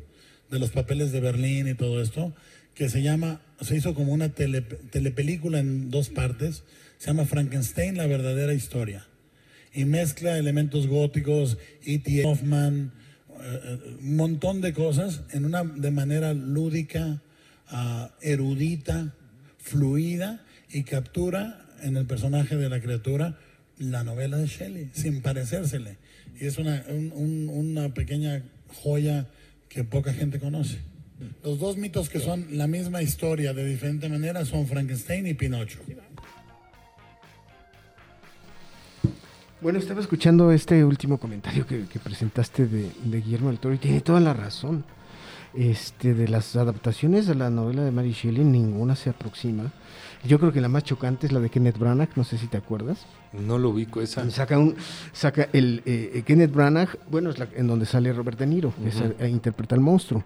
de 0.52 0.58
los 0.58 0.70
papeles 0.70 1.10
de 1.12 1.20
Berlín 1.20 1.66
y 1.66 1.74
todo 1.74 2.00
esto, 2.02 2.32
que 2.74 2.88
se 2.90 3.02
llama, 3.02 3.40
se 3.62 3.74
hizo 3.76 3.94
como 3.94 4.12
una 4.12 4.28
tele- 4.34 4.60
telepelícula 4.60 5.58
en 5.58 5.90
dos 5.90 6.10
partes, 6.10 6.62
se 6.98 7.06
llama 7.08 7.24
Frankenstein, 7.24 7.96
la 7.96 8.06
verdadera 8.06 8.52
historia. 8.54 9.06
Y 9.74 9.86
mezcla 9.86 10.36
elementos 10.38 10.86
góticos, 10.86 11.56
E.T. 11.84 12.24
Hoffman, 12.26 12.92
eh, 13.30 13.60
eh, 13.64 13.96
un 14.00 14.16
montón 14.16 14.60
de 14.60 14.74
cosas 14.74 15.22
en 15.32 15.46
una 15.46 15.64
de 15.64 15.90
manera 15.90 16.34
lúdica, 16.34 17.22
ah, 17.68 18.10
erudita, 18.20 19.14
fluida 19.58 20.44
y 20.70 20.82
captura 20.84 21.66
en 21.82 21.96
el 21.96 22.04
personaje 22.04 22.56
de 22.56 22.68
la 22.68 22.80
criatura 22.80 23.38
la 23.78 24.04
novela 24.04 24.36
de 24.36 24.46
Shelley, 24.46 24.90
sin 24.92 25.22
parecérsele. 25.22 25.96
Y 26.38 26.44
es 26.46 26.58
una, 26.58 26.84
un- 26.90 27.10
un- 27.12 27.48
una 27.48 27.94
pequeña 27.94 28.42
joya 28.68 29.26
que 29.72 29.84
poca 29.84 30.12
gente 30.12 30.38
conoce. 30.38 30.78
Los 31.42 31.58
dos 31.58 31.76
mitos 31.76 32.08
que 32.08 32.18
son 32.18 32.46
la 32.50 32.66
misma 32.66 33.02
historia 33.02 33.54
de 33.54 33.64
diferente 33.64 34.08
manera 34.08 34.44
son 34.44 34.66
Frankenstein 34.66 35.26
y 35.26 35.34
Pinocho. 35.34 35.78
Bueno, 39.60 39.78
estaba 39.78 40.00
escuchando 40.00 40.50
este 40.50 40.84
último 40.84 41.18
comentario 41.18 41.66
que, 41.66 41.84
que 41.86 42.00
presentaste 42.00 42.66
de, 42.66 42.90
de 43.04 43.20
Guillermo 43.20 43.48
del 43.48 43.60
Toro 43.60 43.74
y 43.74 43.78
tiene 43.78 44.00
toda 44.00 44.20
la 44.20 44.34
razón. 44.34 44.84
Este, 45.54 46.14
de 46.14 46.28
las 46.28 46.56
adaptaciones 46.56 47.26
de 47.26 47.34
la 47.34 47.50
novela 47.50 47.84
de 47.84 47.90
Mary 47.90 48.12
Shelley, 48.12 48.42
ninguna 48.42 48.96
se 48.96 49.10
aproxima. 49.10 49.70
Yo 50.24 50.38
creo 50.38 50.52
que 50.52 50.60
la 50.60 50.68
más 50.68 50.84
chocante 50.84 51.26
es 51.26 51.32
la 51.32 51.40
de 51.40 51.50
Kenneth 51.50 51.78
Branagh, 51.78 52.10
no 52.16 52.24
sé 52.24 52.38
si 52.38 52.46
te 52.46 52.56
acuerdas. 52.56 53.04
No 53.32 53.58
lo 53.58 53.70
ubico 53.70 54.02
esa. 54.02 54.28
Saca 54.30 54.58
un, 54.58 54.76
saca 55.12 55.48
el 55.54 55.82
eh, 55.86 56.12
eh, 56.16 56.22
Kenneth 56.22 56.52
Branagh, 56.52 56.90
bueno, 57.10 57.30
es 57.30 57.38
la, 57.38 57.48
en 57.56 57.66
donde 57.66 57.86
sale 57.86 58.12
Robert 58.12 58.38
De 58.38 58.46
Niro, 58.46 58.72
que 58.82 58.90
el- 59.04 59.16
eh, 59.18 59.28
interpreta 59.30 59.74
al 59.74 59.80
monstruo. 59.80 60.22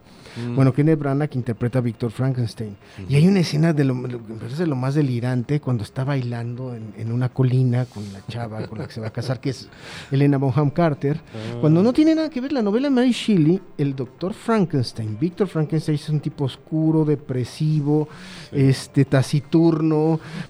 Bueno, 0.55 0.75
Kenneth 0.75 0.99
Branagh 0.99 1.31
interpreta 1.35 1.79
a 1.79 1.83
Víctor 1.83 2.11
Frankenstein. 2.11 2.77
Y 3.09 3.15
hay 3.15 3.27
una 3.27 3.41
escena 3.41 3.73
de 3.73 3.85
lo, 3.85 3.95
lo 3.95 4.09
que 4.27 4.33
me 4.35 4.39
parece 4.41 4.67
lo 4.67 4.77
más 4.77 4.95
delirante 4.97 5.61
cuando 5.61 5.83
está 5.85 6.05
bailando 6.05 6.75
en, 6.75 6.93
en 6.99 7.11
una 7.13 7.29
colina 7.31 7.87
con 7.87 8.03
la 8.13 8.21
chava 8.29 8.67
con 8.67 8.79
la 8.79 8.87
que 8.87 8.93
se 8.93 9.01
va 9.01 9.07
a 9.07 9.13
casar, 9.13 9.41
que 9.41 9.51
es 9.51 9.69
Elena 10.11 10.37
Bonham 10.37 10.71
Carter. 10.71 11.21
Cuando 11.61 11.83
no 11.83 11.93
tiene 11.93 12.15
nada 12.15 12.29
que 12.29 12.41
ver 12.41 12.53
la 12.53 12.61
novela 12.61 12.91
Mary 12.91 13.13
Shelley, 13.13 13.63
el 13.79 13.95
doctor 13.97 14.35
Frankenstein, 14.35 15.17
Víctor 15.19 15.47
Frankenstein 15.49 15.95
es 15.95 16.09
un 16.11 16.21
tipo 16.21 16.45
oscuro, 16.45 17.05
depresivo, 17.05 18.09
este 18.53 19.05
taciturno, 19.05 19.86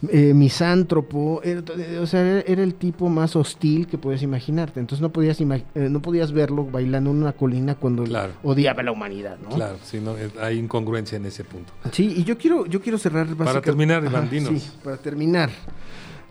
eh, 0.08 0.32
misántropo, 0.34 1.40
era 1.44 1.62
eh, 1.78 1.98
o 2.00 2.06
sea, 2.06 2.20
era, 2.20 2.40
era 2.40 2.62
el 2.62 2.74
tipo 2.74 3.08
más 3.08 3.36
hostil 3.36 3.86
que 3.86 3.98
puedes 3.98 4.22
imaginarte. 4.22 4.80
Entonces 4.80 5.00
no 5.02 5.10
podías 5.12 5.40
eh, 5.40 5.62
no 5.74 6.00
podías 6.02 6.32
verlo 6.32 6.64
bailando 6.64 7.10
en 7.10 7.16
una 7.18 7.32
colina 7.32 7.74
cuando 7.74 8.04
Claro. 8.04 8.32
odiaba 8.42 8.80
a 8.80 8.84
la 8.84 8.92
humanidad, 8.92 9.38
¿no? 9.42 9.50
Claro, 9.50 9.76
sí, 9.82 10.00
no, 10.00 10.14
hay 10.40 10.58
incongruencia 10.58 11.16
en 11.16 11.26
ese 11.26 11.44
punto. 11.44 11.72
Sí, 11.92 12.12
y 12.16 12.24
yo 12.24 12.36
quiero, 12.38 12.66
yo 12.66 12.80
quiero 12.80 12.98
cerrar 12.98 13.26
básica- 13.34 13.60
terminar, 13.62 14.02
Ajá, 14.04 14.10
Iván, 14.10 14.30
dinos. 14.30 14.50
sí, 14.62 14.70
para 14.82 14.96
terminar. 14.96 15.50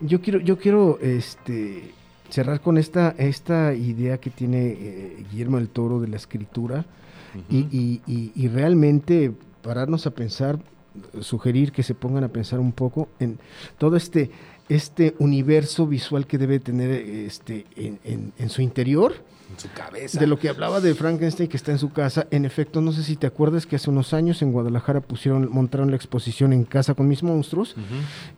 Yo 0.02 0.20
quiero, 0.22 0.40
yo 0.40 0.58
quiero 0.58 1.00
este 1.02 1.92
cerrar 2.30 2.60
con 2.60 2.78
esta, 2.78 3.16
esta 3.18 3.74
idea 3.74 4.18
que 4.18 4.30
tiene 4.30 4.68
eh, 4.78 5.26
Guillermo 5.32 5.58
del 5.58 5.70
Toro 5.70 6.00
de 6.02 6.08
la 6.08 6.16
escritura 6.18 6.86
y, 7.50 7.58
y- 7.72 8.02
y- 8.08 8.32
y 8.36 8.48
realmente 8.48 9.32
pararnos 9.62 10.06
a 10.08 10.12
pensar, 10.12 10.58
sugerir 11.22 11.72
que 11.72 11.84
se 11.84 11.94
pongan 11.96 12.24
a 12.24 12.28
pensar 12.30 12.60
un 12.60 12.72
poco 12.72 13.08
en 13.20 13.38
todo 13.78 13.96
este, 13.96 14.32
este 14.70 15.16
universo 15.20 15.88
visual 15.88 16.26
que 16.28 16.38
debe 16.38 16.60
tener 16.60 16.92
este, 16.92 17.66
en, 17.76 18.00
en- 18.04 18.34
en 18.38 18.50
su 18.50 18.62
interior. 18.62 19.14
En 19.52 19.60
su 19.60 19.70
cabeza. 19.74 20.20
De 20.20 20.26
lo 20.28 20.40
que 20.40 20.50
hablaba 20.50 20.82
de 20.82 20.96
Frankenstein 20.96 21.48
que 21.50 21.58
está 21.58 21.72
en 21.72 21.78
su 21.78 21.92
casa, 21.92 22.26
en 22.32 22.46
efecto, 22.46 22.82
no 22.82 22.92
sé 22.92 23.04
si 23.04 23.16
te 23.16 23.28
acuerdas 23.28 23.66
que 23.68 23.76
hace 23.76 23.90
unos 23.90 24.14
años 24.14 24.42
en 24.42 24.52
Guadalajara 24.52 25.02
pusieron, 25.02 25.50
montaron 25.52 25.92
la 25.92 25.96
exposición 25.98 26.52
en 26.52 26.64
casa 26.64 26.94
con 26.96 27.08
mis 27.08 27.22
monstruos 27.24 27.76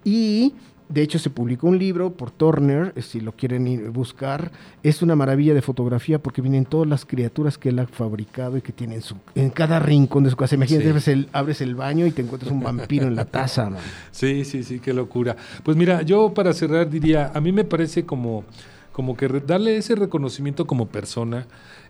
y 0.04 0.54
de 0.90 1.02
hecho 1.02 1.20
se 1.20 1.30
publicó 1.30 1.68
un 1.68 1.78
libro 1.78 2.12
por 2.14 2.32
Turner, 2.32 2.94
eh, 2.96 3.02
si 3.02 3.20
lo 3.20 3.34
quieren 3.34 3.68
ir 3.68 3.86
a 3.88 3.90
buscar, 3.90 4.52
es 4.84 5.02
una 5.02 5.16
maravilla 5.16 5.54
de 5.54 5.62
fotografía 5.62 6.20
porque 6.20 6.42
vienen 6.42 6.66
todas 6.66 6.88
las 6.88 7.06
criaturas 7.06 7.58
que 7.58 7.70
él 7.70 7.80
ha 7.80 7.88
fabricado 7.88 8.58
y 8.58 8.62
que 8.62 8.72
tiene 8.72 8.96
en, 8.96 9.02
su, 9.02 9.16
en 9.36 9.50
cada 9.50 9.80
rincón 9.80 10.24
de 10.24 10.30
su 10.30 10.36
casa. 10.38 10.56
Imagínate, 10.56 10.86
Sí. 10.86 10.90
abres, 10.90 11.08
el, 11.10 11.30
abres 11.34 11.62
el 11.62 11.76
baño 11.76 12.06
y 12.06 12.12
te 12.12 12.22
encuentras 12.22 12.52
un 12.52 12.62
vampiro 12.62 13.08
en 13.08 13.16
la 13.16 13.26
taza. 13.26 13.70
man. 13.70 13.80
Sí, 14.12 14.46
sí, 14.46 14.64
sí, 14.64 14.80
qué 14.80 14.94
locura. 14.94 15.36
Pues 15.64 15.76
mira, 15.76 16.02
yo 16.04 16.34
para 16.34 16.54
cerrar 16.54 16.90
diría, 16.90 17.32
a 17.34 17.42
mí 17.42 17.52
me 17.52 17.64
parece 17.66 18.06
como, 18.06 18.46
como 18.94 19.16
que 19.18 19.28
darle 19.28 19.78
ese 19.78 19.96
reconocimiento 19.96 20.66
como 20.66 20.88
persona, 20.88 21.46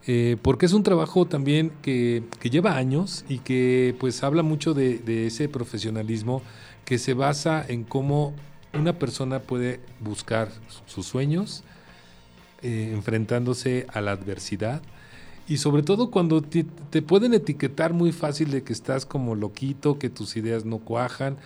eh, 0.07 0.37
porque 0.41 0.65
es 0.65 0.73
un 0.73 0.83
trabajo 0.83 1.25
también 1.25 1.71
que, 1.81 2.23
que 2.39 2.49
lleva 2.49 2.77
años 2.77 3.25
y 3.29 3.39
que 3.39 3.95
pues 3.99 4.23
habla 4.23 4.41
mucho 4.43 4.73
de, 4.73 4.97
de 4.99 5.27
ese 5.27 5.49
profesionalismo 5.49 6.41
que 6.85 6.97
se 6.97 7.13
basa 7.13 7.65
en 7.67 7.83
cómo 7.83 8.33
una 8.79 8.99
persona 8.99 9.39
puede 9.39 9.79
buscar 9.99 10.49
sus 10.85 11.05
sueños, 11.05 11.63
eh, 12.61 12.91
enfrentándose 12.93 13.85
a 13.93 14.01
la 14.01 14.11
adversidad. 14.11 14.81
Y 15.47 15.57
sobre 15.57 15.81
todo 15.81 16.11
cuando 16.11 16.41
te, 16.41 16.65
pueden 17.01 17.33
etiquetar 17.33 17.93
muy 17.93 18.11
fácil 18.11 18.51
de 18.51 18.63
que 18.63 18.73
estás 18.73 19.05
como 19.05 19.35
loquito, 19.35 19.97
que 19.97 20.09
tus 20.09 20.35
ideas 20.35 20.65
no 20.65 20.79
cuajan. 20.79 21.37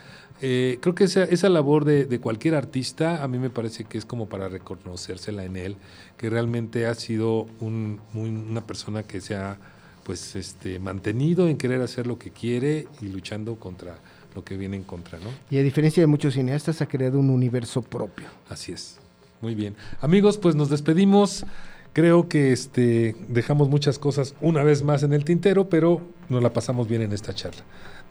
Eh, 0.41 0.79
creo 0.81 0.95
que 0.95 1.03
esa, 1.03 1.23
esa 1.23 1.49
labor 1.49 1.85
de, 1.85 2.19
cualquier 2.19 2.55
artista 2.55 3.23
a 3.23 3.27
mí 3.27 3.37
me 3.37 3.51
parece 3.51 3.83
que 3.83 3.99
es 3.99 4.05
como 4.05 4.27
para 4.27 4.49
reconocérsela 4.49 5.45
en 5.45 5.55
él, 5.55 5.75
que 6.17 6.31
realmente 6.31 6.87
ha 6.87 6.95
sido 6.95 7.47
una 7.59 8.65
persona 8.65 9.03
que 9.03 9.21
se 9.21 9.35
ha 9.35 9.59
pues, 10.03 10.35
este, 10.35 10.79
mantenido 10.79 11.47
en 11.47 11.57
querer 11.57 11.81
hacer 11.81 12.07
lo 12.07 12.17
que 12.17 12.31
quiere 12.31 12.87
y 13.01 13.05
luchando 13.05 13.57
contra 13.57 13.99
lo 14.35 14.43
que 14.43 14.57
viene 14.57 14.77
en 14.77 14.83
contra, 14.83 15.19
¿no? 15.19 15.29
Y 15.49 15.57
a 15.57 15.63
diferencia 15.63 16.01
de 16.01 16.07
muchos 16.07 16.33
cineastas, 16.33 16.81
ha 16.81 16.87
creado 16.87 17.19
un 17.19 17.29
universo 17.29 17.81
propio. 17.81 18.27
Así 18.49 18.71
es. 18.71 18.99
Muy 19.41 19.55
bien. 19.55 19.75
Amigos, 20.01 20.37
pues 20.37 20.55
nos 20.55 20.69
despedimos. 20.69 21.45
Creo 21.93 22.29
que 22.29 22.53
este, 22.53 23.15
dejamos 23.27 23.69
muchas 23.69 23.99
cosas 23.99 24.35
una 24.39 24.63
vez 24.63 24.83
más 24.83 25.03
en 25.03 25.13
el 25.13 25.25
tintero, 25.25 25.67
pero 25.67 26.01
nos 26.29 26.41
la 26.41 26.53
pasamos 26.53 26.87
bien 26.87 27.01
en 27.01 27.11
esta 27.11 27.33
charla. 27.33 27.63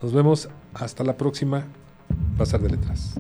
Nos 0.03 0.13
vemos 0.13 0.49
hasta 0.75 1.05
la 1.05 1.17
próxima. 1.17 1.67
Pasar 2.37 2.61
de 2.61 2.71
letras. 2.71 3.15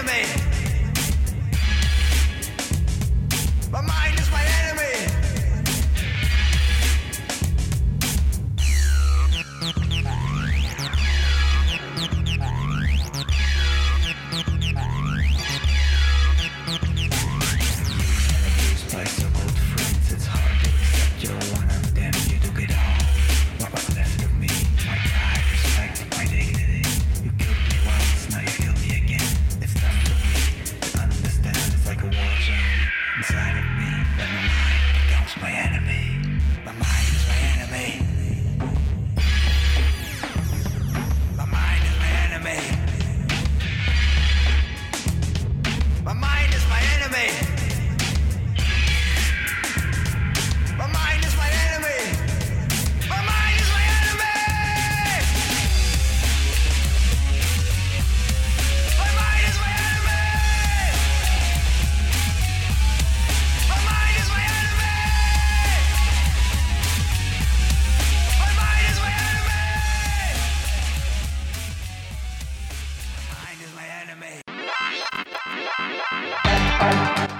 enemy. 0.00 0.59